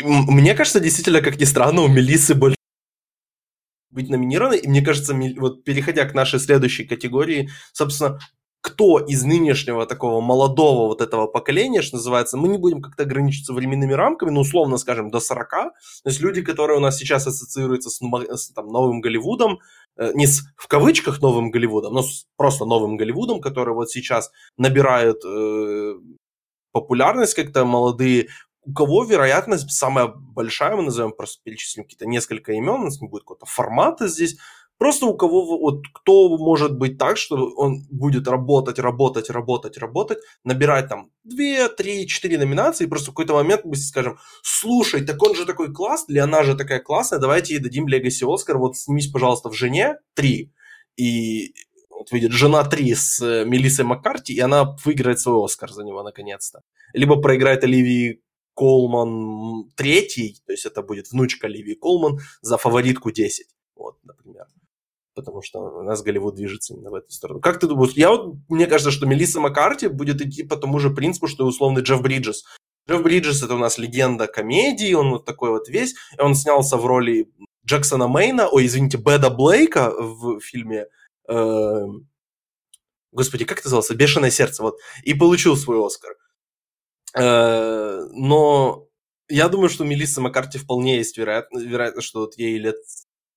Мне 0.03 0.55
кажется, 0.55 0.79
действительно, 0.79 1.21
как 1.21 1.39
ни 1.39 1.45
странно, 1.45 1.83
у 1.83 1.87
Мелисы 1.87 2.33
больше 2.33 2.57
быть 3.91 4.09
номинированы. 4.09 4.55
И 4.57 4.67
мне 4.67 4.81
кажется, 4.81 5.13
вот 5.37 5.63
переходя 5.63 6.05
к 6.05 6.15
нашей 6.15 6.39
следующей 6.39 6.85
категории, 6.85 7.49
собственно, 7.73 8.19
кто 8.63 8.97
из 8.97 9.25
нынешнего 9.25 9.85
такого 9.85 10.21
молодого 10.21 10.87
вот 10.87 11.01
этого 11.01 11.27
поколения, 11.27 11.81
что 11.81 11.97
называется, 11.97 12.37
мы 12.37 12.47
не 12.47 12.57
будем 12.57 12.81
как-то 12.81 13.03
ограничиваться 13.03 13.51
временными 13.51 13.91
рамками, 13.91 14.29
ну, 14.29 14.39
условно 14.39 14.77
скажем, 14.77 15.11
до 15.11 15.19
40. 15.19 15.49
То 15.49 15.71
есть 16.05 16.21
люди, 16.21 16.41
которые 16.41 16.77
у 16.77 16.79
нас 16.79 16.97
сейчас 16.97 17.27
ассоциируются 17.27 17.89
с, 17.89 17.99
с, 17.99 18.53
там, 18.53 18.67
новым 18.69 19.01
Голливудом, 19.01 19.59
э, 19.97 20.13
не 20.13 20.27
с, 20.27 20.43
в 20.55 20.69
кавычках 20.69 21.21
новым 21.21 21.51
Голливудом, 21.51 21.93
но 21.93 22.03
с 22.03 22.25
просто 22.37 22.63
новым 22.63 22.95
Голливудом, 22.95 23.41
который 23.41 23.73
вот 23.73 23.91
сейчас 23.91 24.31
набирает 24.57 25.17
э, 25.25 25.95
популярность 26.71 27.33
как-то 27.33 27.65
молодые, 27.65 28.29
у 28.65 28.71
кого 28.71 29.03
вероятность 29.03 29.69
самая 29.71 30.07
большая, 30.07 30.77
мы 30.77 30.83
назовем, 30.83 31.11
просто 31.11 31.41
перечислим 31.43 31.83
какие-то 31.83 32.05
несколько 32.05 32.53
имен, 32.53 32.79
у 32.79 32.85
нас 32.85 33.01
не 33.01 33.09
будет 33.09 33.23
какого-то 33.23 33.45
формата 33.45 34.07
здесь, 34.07 34.37
просто 34.83 35.05
у 35.05 35.15
кого, 35.15 35.57
вот 35.59 35.81
кто 35.93 36.37
может 36.37 36.77
быть 36.77 36.97
так, 36.97 37.15
что 37.15 37.37
он 37.55 37.83
будет 37.89 38.27
работать, 38.27 38.79
работать, 38.79 39.29
работать, 39.29 39.77
работать, 39.77 40.17
набирать 40.43 40.89
там 40.89 41.09
2, 41.23 41.69
3, 41.69 42.05
4 42.05 42.37
номинации, 42.37 42.83
и 42.83 42.87
просто 42.89 43.11
в 43.11 43.13
какой-то 43.13 43.33
момент 43.33 43.63
мы 43.63 43.77
скажем, 43.77 44.17
слушай, 44.41 45.05
так 45.05 45.23
он 45.23 45.35
же 45.35 45.45
такой 45.45 45.73
классный, 45.73 46.15
или 46.15 46.19
она 46.19 46.43
же 46.43 46.57
такая 46.57 46.81
классная, 46.81 47.19
давайте 47.19 47.53
ей 47.53 47.61
дадим 47.61 47.87
Легаси 47.87 48.25
Оскар, 48.25 48.57
вот 48.57 48.75
снимись, 48.75 49.07
пожалуйста, 49.07 49.49
в 49.49 49.53
«Жене» 49.53 49.99
3, 50.15 50.51
и 50.97 51.53
вот 51.89 52.11
выйдет 52.11 52.33
«Жена 52.33 52.69
3» 52.69 52.93
с 52.93 53.21
э, 53.21 53.45
Мелиссой 53.45 53.85
Маккарти, 53.85 54.33
и 54.33 54.41
она 54.41 54.75
выиграет 54.83 55.17
свой 55.17 55.45
Оскар 55.45 55.71
за 55.71 55.85
него 55.85 56.03
наконец-то. 56.03 56.59
Либо 56.91 57.21
проиграет 57.21 57.63
Оливии 57.63 58.21
Колман 58.53 59.71
третий, 59.77 60.41
то 60.45 60.51
есть 60.51 60.65
это 60.65 60.81
будет 60.81 61.09
внучка 61.09 61.47
Оливии 61.47 61.75
Колман 61.75 62.19
за 62.41 62.57
фаворитку 62.57 63.11
10, 63.11 63.47
вот, 63.77 63.95
например. 64.03 64.47
Потому 65.15 65.41
что 65.41 65.59
у 65.59 65.83
нас 65.83 66.01
Голливуд 66.01 66.35
движется 66.35 66.73
именно 66.73 66.89
в 66.89 66.95
эту 66.95 67.11
сторону. 67.11 67.39
Как 67.39 67.59
ты 67.59 67.67
думаешь? 67.67 67.93
Я 67.93 68.09
вот, 68.09 68.35
мне 68.49 68.65
кажется, 68.65 68.91
что 68.91 69.05
Мелисса 69.05 69.39
Маккарти 69.39 69.87
будет 69.87 70.21
идти 70.21 70.43
по 70.43 70.57
тому 70.57 70.79
же 70.79 70.89
принципу, 70.89 71.27
что 71.27 71.43
и 71.43 71.47
условный 71.47 71.83
Джефф 71.83 72.01
Бриджес. 72.01 72.43
Джефф 72.89 73.03
Бриджес 73.03 73.43
это 73.43 73.55
у 73.55 73.59
нас 73.59 73.77
легенда 73.77 74.27
комедии, 74.27 74.93
он 74.93 75.11
вот 75.11 75.25
такой 75.25 75.51
вот 75.51 75.67
весь. 75.67 75.93
И 76.17 76.21
он 76.21 76.35
снялся 76.35 76.77
в 76.77 76.85
роли 76.85 77.31
Джексона 77.65 78.07
Мейна, 78.07 78.47
ой, 78.47 78.65
извините, 78.65 78.97
Беда 78.97 79.29
Блейка 79.29 79.91
в 79.91 80.39
фильме 80.39 80.87
э, 81.29 81.85
Господи, 83.13 83.45
как 83.45 83.59
это 83.59 83.67
назывался? 83.67 83.95
«Бешеное 83.95 84.31
сердце», 84.31 84.63
вот. 84.63 84.79
И 85.03 85.13
получил 85.13 85.55
свой 85.55 85.85
Оскар. 85.85 86.15
Э, 87.15 87.99
но 88.11 88.87
я 89.29 89.49
думаю, 89.49 89.69
что 89.69 89.85
Мелисса 89.85 90.19
Маккарти 90.19 90.57
вполне 90.57 90.97
есть 90.97 91.17
вероятность, 91.17 91.65
вероятность, 91.65 92.07
что 92.07 92.21
вот 92.21 92.37
ей 92.37 92.57
лет 92.57 92.77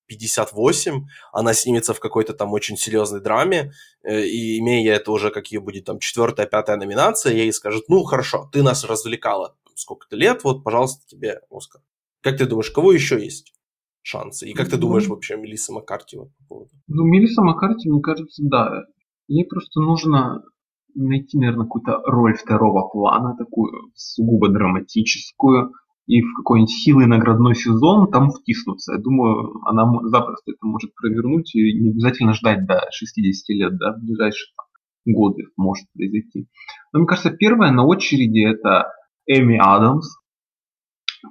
58, 0.07 1.07
она 1.33 1.55
снимется 1.55 1.95
в 1.95 2.01
какой-то 2.01 2.33
там 2.33 2.53
очень 2.53 2.77
серьезной 2.77 3.21
драме, 3.21 3.73
э, 4.03 4.23
и 4.25 4.59
имея 4.59 4.95
это 4.95 5.13
уже, 5.13 5.31
как 5.31 5.49
ее 5.49 5.61
будет 5.61 5.85
там 5.85 5.99
четвертая, 5.99 6.47
пятая 6.47 6.77
номинация, 6.77 7.35
ей 7.35 7.53
скажут, 7.53 7.89
ну 7.89 8.03
хорошо, 8.05 8.49
ты 8.53 8.63
нас 8.63 8.85
развлекала 8.85 9.57
сколько-то 9.75 10.17
лет, 10.17 10.45
вот, 10.45 10.65
пожалуйста, 10.65 11.07
тебе 11.07 11.41
Оскар. 11.51 11.83
Как 12.23 12.39
ты 12.39 12.47
думаешь, 12.47 12.71
кого 12.71 12.93
еще 12.93 13.23
есть 13.23 13.53
шансы? 14.03 14.49
И 14.49 14.53
как 14.55 14.69
ты 14.69 14.77
думаешь 14.77 15.07
Ну, 15.07 15.15
вообще 15.15 15.37
Мелисса 15.37 15.73
Маккарти 15.73 16.17
вот, 16.17 16.29
по 16.39 16.45
поводу? 16.49 16.71
Ну, 16.89 17.05
Мелисса 17.05 17.43
Маккарти, 17.43 17.89
мне 17.91 18.01
кажется, 18.01 18.43
да. 18.45 18.85
Ей 19.29 19.45
просто 19.45 19.81
нужно 19.81 20.43
найти, 20.95 21.39
наверное, 21.39 21.65
какую-то 21.65 22.01
роль 22.05 22.37
второго 22.37 22.89
плана, 22.89 23.37
такую 23.37 23.93
сугубо 23.95 24.49
драматическую, 24.49 25.73
и 26.07 26.23
в 26.23 26.35
какой-нибудь 26.37 26.73
хилый 26.73 27.07
наградной 27.07 27.55
сезон 27.55 28.11
там 28.11 28.31
втиснуться. 28.31 28.95
Я 28.95 28.99
думаю, 29.01 29.61
она 29.67 29.85
запросто 30.09 30.53
это 30.53 30.65
может 30.67 30.95
провернуть, 30.95 31.55
и 31.55 31.79
не 31.79 31.91
обязательно 31.91 32.33
ждать 32.33 32.67
до 32.67 32.81
60 32.93 33.49
лет, 33.57 33.77
да, 33.77 33.93
в 33.93 34.01
ближайшие 34.01 34.49
там, 34.57 35.15
годы 35.15 35.45
может 35.57 35.87
произойти. 35.93 36.49
Но 36.93 37.01
мне 37.01 37.09
кажется, 37.09 37.31
первая 37.31 37.73
на 37.73 37.85
очереди 37.85 38.49
это 38.49 38.93
Эми 39.27 39.59
Адамс, 39.59 40.17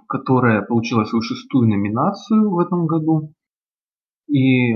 которая 0.09 0.61
получила 0.61 1.05
свою 1.05 1.21
шестую 1.21 1.69
номинацию 1.69 2.49
в 2.49 2.59
этом 2.59 2.85
году. 2.85 3.33
И 4.27 4.75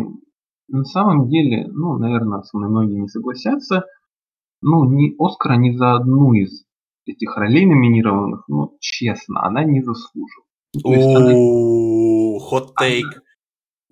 на 0.70 0.86
самом 0.86 1.28
деле, 1.28 1.68
ну, 1.74 1.98
наверное, 1.98 2.42
со 2.44 2.58
мной 2.58 2.70
многие 2.70 3.00
не 3.00 3.08
согласятся, 3.08 3.84
ну, 4.62 4.86
ни 4.86 5.14
Оскара 5.20 5.58
ни 5.58 5.76
за 5.76 5.96
одну 5.96 6.34
из 6.34 6.69
этих 7.10 7.36
ролей 7.36 7.66
номинированных, 7.66 8.44
ну, 8.48 8.78
честно, 8.80 9.46
она 9.46 9.64
не 9.64 9.82
заслужила. 9.82 10.46
Ну, 10.76 10.82
то 10.82 10.94
есть 10.94 11.16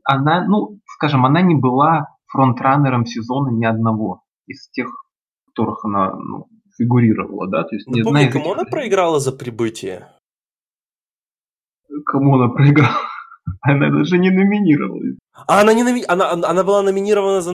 она, 0.04 0.40
она, 0.40 0.48
ну, 0.48 0.80
скажем, 0.86 1.26
она 1.26 1.42
не 1.42 1.56
была 1.56 2.08
фронтранером 2.28 3.06
сезона 3.06 3.50
ни 3.50 3.66
одного 3.66 4.22
из 4.46 4.70
тех, 4.70 4.88
которых 5.48 5.84
она 5.86 6.14
ну, 6.16 6.48
фигурировала, 6.78 7.48
да, 7.50 7.64
то 7.64 7.76
есть 7.76 7.88
одна 7.88 8.00
Напомни, 8.00 8.28
из 8.28 8.34
кому 8.34 8.54
она 8.54 8.64
проиграла 8.64 9.20
за 9.20 9.32
прибытие? 9.32 10.08
кому 12.06 12.36
она 12.36 12.50
проиграла. 12.50 13.08
Она 13.62 13.90
даже 13.90 14.18
не 14.18 14.30
номинировалась. 14.30 15.18
А, 15.48 15.62
она 15.62 15.74
не 15.74 15.84
номи... 15.84 16.04
она, 16.08 16.32
она 16.32 16.64
была 16.64 16.84
номинирована 16.84 17.42
за... 17.42 17.54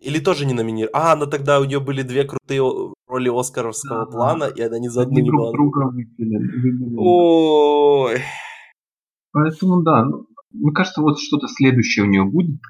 Или 0.00 0.20
тоже 0.20 0.44
не 0.44 0.52
номинирована? 0.52 0.98
А, 0.98 1.12
она 1.12 1.26
тогда 1.26 1.60
у 1.60 1.64
нее 1.64 1.80
были 1.80 2.02
две 2.02 2.24
крутые 2.24 2.62
роли 3.12 3.28
оскаровского 3.28 4.06
Да. 4.06 4.10
плана, 4.10 4.44
и 4.44 4.60
она 4.60 4.78
ни 4.78 4.88
за 4.88 5.02
одну 5.02 5.14
не 5.16 5.22
друг 5.22 5.40
была. 5.40 5.52
друга 5.52 5.90
выпили. 5.92 6.36
выпили. 6.36 6.94
Ой. 6.98 8.16
Поэтому 9.32 9.82
да, 9.82 10.04
ну, 10.04 10.26
мне 10.52 10.72
кажется, 10.72 11.00
вот 11.02 11.18
что-то 11.18 11.46
следующее 11.48 12.04
у 12.04 12.08
нее 12.08 12.24
будет. 12.24 12.60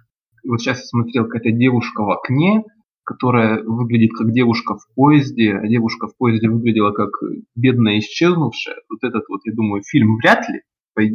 Вот 0.47 0.61
сейчас 0.61 0.79
я 0.79 0.85
смотрел 0.85 1.25
какая-то 1.25 1.51
девушка 1.57 2.03
в 2.03 2.11
окне, 2.11 2.63
которая 3.05 3.63
выглядит 3.65 4.11
как 4.17 4.33
девушка 4.33 4.75
в 4.77 4.87
поезде, 4.95 5.55
а 5.55 5.67
девушка 5.67 6.07
в 6.07 6.17
поезде 6.17 6.49
выглядела 6.49 6.93
как 6.93 7.11
бедная 7.57 7.99
исчезнувшая. 7.99 8.77
Вот 8.89 8.99
этот 9.03 9.25
вот, 9.29 9.41
я 9.45 9.53
думаю, 9.55 9.83
фильм 9.85 10.17
вряд 10.17 10.49
ли 10.49 10.61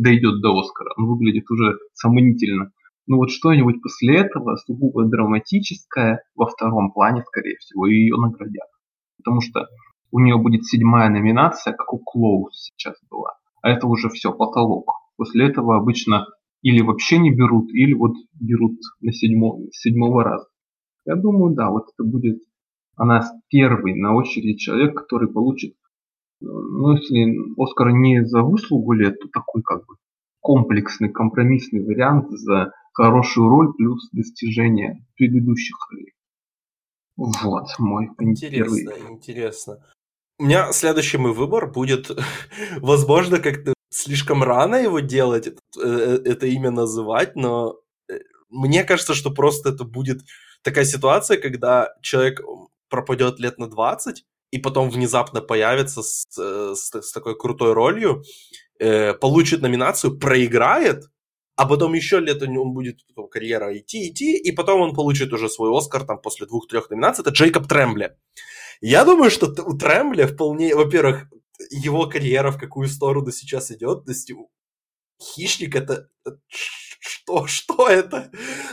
дойдет 0.02 0.42
до 0.42 0.58
Оскара. 0.60 0.94
Он 0.98 1.06
выглядит 1.08 1.50
уже 1.50 1.78
сомнительно. 1.94 2.72
Ну 3.10 3.18
вот 3.18 3.32
что-нибудь 3.32 3.82
после 3.82 4.18
этого, 4.18 4.58
сугубо 4.58 5.06
драматическое, 5.06 6.24
во 6.36 6.48
втором 6.48 6.92
плане, 6.92 7.24
скорее 7.26 7.56
всего, 7.60 7.86
ее 7.88 8.18
наградят. 8.18 8.68
Потому 9.18 9.42
что 9.42 9.68
у 10.12 10.20
нее 10.20 10.38
будет 10.38 10.66
седьмая 10.66 11.10
номинация, 11.10 11.74
как 11.74 11.94
у 11.94 12.00
Клоус 12.00 12.72
сейчас 12.76 12.96
была. 13.10 13.34
А 13.62 13.70
это 13.70 13.88
уже 13.88 14.10
все, 14.10 14.32
потолок. 14.32 14.92
После 15.18 15.48
этого 15.48 15.78
обычно 15.78 16.26
или 16.62 16.82
вообще 16.82 17.18
не 17.18 17.34
берут, 17.34 17.72
или 17.74 17.94
вот 17.94 18.14
берут 18.40 18.80
на 19.02 19.12
седьмо, 19.12 19.60
с 19.72 19.82
седьмого 19.82 20.24
раза. 20.24 20.48
Я 21.06 21.16
думаю, 21.16 21.56
да, 21.56 21.70
вот 21.70 21.86
это 21.94 22.08
будет 22.08 22.40
она 22.98 23.22
первый 23.50 23.94
на 23.94 24.16
очереди 24.16 24.58
человек, 24.58 24.98
который 24.98 25.30
получит, 25.32 25.76
ну, 26.42 26.94
если 26.94 27.36
Оскар 27.62 27.92
не 27.92 28.26
за 28.26 28.42
выслугу 28.42 28.94
лет, 28.94 29.20
то 29.20 29.28
такой 29.32 29.62
как 29.62 29.86
бы 29.86 29.96
комплексный, 30.40 31.10
компромиссный 31.10 31.86
вариант 31.86 32.30
за 32.32 32.72
хорошую 32.94 33.50
роль 33.50 33.74
плюс 33.78 34.10
достижение 34.12 35.06
предыдущих 35.16 35.76
ролей. 35.92 36.14
Вот 37.18 37.68
мой 37.80 38.10
первый. 38.18 38.82
Интересно, 38.82 39.10
интересно. 39.10 39.84
У 40.40 40.44
меня 40.44 40.72
следующий 40.72 41.18
мой 41.18 41.34
выбор 41.34 41.72
будет, 41.72 42.12
возможно, 42.78 43.40
как-то 43.40 43.74
слишком 43.90 44.44
рано 44.44 44.76
его 44.76 45.00
делать, 45.00 45.48
это, 45.48 45.60
э, 45.84 46.20
это 46.26 46.46
имя 46.46 46.70
называть, 46.70 47.36
но 47.36 47.80
э, 48.08 48.20
мне 48.50 48.84
кажется, 48.84 49.16
что 49.16 49.32
просто 49.32 49.70
это 49.70 49.84
будет 49.84 50.22
такая 50.62 50.86
ситуация, 50.86 51.38
когда 51.38 51.90
человек 52.02 52.42
пропадет 52.90 53.40
лет 53.40 53.58
на 53.58 53.68
20, 53.68 54.24
и 54.52 54.60
потом 54.60 54.90
внезапно 54.90 55.42
появится 55.42 56.04
с, 56.04 56.26
э, 56.38 56.74
с, 56.76 57.02
с 57.02 57.12
такой 57.12 57.36
крутой 57.36 57.74
ролью, 57.74 58.24
э, 58.80 59.14
получит 59.14 59.62
номинацию, 59.62 60.20
проиграет, 60.20 61.06
а 61.58 61.66
потом 61.66 61.94
еще 61.94 62.20
лет 62.20 62.42
него 62.46 62.66
будет 62.66 63.06
потом 63.08 63.28
карьера 63.28 63.76
идти, 63.78 64.10
идти, 64.10 64.38
и 64.38 64.52
потом 64.52 64.82
он 64.82 64.94
получит 64.94 65.34
уже 65.34 65.50
свой 65.50 65.76
Оскар 65.76 66.06
там 66.06 66.22
после 66.22 66.46
двух-трех 66.46 66.90
номинаций. 66.90 67.24
Это 67.24 67.32
Джейкоб 67.32 67.68
Трембле. 67.68 68.16
Я 68.80 69.04
думаю, 69.04 69.32
что 69.32 69.48
у 69.66 69.76
Трембле 69.76 70.28
вполне, 70.28 70.76
во-первых, 70.76 71.26
его 71.72 72.06
карьера 72.06 72.52
в 72.52 72.60
какую 72.60 72.88
сторону 72.88 73.32
сейчас 73.32 73.72
идет, 73.72 74.06
то 74.06 74.12
есть 74.12 74.32
Хищник 75.20 75.76
это... 75.76 76.10
это 76.24 76.40
Что? 77.00 77.48
Что 77.48 77.88
это? 77.90 78.32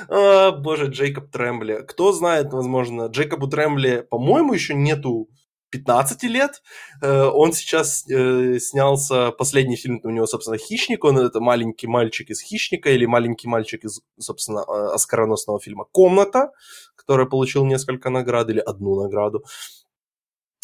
А, 0.09 0.53
боже, 0.53 0.87
Джейкоб 0.87 1.31
Трембле. 1.31 1.83
Кто 1.83 2.13
знает, 2.13 2.53
возможно, 2.53 3.07
Джейкобу 3.07 3.49
Трембле, 3.49 4.03
по-моему, 4.03 4.53
еще 4.53 4.75
нету 4.75 5.31
15 5.75 6.23
лет. 6.25 6.63
Э, 7.03 7.25
он 7.25 7.53
сейчас 7.53 8.09
э, 8.09 8.59
снялся, 8.61 9.33
последний 9.33 9.77
фильм 9.77 10.01
у 10.05 10.11
него, 10.11 10.27
собственно, 10.27 10.57
«Хищник». 10.57 11.05
Он 11.05 11.19
это 11.19 11.41
маленький 11.41 11.89
мальчик 11.89 12.31
из 12.31 12.41
«Хищника» 12.41 12.91
или 12.91 13.07
маленький 13.07 13.49
мальчик 13.49 13.85
из, 13.85 14.01
собственно, 14.21 14.61
э, 14.61 14.95
оскароносного 14.95 15.59
фильма 15.61 15.85
«Комната», 15.91 16.53
который 16.95 17.29
получил 17.29 17.65
несколько 17.65 18.11
наград 18.11 18.49
или 18.51 18.61
одну 18.61 19.03
награду. 19.03 19.45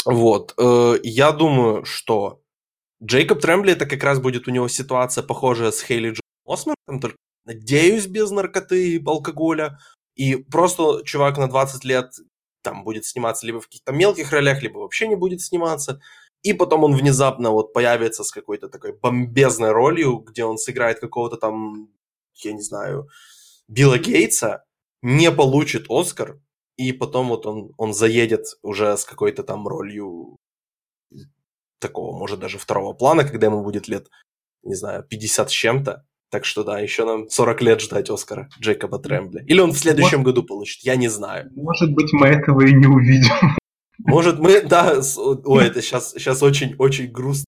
Вот. 0.07 0.55
Я 1.03 1.33
думаю, 1.33 1.85
что 1.85 2.41
Джейкоб 3.03 3.41
Трембли, 3.41 3.73
это 3.73 3.87
как 3.87 4.03
раз 4.03 4.19
будет 4.19 4.49
у 4.49 4.51
него 4.51 4.69
ситуация 4.69 5.23
похожая 5.23 5.73
с 5.73 5.83
Хейли 5.83 6.13
Джо 6.13 6.21
Осман, 6.47 6.77
только, 6.87 7.17
надеюсь, 7.45 8.07
без 8.07 8.31
наркоты 8.31 8.95
и 8.95 9.05
алкоголя. 9.05 9.79
И 10.15 10.37
просто 10.37 11.03
чувак 11.05 11.39
на 11.39 11.49
20 11.49 11.85
лет 11.85 12.13
там 12.63 12.85
будет 12.85 13.05
сниматься 13.05 13.47
либо 13.47 13.61
в 13.61 13.67
каких-то 13.67 13.93
мелких 13.93 14.33
ролях, 14.33 14.63
либо 14.63 14.79
вообще 14.79 15.09
не 15.09 15.17
будет 15.17 15.41
сниматься. 15.41 16.01
И 16.43 16.53
потом 16.53 16.85
он 16.85 16.97
внезапно 16.97 17.51
вот 17.51 17.73
появится 17.73 18.25
с 18.25 18.33
какой-то 18.33 18.69
такой 18.69 18.93
бомбезной 18.93 19.73
ролью, 19.73 20.19
где 20.19 20.45
он 20.45 20.59
сыграет 20.59 21.01
какого-то 21.01 21.37
там, 21.37 21.89
я 22.37 22.53
не 22.53 22.63
знаю, 22.63 23.09
Билла 23.69 23.99
Гейтса, 23.99 24.65
не 25.03 25.31
получит 25.31 25.87
Оскар, 25.91 26.41
и 26.77 26.93
потом 26.93 27.29
вот 27.29 27.47
он, 27.47 27.73
он 27.77 27.93
заедет 27.93 28.59
уже 28.63 28.97
с 28.97 29.05
какой-то 29.05 29.43
там 29.43 29.69
ролью 29.69 30.37
такого, 31.79 32.17
может, 32.17 32.41
даже 32.41 32.59
второго 32.59 32.95
плана, 32.95 33.25
когда 33.25 33.47
ему 33.47 33.63
будет 33.63 33.89
лет, 33.89 34.09
не 34.63 34.75
знаю, 34.75 35.05
50 35.05 35.51
с 35.51 35.53
чем-то. 35.53 36.07
Так 36.31 36.45
что 36.45 36.62
да, 36.62 36.78
еще 36.78 37.05
нам 37.05 37.28
40 37.28 37.62
лет 37.62 37.81
ждать 37.81 38.09
Оскара 38.09 38.49
Джейкоба 38.61 38.99
Трэмбли. 39.01 39.45
Или 39.47 39.61
он 39.61 39.72
в 39.72 39.78
следующем 39.78 40.18
может, 40.18 40.26
году 40.26 40.43
получит, 40.45 40.85
я 40.85 40.97
не 40.97 41.09
знаю. 41.09 41.51
Может 41.57 41.93
быть, 41.93 42.12
мы 42.12 42.28
этого 42.28 42.64
и 42.64 42.72
не 42.72 42.87
увидим. 42.87 43.57
Может, 43.99 44.39
мы, 44.39 44.62
да, 44.62 45.01
ой, 45.16 45.66
это 45.66 45.83
сейчас, 45.83 46.12
сейчас 46.12 46.43
очень-очень 46.43 47.11
грустно. 47.11 47.45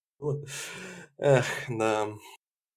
Эх, 1.19 1.47
да. 1.69 2.09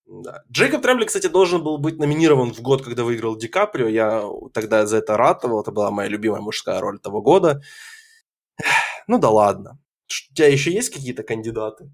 Да. 0.08 0.44
Джейкоб 0.52 0.84
Трэмбли, 0.84 1.06
кстати, 1.06 1.28
должен 1.28 1.64
был 1.64 1.80
быть 1.80 1.98
номинирован 1.98 2.54
в 2.54 2.62
год, 2.62 2.84
когда 2.84 3.04
выиграл 3.04 3.36
Ди 3.36 3.48
Каприо. 3.48 3.88
Я 3.88 4.24
тогда 4.54 4.86
за 4.86 4.98
это 4.98 5.18
ратовал. 5.18 5.62
Это 5.62 5.72
была 5.72 5.90
моя 5.90 6.08
любимая 6.08 6.42
мужская 6.42 6.80
роль 6.80 7.00
того 7.00 7.22
года. 7.22 7.62
Ну 9.08 9.18
да 9.18 9.30
ладно. 9.30 9.80
У 10.08 10.36
тебя 10.36 10.48
еще 10.48 10.72
есть 10.72 10.92
какие-то 10.92 11.24
кандидаты? 11.24 11.92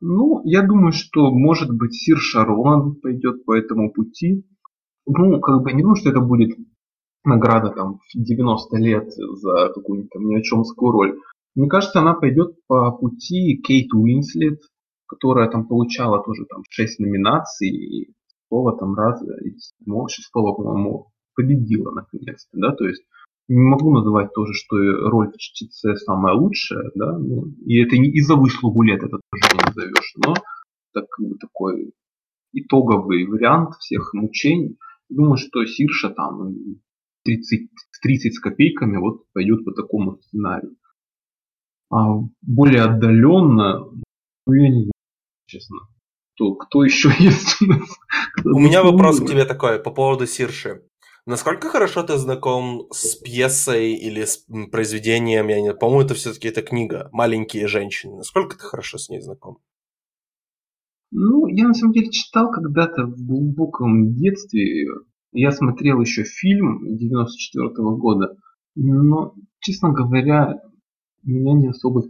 Ну, 0.00 0.42
я 0.44 0.62
думаю, 0.62 0.92
что, 0.92 1.30
может 1.30 1.70
быть, 1.70 1.94
Сир 1.94 2.18
Шарон 2.18 2.96
пойдет 2.96 3.44
по 3.44 3.56
этому 3.56 3.92
пути. 3.92 4.44
Ну, 5.06 5.40
как 5.40 5.62
бы 5.62 5.72
не 5.72 5.82
думаю, 5.82 5.96
что 5.96 6.10
это 6.10 6.20
будет 6.20 6.56
награда 7.24 7.70
там 7.70 7.98
в 7.98 8.00
90 8.14 8.76
лет 8.76 9.10
за 9.10 9.72
какую-нибудь 9.74 10.10
там 10.10 10.26
ни 10.26 10.36
о 10.36 10.42
чем 10.42 10.62
роль. 10.78 11.18
Мне 11.54 11.68
кажется, 11.68 12.00
она 12.00 12.14
пойдет 12.14 12.54
по 12.66 12.92
пути 12.92 13.60
Кейт 13.62 13.92
Уинслет, 13.94 14.60
которая 15.06 15.48
там 15.48 15.66
получала 15.66 16.22
тоже 16.22 16.44
там 16.46 16.62
6 16.68 17.00
номинаций 17.00 17.68
и 17.68 18.14
снова 18.48 18.76
там 18.76 18.94
раз, 18.94 19.22
седьмого, 19.58 20.08
шестого, 20.08 20.54
по-моему, 20.54 21.08
победила 21.34 21.90
наконец-то, 21.92 22.58
да, 22.58 22.72
то 22.72 22.86
есть 22.86 23.02
не 23.48 23.62
могу 23.62 23.92
называть 23.92 24.32
тоже, 24.34 24.52
что 24.54 24.76
роль 24.76 25.32
в 25.32 25.36
чтеце 25.38 25.96
самая 25.96 26.34
лучшая, 26.34 26.90
да, 26.94 27.16
ну, 27.18 27.46
и 27.64 27.80
это 27.80 27.96
не 27.96 28.08
из-за 28.10 28.34
выслугу 28.34 28.82
лет, 28.82 29.02
это 29.02 29.20
тоже 29.30 29.54
не 29.54 29.64
назовешь, 29.64 30.14
но 30.24 30.34
так, 30.92 31.08
как 31.08 31.26
бы 31.26 31.36
такой 31.36 31.92
итоговый 32.52 33.26
вариант 33.26 33.74
всех 33.76 34.14
мучений. 34.14 34.78
Думаю, 35.08 35.36
что 35.36 35.64
Сирша 35.64 36.10
там 36.10 36.54
30, 37.24 37.70
30 38.02 38.34
с 38.34 38.40
копейками 38.40 38.96
вот 38.96 39.24
пойдет 39.32 39.64
по 39.64 39.72
такому 39.72 40.16
сценарию. 40.16 40.76
А 41.90 42.18
более 42.42 42.82
отдаленно, 42.82 43.84
ну 44.46 44.52
я 44.52 44.68
не 44.68 44.80
знаю, 44.80 44.92
честно, 45.46 45.76
кто, 46.34 46.54
кто 46.54 46.82
еще 46.82 47.10
есть 47.18 47.62
у 47.62 47.66
нас. 47.66 47.88
У 48.44 48.58
меня 48.58 48.82
вопрос 48.82 49.20
к 49.20 49.26
тебе 49.26 49.44
такой 49.44 49.78
по 49.78 49.90
поводу 49.90 50.26
Сирши. 50.26 50.82
Насколько 51.26 51.68
хорошо 51.68 52.04
ты 52.04 52.18
знаком 52.18 52.86
с 52.92 53.16
пьесой 53.16 53.94
или 53.94 54.24
с 54.24 54.46
произведением, 54.70 55.48
я 55.48 55.60
не 55.60 55.74
по-моему, 55.74 56.02
это 56.02 56.14
все-таки 56.14 56.46
эта 56.46 56.62
книга 56.62 57.08
«Маленькие 57.10 57.66
женщины». 57.66 58.16
Насколько 58.16 58.56
ты 58.56 58.62
хорошо 58.62 58.96
с 58.96 59.08
ней 59.08 59.20
знаком? 59.20 59.58
Ну, 61.10 61.48
я 61.48 61.66
на 61.66 61.74
самом 61.74 61.94
деле 61.94 62.12
читал 62.12 62.52
когда-то 62.52 63.06
в 63.06 63.26
глубоком 63.26 64.14
детстве. 64.14 64.86
Я 65.32 65.50
смотрел 65.50 66.00
еще 66.00 66.22
фильм 66.22 66.96
94 66.96 67.70
-го 67.70 67.96
года. 67.96 68.36
Но, 68.76 69.34
честно 69.58 69.92
говоря, 69.92 70.60
меня 71.24 71.54
не 71.54 71.68
особо 71.68 72.04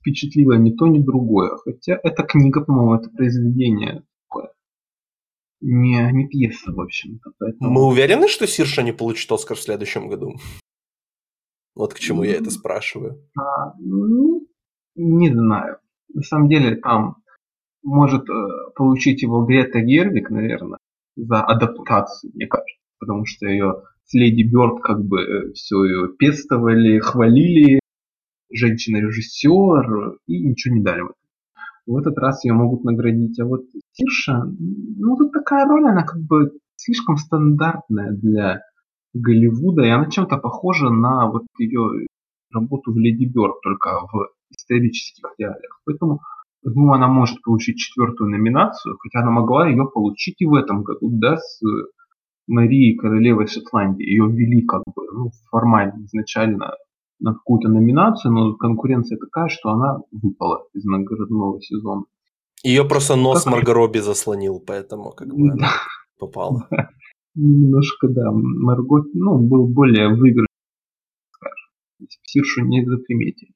впечатлило 0.00 0.54
ни 0.54 0.72
то, 0.72 0.88
ни 0.88 0.98
другое. 0.98 1.56
Хотя 1.58 2.00
эта 2.02 2.24
книга, 2.24 2.64
по-моему, 2.64 2.94
это 2.94 3.10
произведение 3.10 4.02
не, 5.60 6.10
не 6.12 6.26
пьеса, 6.28 6.72
в 6.72 6.80
общем-то. 6.80 7.32
Поэтому... 7.38 7.70
Мы 7.70 7.86
уверены, 7.86 8.28
что 8.28 8.46
Сирша 8.46 8.82
не 8.82 8.92
получит 8.92 9.30
Оскар 9.30 9.56
в 9.56 9.60
следующем 9.60 10.08
году? 10.08 10.34
Вот 11.74 11.94
к 11.94 11.98
чему 11.98 12.24
я 12.24 12.34
это 12.34 12.50
спрашиваю. 12.50 13.28
А, 13.38 13.74
ну, 13.78 14.46
не 14.96 15.30
знаю. 15.30 15.78
На 16.12 16.22
самом 16.22 16.48
деле 16.48 16.76
там 16.76 17.16
может 17.82 18.28
э, 18.28 18.32
получить 18.74 19.22
его 19.22 19.44
Грета 19.44 19.80
Гервик, 19.80 20.30
наверное, 20.30 20.78
за 21.16 21.42
адаптацию, 21.42 22.32
мне 22.34 22.46
кажется. 22.46 22.76
Потому 22.98 23.24
что 23.24 23.46
ее 23.46 23.82
с 24.04 24.14
Леди 24.14 24.42
Бёрд 24.42 24.82
как 24.82 25.04
бы 25.04 25.20
э, 25.20 25.52
все 25.52 25.84
ее 25.84 26.08
пестовали, 26.18 26.98
хвалили, 26.98 27.80
женщина-режиссер, 28.50 30.18
и 30.26 30.48
ничего 30.48 30.74
не 30.74 30.82
дали 30.82 31.02
в 31.90 31.96
этот 31.96 32.16
раз 32.18 32.44
ее 32.44 32.52
могут 32.52 32.84
наградить. 32.84 33.38
А 33.40 33.44
вот 33.44 33.62
Тирша, 33.92 34.44
ну 34.58 35.16
тут 35.16 35.32
такая 35.32 35.66
роль, 35.66 35.88
она 35.88 36.04
как 36.04 36.20
бы 36.20 36.52
слишком 36.76 37.16
стандартная 37.16 38.12
для 38.12 38.60
Голливуда, 39.12 39.82
и 39.82 39.88
она 39.88 40.08
чем-то 40.08 40.38
похожа 40.38 40.90
на 40.90 41.30
вот 41.30 41.42
ее 41.58 42.06
работу 42.52 42.92
в 42.92 42.96
Леди 42.96 43.26
Бёрд, 43.26 43.60
только 43.62 44.00
в 44.12 44.30
исторических 44.50 45.34
реалиях. 45.38 45.80
Поэтому, 45.84 46.20
думаю, 46.62 46.94
она 46.94 47.08
может 47.08 47.42
получить 47.42 47.78
четвертую 47.78 48.30
номинацию, 48.30 48.96
хотя 48.98 49.20
она 49.22 49.30
могла 49.30 49.68
ее 49.68 49.84
получить 49.92 50.40
и 50.40 50.46
в 50.46 50.54
этом 50.54 50.82
году, 50.82 51.10
да, 51.12 51.36
с 51.36 51.60
Марией 52.46 52.96
Королевой 52.96 53.46
Шотландии. 53.46 54.04
Ее 54.04 54.26
ввели 54.28 54.62
как 54.66 54.82
бы 54.84 55.06
ну, 55.12 55.30
формально 55.50 56.04
изначально 56.04 56.72
на 57.20 57.34
какую-то 57.34 57.68
номинацию, 57.68 58.32
но 58.32 58.54
конкуренция 58.54 59.18
такая, 59.18 59.48
что 59.48 59.70
она 59.70 59.98
выпала 60.10 60.64
из 60.74 60.84
наградного 60.84 61.60
сезона. 61.60 62.04
Ее 62.62 62.84
просто 62.84 63.16
нос 63.16 63.44
как... 63.44 63.52
Марго 63.52 63.74
Робби 63.74 63.98
заслонил, 63.98 64.60
поэтому 64.60 65.10
как 65.12 65.28
бы 65.28 65.50
она 65.50 65.72
попала. 66.18 66.68
Немножко, 67.34 68.08
да. 68.08 68.30
Марго, 68.32 69.04
ну, 69.14 69.38
был 69.38 69.68
более 69.68 70.08
выигрышный, 70.08 70.46
скажем. 71.30 72.08
Сиршу 72.22 72.64
не 72.64 72.84
заприметили. 72.84 73.52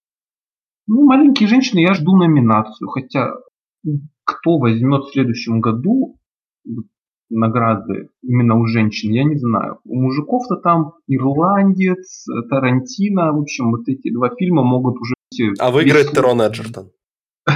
Ну, 0.86 1.04
«Маленькие 1.04 1.48
женщины» 1.48 1.80
я 1.80 1.94
жду 1.94 2.16
номинацию, 2.16 2.88
хотя 2.88 3.32
кто 4.24 4.58
возьмет 4.58 5.04
в 5.04 5.12
следующем 5.12 5.60
году, 5.60 6.18
награды 7.30 8.10
именно 8.22 8.56
у 8.56 8.66
женщин, 8.66 9.12
я 9.12 9.24
не 9.24 9.36
знаю. 9.36 9.80
У 9.84 10.00
мужиков-то 10.00 10.56
там 10.56 10.94
Ирландец, 11.06 12.26
Тарантино, 12.50 13.32
в 13.32 13.40
общем, 13.40 13.70
вот 13.70 13.88
эти 13.88 14.12
два 14.12 14.34
фильма 14.36 14.62
могут 14.62 14.96
уже... 15.00 15.14
А 15.58 15.70
выиграет 15.70 16.12
Терон 16.12 16.42
Эджертон. 16.42 16.90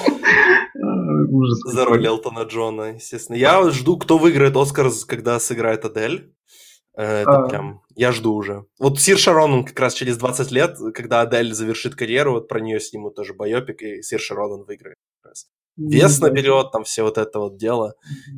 Ужас. 1.30 1.60
За 1.64 1.84
роль 1.84 2.06
Элтона 2.06 2.42
Джона, 2.42 2.94
естественно. 2.94 3.36
Я 3.36 3.70
жду, 3.70 3.96
кто 3.96 4.18
выиграет 4.18 4.56
Оскар, 4.56 4.90
когда 5.06 5.38
сыграет 5.38 5.84
Адель. 5.84 6.32
Э, 6.96 7.22
это 7.22 7.44
а... 7.44 7.48
прям, 7.48 7.82
я 7.94 8.12
жду 8.12 8.34
уже. 8.34 8.64
Вот 8.78 9.00
Сир 9.00 9.18
Шарон, 9.18 9.64
как 9.64 9.78
раз 9.80 9.94
через 9.94 10.16
20 10.18 10.50
лет, 10.52 10.76
когда 10.94 11.22
Адель 11.22 11.54
завершит 11.54 11.94
карьеру, 11.94 12.32
вот 12.32 12.48
про 12.48 12.60
нее 12.60 12.80
снимут 12.80 13.14
тоже 13.14 13.34
байопик, 13.34 13.82
и 13.82 14.02
Сир 14.02 14.20
Шарон 14.20 14.64
выиграет. 14.64 14.96
Вес 15.78 16.20
наберет, 16.20 16.70
там 16.70 16.84
все 16.84 17.02
вот 17.02 17.16
это 17.16 17.38
вот 17.38 17.56
дело. 17.56 17.94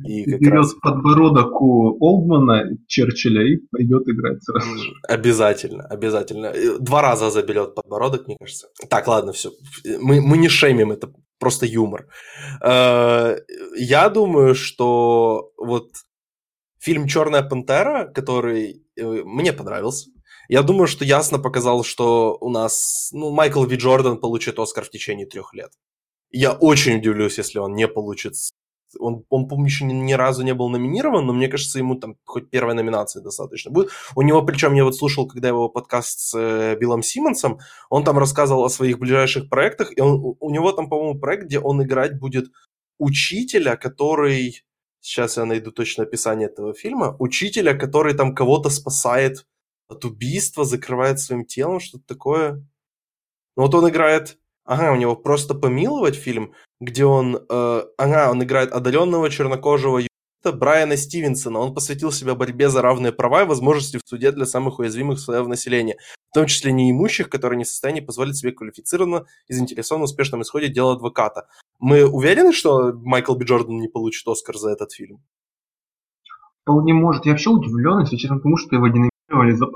И 0.07 0.23
как 0.23 0.39
Берет 0.39 0.53
раз... 0.53 0.73
подбородок 0.81 1.61
у 1.61 1.97
Олдмана, 1.99 2.77
Черчилля 2.87 3.43
и 3.43 3.57
пойдет 3.71 4.07
играть 4.07 4.41
сразу. 4.41 4.69
Обязательно, 5.07 5.83
обязательно. 5.83 6.53
Два 6.79 7.01
раза 7.01 7.29
заберет 7.31 7.75
подбородок, 7.75 8.27
мне 8.27 8.37
кажется. 8.39 8.69
Так, 8.89 9.07
ладно, 9.07 9.33
все. 9.33 9.51
Мы, 9.99 10.21
мы 10.21 10.37
не 10.37 10.47
шеймим, 10.47 10.93
это 10.93 11.11
просто 11.39 11.65
юмор. 11.65 12.07
Э, 12.63 13.37
я 13.77 14.09
думаю, 14.09 14.55
что 14.55 15.51
вот 15.57 15.89
фильм 16.79 17.07
Черная 17.07 17.43
пантера, 17.43 18.05
который 18.05 18.83
э, 18.95 19.03
мне 19.03 19.53
понравился. 19.53 20.09
Я 20.47 20.61
думаю, 20.61 20.87
что 20.87 21.05
ясно 21.05 21.39
показал, 21.39 21.83
что 21.83 22.37
у 22.39 22.49
нас 22.49 23.09
ну, 23.11 23.31
Майкл 23.31 23.63
Ви 23.65 23.77
Джордан 23.77 24.19
получит 24.19 24.59
Оскар 24.59 24.83
в 24.83 24.89
течение 24.89 25.25
трех 25.25 25.53
лет. 25.53 25.71
Я 26.29 26.51
очень 26.51 26.97
удивлюсь, 26.97 27.37
если 27.37 27.59
он 27.59 27.73
не 27.73 27.87
получит 27.87 28.33
Он, 28.99 29.23
он 29.29 29.47
помню, 29.47 29.65
еще 29.65 29.85
ни, 29.85 29.93
ни 29.93 30.13
разу 30.13 30.43
не 30.43 30.53
был 30.53 30.69
номинирован, 30.69 31.25
но 31.25 31.33
мне 31.33 31.47
кажется, 31.47 31.79
ему 31.79 31.95
там 31.95 32.17
хоть 32.25 32.49
первой 32.49 32.73
номинации 32.73 33.21
достаточно 33.21 33.71
будет. 33.71 33.89
У 34.15 34.21
него, 34.21 34.41
причем 34.43 34.73
я 34.73 34.83
вот 34.83 34.95
слушал, 34.95 35.27
когда 35.27 35.47
его 35.47 35.69
подкаст 35.69 36.19
с 36.19 36.37
э, 36.37 36.77
Биллом 36.79 37.03
Симмонсом, 37.03 37.59
он 37.89 38.03
там 38.03 38.17
рассказывал 38.17 38.65
о 38.65 38.69
своих 38.69 38.99
ближайших 38.99 39.49
проектах, 39.49 39.91
и 39.97 40.01
он, 40.01 40.35
у 40.39 40.49
него 40.49 40.71
там, 40.71 40.89
по-моему, 40.89 41.19
проект, 41.19 41.45
где 41.45 41.59
он 41.59 41.83
играть 41.83 42.19
будет 42.19 42.47
учителя, 42.97 43.75
который... 43.75 44.63
Сейчас 45.01 45.37
я 45.37 45.45
найду 45.45 45.71
точно 45.71 46.03
описание 46.03 46.47
этого 46.47 46.73
фильма. 46.73 47.15
Учителя, 47.19 47.75
который 47.75 48.15
там 48.15 48.33
кого-то 48.33 48.71
спасает 48.71 49.45
от 49.87 50.03
убийства, 50.03 50.65
закрывает 50.65 51.19
своим 51.19 51.45
телом, 51.45 51.79
что-то 51.79 52.05
такое. 52.07 52.65
Ну 53.55 53.63
вот 53.63 53.75
он 53.75 53.87
играет 53.87 54.39
Ага, 54.65 54.91
у 54.93 54.95
него 54.95 55.15
просто 55.15 55.53
помиловать 55.53 56.15
фильм, 56.15 56.53
где 56.79 57.05
он, 57.05 57.37
э, 57.37 57.83
ага, 57.97 58.31
он 58.31 58.43
играет 58.43 58.71
одаренного 58.71 59.29
чернокожего 59.29 59.99
юриста 59.99 60.57
Брайана 60.57 60.97
Стивенсона. 60.97 61.59
Он 61.59 61.73
посвятил 61.75 62.11
себя 62.11 62.33
борьбе 62.33 62.69
за 62.69 62.81
равные 62.81 63.13
права 63.13 63.43
и 63.43 63.45
возможности 63.45 63.97
в 63.97 64.07
суде 64.09 64.31
для 64.31 64.47
самых 64.47 64.79
уязвимых 64.79 65.19
слоев 65.19 65.47
населения, 65.47 65.97
в 66.31 66.33
том 66.33 66.47
числе 66.47 66.71
неимущих, 66.71 67.29
которые 67.29 67.59
не 67.59 67.63
в 67.63 67.67
состоянии 67.67 68.01
позволить 68.01 68.37
себе 68.37 68.53
квалифицированно 68.53 69.27
и 69.47 69.53
заинтересованно 69.53 70.07
в 70.07 70.09
успешном 70.09 70.41
исходе 70.41 70.67
дела 70.67 70.93
адвоката. 70.93 71.47
Мы 71.77 72.03
уверены, 72.03 72.51
что 72.51 72.91
Майкл 72.93 73.35
Би 73.35 73.45
Джордан 73.45 73.77
не 73.77 73.87
получит 73.87 74.27
Оскар 74.27 74.57
за 74.57 74.71
этот 74.71 74.91
фильм? 74.91 75.21
Вполне 76.63 76.95
может. 76.95 77.27
Я 77.27 77.33
вообще 77.33 77.51
удивлен, 77.51 77.99
если 77.99 78.15
честно, 78.15 78.37
потому 78.37 78.57
что 78.57 78.75
его 78.75 78.87
номинировали 78.87 79.51
за 79.51 79.67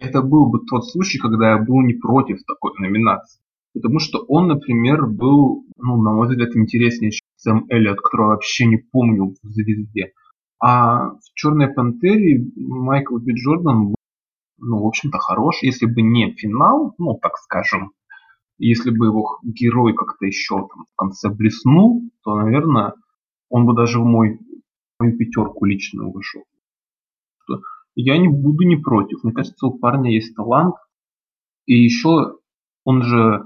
Это 0.00 0.20
был 0.20 0.50
бы 0.50 0.60
тот 0.66 0.86
случай, 0.90 1.18
когда 1.18 1.52
я 1.52 1.56
был 1.56 1.80
не 1.80 1.94
против 1.94 2.44
такой 2.44 2.72
номинации. 2.78 3.40
Потому 3.74 3.98
что 3.98 4.24
он, 4.26 4.48
например, 4.48 5.06
был, 5.06 5.64
ну, 5.76 6.02
на 6.02 6.12
мой 6.12 6.28
взгляд, 6.28 6.56
интереснее, 6.56 7.12
чем 7.12 7.26
Сэм 7.36 7.66
Эллиот, 7.68 8.00
которого 8.00 8.30
вообще 8.30 8.66
не 8.66 8.78
помню 8.78 9.34
в 9.42 9.48
«Звезде». 9.48 10.12
А 10.62 11.10
в 11.10 11.20
«Черной 11.34 11.68
пантере» 11.68 12.44
Майкл 12.56 13.18
Би 13.18 13.34
Джордан 13.34 13.94
ну, 14.60 14.82
в 14.82 14.86
общем-то, 14.86 15.18
хорош. 15.18 15.62
Если 15.62 15.86
бы 15.86 16.02
не 16.02 16.32
финал, 16.34 16.94
ну, 16.98 17.18
так 17.20 17.36
скажем, 17.38 17.92
если 18.58 18.90
бы 18.90 19.06
его 19.06 19.38
герой 19.42 19.94
как-то 19.94 20.26
еще 20.26 20.68
там 20.68 20.84
в 20.84 20.96
конце 20.96 21.30
блеснул, 21.30 22.02
то, 22.22 22.36
наверное, 22.36 22.92
он 23.48 23.66
бы 23.66 23.74
даже 23.74 23.98
в 23.98 24.04
мой, 24.04 24.38
в 24.38 25.02
мою 25.02 25.16
пятерку 25.16 25.64
личную 25.64 26.12
вышел. 26.12 26.42
Я 27.94 28.18
не 28.18 28.28
буду 28.28 28.64
не 28.64 28.76
против. 28.76 29.24
Мне 29.24 29.32
кажется, 29.32 29.66
у 29.66 29.78
парня 29.78 30.12
есть 30.12 30.36
талант. 30.36 30.74
И 31.66 31.74
еще 31.74 32.36
он 32.84 33.02
же 33.02 33.44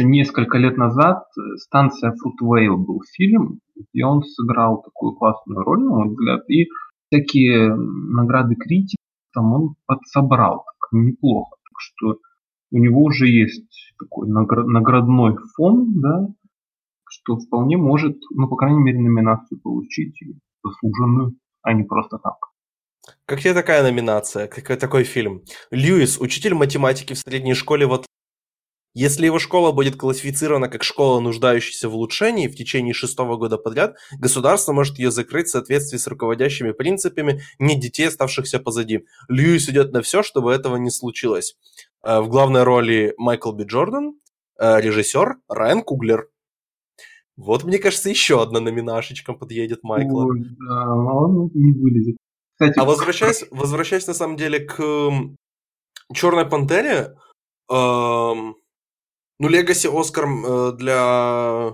еще 0.00 0.04
несколько 0.04 0.58
лет 0.58 0.76
назад 0.76 1.24
э, 1.36 1.56
станция 1.56 2.12
Fruitvale 2.12 2.76
был 2.76 3.02
фильм, 3.12 3.60
где 3.76 4.04
он 4.04 4.22
сыграл 4.22 4.82
такую 4.82 5.14
классную 5.14 5.62
роль, 5.62 5.82
на 5.82 5.90
мой 5.90 6.08
взгляд, 6.08 6.48
и 6.48 6.68
всякие 7.08 7.74
награды 7.74 8.54
критиков 8.54 9.04
там 9.32 9.52
он 9.52 9.74
подсобрал 9.86 10.64
так 10.64 10.92
неплохо. 10.92 11.56
Так 11.62 11.78
что 11.78 12.18
у 12.72 12.78
него 12.78 13.02
уже 13.02 13.28
есть 13.28 13.92
такой 13.98 14.28
наградной 14.28 15.36
фон, 15.56 16.00
да, 16.00 16.28
что 17.08 17.36
вполне 17.36 17.76
может, 17.76 18.16
ну, 18.30 18.48
по 18.48 18.56
крайней 18.56 18.80
мере, 18.80 18.98
номинацию 18.98 19.60
получить 19.60 20.20
и 20.22 20.34
заслуженную, 20.64 21.36
а 21.62 21.72
не 21.72 21.84
просто 21.84 22.18
так. 22.18 22.36
Как 23.26 23.40
тебе 23.40 23.54
такая 23.54 23.82
номинация? 23.82 24.46
Какой 24.46 24.76
такой 24.76 25.04
фильм? 25.04 25.42
Льюис, 25.70 26.20
учитель 26.20 26.54
математики 26.54 27.14
в 27.14 27.18
средней 27.18 27.54
школе 27.54 27.86
в 27.86 27.92
если 29.00 29.24
его 29.24 29.38
школа 29.38 29.72
будет 29.72 29.96
классифицирована 29.96 30.68
как 30.68 30.82
школа, 30.82 31.20
нуждающаяся 31.20 31.88
в 31.88 31.94
улучшении 31.94 32.48
в 32.48 32.54
течение 32.54 32.92
шестого 32.92 33.38
года 33.38 33.56
подряд, 33.56 33.96
государство 34.18 34.74
может 34.74 34.98
ее 34.98 35.10
закрыть 35.10 35.46
в 35.46 35.52
соответствии 35.52 35.96
с 35.96 36.06
руководящими 36.06 36.72
принципами 36.72 37.40
не 37.58 37.80
детей, 37.80 38.08
оставшихся 38.08 38.58
позади. 38.58 39.06
Льюис 39.30 39.70
идет 39.70 39.92
на 39.92 40.02
все, 40.02 40.22
чтобы 40.22 40.52
этого 40.52 40.76
не 40.76 40.90
случилось. 40.90 41.56
Э, 42.04 42.20
в 42.20 42.28
главной 42.28 42.62
роли 42.62 43.14
Майкл 43.16 43.52
Би 43.52 43.64
Джордан, 43.64 44.18
э, 44.58 44.80
режиссер 44.82 45.36
Райан 45.48 45.82
Куглер. 45.82 46.28
Вот, 47.38 47.64
мне 47.64 47.78
кажется, 47.78 48.10
еще 48.10 48.42
одна 48.42 48.60
номинашечка 48.60 49.32
подъедет 49.32 49.82
Майкла. 49.82 50.26
Ой, 50.26 50.40
да, 50.40 50.84
а 50.84 51.14
он 51.14 51.50
не 51.54 51.72
вылезет. 51.72 52.18
Кстати, 52.52 52.78
а 52.78 52.84
возвращаясь, 52.84 53.46
возвращаясь 53.50 54.06
на 54.06 54.12
самом 54.12 54.36
деле 54.36 54.60
к 54.60 55.10
Черной 56.12 56.44
Пантере, 56.44 57.16
эм, 57.72 58.56
ну, 59.40 59.48
Легаси 59.48 59.88
Оскар 59.88 60.26
э, 60.26 60.72
для... 60.72 61.72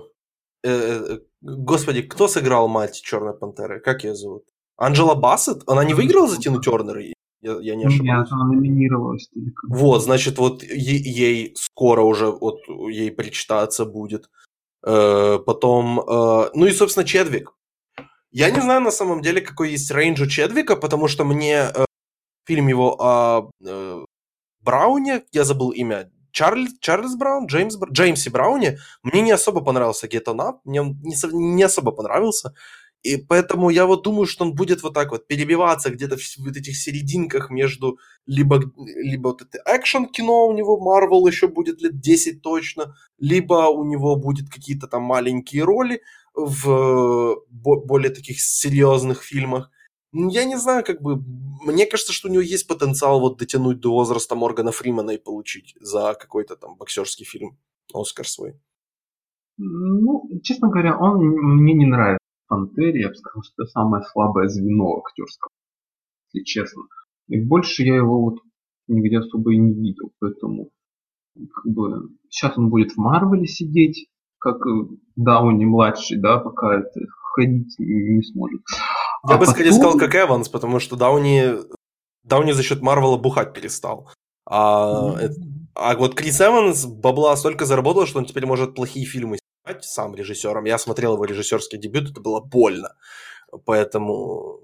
Э, 0.63 0.69
э, 0.69 1.19
господи, 1.41 2.01
кто 2.01 2.29
сыграл 2.29 2.69
мать 2.69 3.01
Черной 3.01 3.37
Пантеры? 3.37 3.81
Как 3.81 4.05
ее 4.05 4.15
зовут? 4.15 4.45
Анджела 4.77 5.15
Бассет? 5.15 5.63
Она 5.67 5.83
не 5.83 5.93
выиграла 5.93 6.29
за 6.29 6.41
Тину 6.41 6.61
Тернер? 6.61 6.97
Я, 7.41 7.59
я 7.59 7.75
не 7.75 7.85
ошибаюсь. 7.85 8.29
Нет, 8.29 8.31
она 8.31 8.45
номинировалась. 8.45 9.29
Вот, 9.67 10.01
значит, 10.01 10.37
вот 10.37 10.63
ей, 10.63 10.97
ей 10.97 11.55
скоро 11.57 12.03
уже 12.03 12.27
вот 12.27 12.59
ей 12.89 13.11
причитаться 13.11 13.83
будет. 13.85 14.29
Э, 14.85 15.37
потом, 15.45 15.99
э, 15.99 16.49
ну 16.53 16.65
и, 16.67 16.71
собственно, 16.71 17.05
Чедвик. 17.05 17.51
Я 18.31 18.49
не 18.49 18.61
знаю 18.61 18.79
на 18.79 18.91
самом 18.91 19.21
деле, 19.21 19.41
какой 19.41 19.71
есть 19.71 19.91
рейндж 19.91 20.23
у 20.23 20.27
Чедвика, 20.27 20.77
потому 20.77 21.09
что 21.09 21.25
мне 21.25 21.69
э, 21.73 21.85
фильм 22.45 22.69
его 22.69 22.95
о 23.01 23.49
э, 23.65 24.05
Брауне, 24.61 25.23
я 25.33 25.43
забыл 25.43 25.71
имя, 25.71 26.09
Чарльз, 26.37 26.73
Чарльз 26.81 27.15
Браун, 27.15 27.47
Джеймс, 27.47 27.77
Джеймси 27.91 28.29
Брауне 28.29 28.77
мне 29.01 29.21
не 29.21 29.31
особо 29.31 29.61
понравился 29.61 30.05
Get 30.05 30.25
мне 30.65 30.81
он 30.81 30.99
не, 31.01 31.15
не 31.33 31.63
особо 31.63 31.91
понравился. 31.91 32.53
И 33.01 33.17
поэтому 33.17 33.71
я 33.71 33.87
вот 33.87 34.03
думаю, 34.03 34.27
что 34.27 34.45
он 34.45 34.53
будет 34.53 34.83
вот 34.83 34.93
так 34.93 35.09
вот 35.11 35.25
перебиваться 35.25 35.89
где-то 35.89 36.15
в 36.15 36.21
вот 36.37 36.55
этих 36.55 36.77
серединках 36.77 37.49
между 37.49 37.97
либо, 38.27 38.61
либо 38.75 39.29
вот 39.29 39.41
это 39.41 39.57
экшен-кино 39.65 40.45
у 40.45 40.53
него, 40.53 40.79
Марвел 40.79 41.25
еще 41.25 41.47
будет 41.47 41.81
лет 41.81 41.99
10 41.99 42.43
точно, 42.43 42.95
либо 43.17 43.69
у 43.69 43.83
него 43.83 44.15
будет 44.15 44.47
какие-то 44.49 44.87
там 44.87 45.01
маленькие 45.01 45.63
роли 45.63 46.01
в 46.35 47.37
более 47.49 48.11
таких 48.11 48.39
серьезных 48.39 49.23
фильмах. 49.23 49.71
Я 50.17 50.45
не 50.45 50.57
знаю, 50.57 50.83
как 50.83 51.01
бы, 51.01 51.21
мне 51.65 51.85
кажется, 51.85 52.11
что 52.11 52.27
у 52.27 52.31
него 52.31 52.41
есть 52.41 52.67
потенциал 52.67 53.19
вот 53.19 53.37
дотянуть 53.37 53.79
до 53.79 53.91
возраста 53.91 54.35
Моргана 54.35 54.71
Фримана 54.71 55.11
и 55.11 55.17
получить 55.17 55.75
за 55.79 56.15
какой-то 56.19 56.55
там 56.55 56.75
боксерский 56.77 57.25
фильм 57.25 57.57
Оскар 57.93 58.27
свой. 58.27 58.59
Ну, 59.57 60.29
честно 60.43 60.69
говоря, 60.69 60.97
он 60.97 61.19
мне 61.19 61.73
не 61.73 61.85
нравится. 61.85 62.17
Пантере, 62.47 63.01
я 63.01 63.09
бы 63.09 63.15
сказал, 63.15 63.43
что 63.43 63.63
это 63.63 63.71
самое 63.71 64.03
слабое 64.11 64.47
звено 64.47 65.03
актерского, 65.05 65.51
если 66.31 66.45
честно. 66.45 66.83
И 67.27 67.39
больше 67.41 67.83
я 67.83 67.97
его 67.97 68.21
вот 68.21 68.39
нигде 68.87 69.19
особо 69.19 69.53
и 69.53 69.57
не 69.57 69.73
видел, 69.73 70.13
поэтому 70.19 70.69
как 71.35 71.65
бы 71.65 72.09
сейчас 72.29 72.57
он 72.57 72.69
будет 72.69 72.93
в 72.93 72.97
Марвеле 72.97 73.45
сидеть, 73.45 74.07
как 74.39 74.57
Дауни 75.15 75.65
младший, 75.65 76.19
да, 76.19 76.37
пока 76.37 76.79
это 76.79 77.01
ходить 77.35 77.75
не 77.79 78.23
сможет. 78.23 78.61
Я 79.27 79.35
а 79.35 79.37
бы 79.37 79.45
потом... 79.45 79.55
скорее 79.55 79.71
сказал, 79.73 79.97
как 79.97 80.15
Эванс, 80.15 80.49
потому 80.49 80.79
что 80.79 80.95
Дауни, 80.95 81.55
Дауни 82.23 82.53
за 82.53 82.63
счет 82.63 82.81
Марвела 82.81 83.17
бухать 83.17 83.53
перестал. 83.53 84.09
А, 84.45 85.15
mm-hmm. 85.17 85.31
а 85.75 85.95
вот 85.97 86.15
Крис 86.15 86.39
Эванс 86.39 86.85
бабла 86.85 87.35
столько 87.35 87.65
заработал, 87.65 88.05
что 88.05 88.19
он 88.19 88.25
теперь 88.25 88.45
может 88.45 88.75
плохие 88.75 89.05
фильмы 89.05 89.37
снимать 89.37 89.83
сам 89.83 90.15
режиссером. 90.15 90.65
Я 90.65 90.77
смотрел 90.77 91.15
его 91.15 91.25
режиссерский 91.25 91.77
дебют, 91.77 92.11
это 92.11 92.21
было 92.21 92.39
больно. 92.39 92.95
Поэтому 93.65 94.61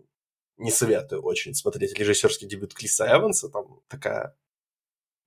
не 0.57 0.71
советую 0.71 1.23
очень 1.23 1.53
смотреть 1.53 1.97
режиссерский 1.97 2.47
дебют 2.47 2.73
Криса 2.73 3.05
Эванса. 3.05 3.49
Там 3.49 3.81
такая 3.89 4.35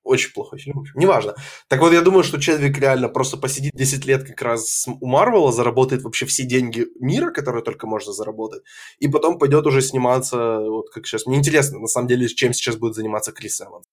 очень 0.07 0.33
плохой 0.33 0.59
фильм. 0.59 0.85
Неважно. 0.95 1.35
Так 1.69 1.81
вот, 1.81 1.93
я 1.93 2.01
думаю, 2.01 2.23
что 2.23 2.41
Чедвик 2.41 2.79
реально 2.79 3.09
просто 3.09 3.37
посидит 3.37 3.73
10 3.75 4.07
лет 4.07 4.25
как 4.25 4.41
раз 4.43 4.87
у 4.89 5.07
Марвела, 5.07 5.53
заработает 5.53 6.03
вообще 6.03 6.27
все 6.27 6.45
деньги 6.45 6.87
мира, 7.01 7.31
которые 7.31 7.63
только 7.63 7.87
можно 7.87 8.13
заработать, 8.13 8.63
и 8.99 9.09
потом 9.09 9.39
пойдет 9.39 9.67
уже 9.67 9.83
сниматься, 9.83 10.61
вот 10.61 10.91
как 10.91 11.07
сейчас. 11.07 11.27
Мне 11.27 11.39
интересно, 11.39 11.79
на 11.81 11.89
самом 11.89 12.09
деле, 12.09 12.29
чем 12.29 12.53
сейчас 12.53 12.77
будет 12.77 12.95
заниматься 12.95 13.33
Крис 13.33 13.61
Эванс. 13.61 13.87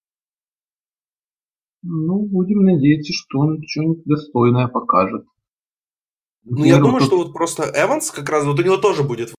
Ну, 1.82 2.20
будем 2.20 2.64
надеяться, 2.64 3.11
что 3.14 3.39
он 3.39 3.61
что-нибудь 3.68 4.03
достойное 4.05 4.68
покажет. 4.68 5.26
Ну, 6.45 6.64
я 6.64 6.78
думаю, 6.78 6.99
тут... 6.99 7.07
что 7.07 7.18
вот 7.18 7.34
просто 7.34 7.64
Эванс 7.76 8.11
как 8.11 8.30
раз, 8.30 8.45
вот 8.45 8.59
у 8.59 8.64
него 8.64 8.78
тоже 8.78 9.03
будет 9.03 9.34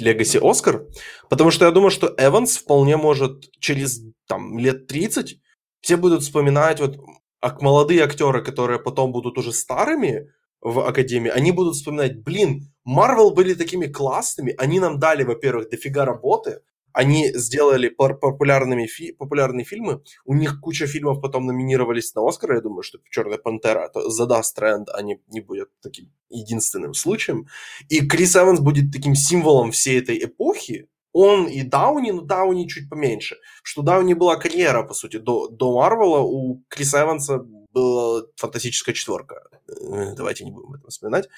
Легаси 0.00 0.38
Оскар, 0.42 0.86
потому 1.28 1.50
что 1.50 1.64
я 1.64 1.70
думаю, 1.70 1.90
что 1.90 2.14
Эванс 2.18 2.56
вполне 2.56 2.96
может 2.96 3.50
через 3.58 4.02
там 4.26 4.58
лет 4.58 4.86
30 4.86 5.38
все 5.80 5.96
будут 5.96 6.22
вспоминать 6.22 6.80
вот 6.80 6.98
а 7.40 7.56
молодые 7.60 8.02
актеры, 8.04 8.42
которые 8.42 8.78
потом 8.78 9.12
будут 9.12 9.38
уже 9.38 9.52
старыми 9.52 10.30
в 10.60 10.80
Академии, 10.80 11.30
они 11.30 11.52
будут 11.52 11.74
вспоминать, 11.74 12.22
блин, 12.22 12.70
Марвел 12.84 13.30
были 13.30 13.54
такими 13.54 13.86
классными, 13.86 14.54
они 14.58 14.78
нам 14.78 14.98
дали, 14.98 15.22
во-первых, 15.22 15.70
дофига 15.70 16.04
работы, 16.04 16.60
они 16.92 17.32
сделали 17.34 17.88
популярными 17.88 18.86
фи- 18.86 19.12
популярные 19.12 19.64
фильмы, 19.64 20.02
у 20.24 20.34
них 20.34 20.60
куча 20.60 20.86
фильмов 20.86 21.20
потом 21.20 21.46
номинировались 21.46 22.14
на 22.14 22.26
Оскар, 22.26 22.54
я 22.54 22.60
думаю, 22.60 22.82
что 22.82 22.98
«Черная 23.10 23.38
пантера» 23.38 23.90
задаст 23.94 24.56
тренд, 24.56 24.88
а 24.90 25.02
не, 25.02 25.20
не 25.28 25.40
будет 25.40 25.68
таким 25.82 26.12
единственным 26.28 26.94
случаем. 26.94 27.46
И 27.88 28.06
Крис 28.06 28.36
Эванс 28.36 28.60
будет 28.60 28.92
таким 28.92 29.14
символом 29.14 29.70
всей 29.70 30.00
этой 30.00 30.22
эпохи, 30.24 30.88
он 31.12 31.46
и 31.46 31.62
Дауни, 31.62 32.12
но 32.12 32.22
Дауни 32.22 32.68
чуть 32.68 32.88
поменьше. 32.88 33.36
Что 33.62 33.82
Дауни 33.82 34.14
была 34.14 34.36
карьера, 34.36 34.82
по 34.84 34.94
сути, 34.94 35.16
до, 35.16 35.48
до 35.48 35.74
Марвела, 35.74 36.20
у 36.20 36.62
Криса 36.68 37.02
Эванса 37.02 37.38
была 37.72 38.22
фантастическая 38.36 38.94
четверка. 38.94 39.48
Э, 39.68 40.14
давайте 40.14 40.44
не 40.44 40.52
будем 40.52 40.74
об 40.74 40.88
вспоминать. 40.88 41.28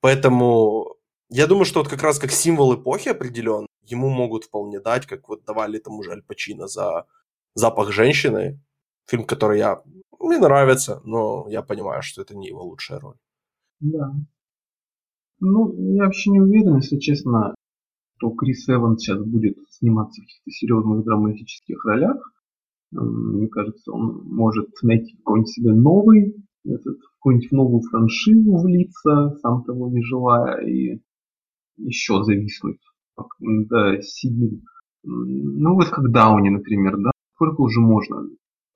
Поэтому 0.00 0.96
я 1.28 1.46
думаю, 1.46 1.64
что 1.64 1.80
вот 1.80 1.88
как 1.88 2.02
раз 2.02 2.18
как 2.18 2.30
символ 2.30 2.74
эпохи 2.74 3.08
определен, 3.08 3.66
ему 3.86 4.08
могут 4.10 4.44
вполне 4.44 4.80
дать, 4.80 5.06
как 5.06 5.28
вот 5.28 5.44
давали 5.44 5.78
тому 5.78 6.02
же 6.02 6.12
Аль 6.12 6.22
Пачино 6.22 6.66
за 6.66 7.06
«Запах 7.54 7.92
женщины», 7.92 8.60
фильм, 9.06 9.24
который 9.24 9.58
я 9.58 9.82
мне 10.20 10.38
нравится, 10.38 11.00
но 11.04 11.46
я 11.48 11.62
понимаю, 11.62 12.02
что 12.02 12.22
это 12.22 12.36
не 12.36 12.48
его 12.48 12.64
лучшая 12.64 12.98
роль. 12.98 13.16
Да. 13.80 14.14
Ну, 15.40 15.72
я 15.94 16.04
вообще 16.04 16.30
не 16.30 16.40
уверен, 16.40 16.76
если 16.76 16.98
честно, 16.98 17.54
что 18.16 18.30
Крис 18.30 18.68
Эванс 18.68 19.02
сейчас 19.02 19.22
будет 19.22 19.56
сниматься 19.70 20.20
в 20.20 20.24
каких-то 20.24 20.50
серьезных 20.50 21.04
драматических 21.04 21.84
ролях. 21.84 22.32
Мне 22.90 23.48
кажется, 23.48 23.92
он 23.92 24.22
может 24.24 24.70
найти 24.82 25.16
какой-нибудь 25.18 25.50
себе 25.50 25.72
новый, 25.72 26.34
этот, 26.64 26.98
какую-нибудь 27.16 27.52
новую 27.52 27.82
франшизу 27.82 28.56
влиться, 28.56 29.36
сам 29.42 29.64
того 29.64 29.90
не 29.90 30.02
желая, 30.02 30.66
и 30.66 31.02
еще 31.76 32.24
зависнуть, 32.24 32.80
да, 33.40 34.00
сидит. 34.02 34.62
Ну 35.04 35.74
вот 35.74 35.88
как 35.88 36.10
Дауни, 36.10 36.50
например, 36.50 36.96
да, 36.98 37.10
сколько 37.34 37.60
уже 37.60 37.80
можно? 37.80 38.28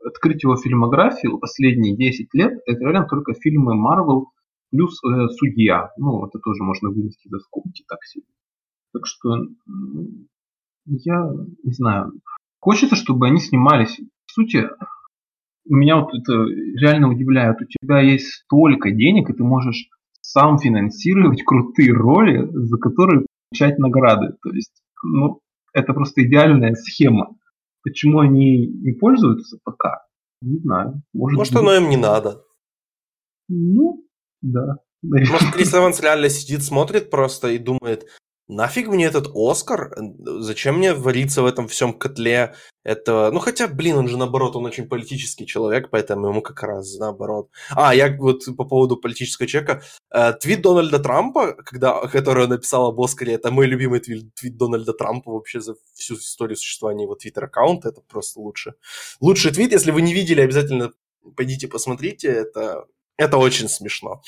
Открыть 0.04 0.42
его 0.42 0.56
фильмографию 0.56 1.38
последние 1.38 1.96
10 1.96 2.32
лет, 2.34 2.58
это 2.66 2.80
реально 2.80 3.06
только 3.06 3.34
фильмы 3.34 3.74
Марвел 3.74 4.30
плюс 4.70 4.98
э, 5.04 5.28
Судья. 5.28 5.90
Ну, 5.98 6.24
это 6.26 6.38
тоже 6.38 6.62
можно 6.62 6.90
вынести 6.90 7.28
за 7.28 7.38
скобки 7.40 7.84
так 7.88 8.02
себе. 8.04 8.24
Так 8.92 9.06
что 9.06 9.36
я 10.86 11.30
не 11.62 11.72
знаю. 11.72 12.12
Хочется, 12.60 12.96
чтобы 12.96 13.26
они 13.26 13.38
снимались. 13.38 14.00
В 14.26 14.32
сути, 14.32 14.68
меня 15.68 16.00
вот 16.00 16.14
это 16.14 16.32
реально 16.78 17.08
удивляет. 17.10 17.60
У 17.60 17.64
тебя 17.64 18.00
есть 18.00 18.44
столько 18.44 18.90
денег, 18.90 19.30
и 19.30 19.32
ты 19.32 19.42
можешь 19.42 19.88
сам 20.20 20.58
финансировать 20.58 21.42
крутые 21.42 21.92
роли, 21.92 22.48
за 22.52 22.78
которые 22.78 23.26
получать 23.50 23.78
награды. 23.78 24.34
То 24.42 24.50
есть, 24.50 24.82
ну, 25.02 25.40
это 25.72 25.92
просто 25.92 26.24
идеальная 26.24 26.74
схема. 26.74 27.36
Почему 27.82 28.20
они 28.20 28.66
не 28.66 28.92
пользуются 28.92 29.58
пока? 29.64 30.04
Не 30.42 30.58
знаю. 30.58 31.02
Может, 31.12 31.38
Может 31.38 31.56
оно 31.56 31.74
им 31.74 31.88
не 31.88 31.96
надо. 31.96 32.42
Ну, 33.48 34.04
да. 34.42 34.76
Может, 35.02 35.52
Крис 35.52 35.74
Эванс 35.74 36.00
реально 36.00 36.28
сидит, 36.28 36.62
смотрит 36.62 37.10
просто 37.10 37.48
и 37.48 37.58
думает, 37.58 38.06
нафиг 38.50 38.88
мне 38.88 39.06
этот 39.06 39.30
Оскар? 39.34 39.94
Зачем 40.18 40.78
мне 40.78 40.92
вариться 40.92 41.42
в 41.42 41.46
этом 41.46 41.68
всем 41.68 41.92
котле? 41.92 42.54
Это, 42.82 43.30
ну 43.32 43.40
хотя, 43.40 43.68
блин, 43.68 43.96
он 43.96 44.08
же 44.08 44.16
наоборот, 44.16 44.56
он 44.56 44.64
очень 44.64 44.88
политический 44.88 45.46
человек, 45.46 45.90
поэтому 45.90 46.28
ему 46.28 46.42
как 46.42 46.62
раз 46.62 46.96
наоборот. 46.98 47.50
А, 47.70 47.94
я 47.94 48.14
вот 48.16 48.44
по 48.56 48.64
поводу 48.64 48.96
политического 48.96 49.46
человека. 49.46 49.82
Э, 50.10 50.32
твит 50.32 50.62
Дональда 50.62 50.98
Трампа, 50.98 51.52
когда, 51.54 52.06
который 52.06 52.44
он 52.44 52.50
написал 52.50 52.88
об 52.88 53.00
Оскаре, 53.00 53.34
это 53.34 53.50
мой 53.50 53.66
любимый 53.66 54.00
твит, 54.00 54.34
твит 54.34 54.56
Дональда 54.56 54.92
Трампа 54.94 55.30
вообще 55.32 55.60
за 55.60 55.74
всю 55.94 56.14
историю 56.14 56.56
существования 56.56 57.04
его 57.04 57.14
твиттер-аккаунта. 57.14 57.90
Это 57.90 58.00
просто 58.00 58.40
лучше. 58.40 58.74
Лучший 59.20 59.52
твит, 59.52 59.72
если 59.72 59.90
вы 59.90 60.02
не 60.02 60.14
видели, 60.14 60.40
обязательно 60.40 60.92
пойдите 61.36 61.68
посмотрите. 61.68 62.28
Это, 62.28 62.86
это 63.16 63.36
очень 63.36 63.68
смешно. 63.68 64.22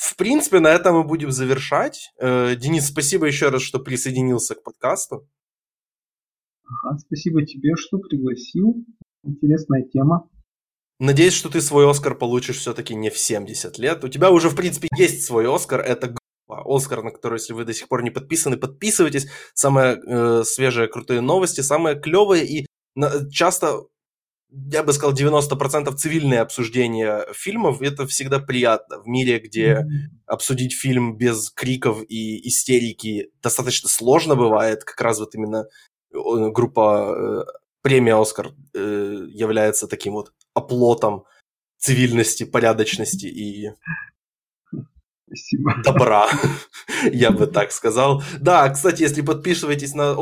В 0.00 0.16
принципе, 0.16 0.60
на 0.60 0.68
этом 0.68 0.94
мы 0.94 1.04
будем 1.04 1.30
завершать. 1.30 2.10
Э, 2.18 2.56
Денис, 2.56 2.86
спасибо 2.86 3.26
еще 3.26 3.50
раз, 3.50 3.60
что 3.60 3.78
присоединился 3.78 4.54
к 4.54 4.62
подкасту. 4.62 5.28
Ага, 6.64 6.96
спасибо 6.96 7.44
тебе, 7.44 7.76
что 7.76 7.98
пригласил. 7.98 8.82
Интересная 9.24 9.82
тема. 9.82 10.26
Надеюсь, 11.00 11.34
что 11.34 11.50
ты 11.50 11.60
свой 11.60 11.88
Оскар 11.88 12.14
получишь 12.14 12.56
все-таки 12.56 12.94
не 12.94 13.10
в 13.10 13.18
70 13.18 13.76
лет. 13.76 14.02
У 14.02 14.08
тебя 14.08 14.30
уже, 14.30 14.48
в 14.48 14.56
принципе, 14.56 14.88
есть 14.96 15.26
свой 15.26 15.54
Оскар. 15.54 15.80
Это 15.80 16.16
Оскар, 16.48 17.02
на 17.02 17.10
который, 17.10 17.34
если 17.34 17.52
вы 17.52 17.66
до 17.66 17.74
сих 17.74 17.86
пор 17.86 18.02
не 18.02 18.10
подписаны, 18.10 18.56
подписывайтесь. 18.56 19.26
Самые 19.52 20.00
э, 20.02 20.44
свежие, 20.44 20.88
крутые 20.88 21.20
новости, 21.20 21.60
самые 21.60 22.00
клевые 22.00 22.46
и 22.46 22.66
на, 22.94 23.30
часто 23.30 23.82
я 24.52 24.82
бы 24.82 24.92
сказал, 24.92 25.14
90% 25.14 25.94
цивильное 25.94 26.42
обсуждение 26.42 27.26
фильмов, 27.32 27.82
это 27.82 28.06
всегда 28.06 28.38
приятно. 28.38 29.00
В 29.00 29.06
мире, 29.06 29.38
где 29.38 29.72
mm-hmm. 29.72 30.24
обсудить 30.26 30.74
фильм 30.74 31.16
без 31.16 31.50
криков 31.50 32.02
и 32.08 32.48
истерики 32.48 33.30
достаточно 33.42 33.88
сложно 33.88 34.36
бывает, 34.36 34.84
как 34.84 35.00
раз 35.00 35.20
вот 35.20 35.34
именно 35.34 35.66
группа 36.12 37.14
э, 37.16 37.52
премия 37.82 38.20
«Оскар» 38.20 38.52
э, 38.74 39.26
является 39.30 39.86
таким 39.86 40.14
вот 40.14 40.32
оплотом 40.54 41.24
цивильности, 41.78 42.44
порядочности 42.44 43.26
и 43.26 43.70
Спасибо. 45.26 45.82
добра, 45.84 46.28
я 47.12 47.30
бы 47.30 47.46
так 47.46 47.72
сказал. 47.72 48.22
Да, 48.40 48.68
кстати, 48.68 49.02
если 49.02 49.22
подписываетесь 49.22 49.94
на 49.94 50.14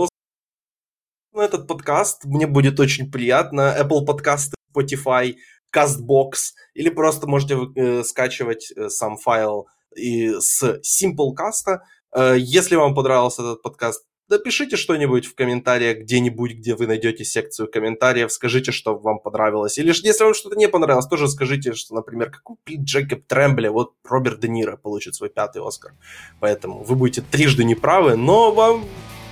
на 1.38 1.42
этот 1.44 1.66
подкаст. 1.66 2.24
Мне 2.24 2.46
будет 2.46 2.78
очень 2.80 3.10
приятно. 3.10 3.74
Apple 3.80 4.04
подкасты, 4.04 4.56
Spotify, 4.74 5.36
CastBox. 5.74 6.32
Или 6.74 6.90
просто 6.90 7.26
можете 7.26 7.56
э, 7.76 8.02
скачивать 8.02 8.72
э, 8.76 8.88
сам 8.88 9.16
файл 9.16 9.68
и 9.96 10.34
с 10.38 10.80
Simplecast. 10.82 11.78
Э, 12.14 12.36
если 12.38 12.76
вам 12.76 12.94
понравился 12.94 13.42
этот 13.42 13.62
подкаст, 13.62 14.04
напишите 14.28 14.76
что-нибудь 14.76 15.26
в 15.26 15.34
комментариях 15.34 15.98
где-нибудь, 15.98 16.54
где 16.54 16.74
вы 16.74 16.86
найдете 16.86 17.24
секцию 17.24 17.70
комментариев, 17.70 18.32
скажите, 18.32 18.72
что 18.72 18.98
вам 18.98 19.20
понравилось. 19.20 19.78
Или 19.78 19.94
если 20.02 20.24
вам 20.24 20.34
что-то 20.34 20.56
не 20.56 20.68
понравилось, 20.68 21.06
тоже 21.06 21.28
скажите, 21.28 21.72
что, 21.74 21.94
например, 21.94 22.30
как 22.30 22.42
купить 22.42 22.80
Джекоб 22.80 23.26
Трембли, 23.26 23.68
вот 23.68 23.94
Роберт 24.04 24.40
Де 24.40 24.48
Ниро 24.48 24.76
получит 24.76 25.14
свой 25.14 25.30
пятый 25.30 25.62
Оскар. 25.66 25.92
Поэтому 26.40 26.82
вы 26.82 26.96
будете 26.96 27.22
трижды 27.22 27.64
неправы, 27.64 28.16
но 28.16 28.50
вам 28.50 28.84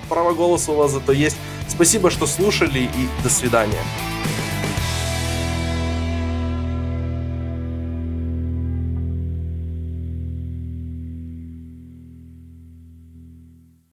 право 0.09 0.33
голоса 0.33 0.73
у 0.73 0.77
вас 0.77 0.93
зато 0.93 1.13
есть. 1.13 1.37
Спасибо, 1.69 2.11
что 2.11 2.27
слушали 2.27 2.81
и 2.81 3.23
до 3.23 3.29
свидания. 3.29 3.83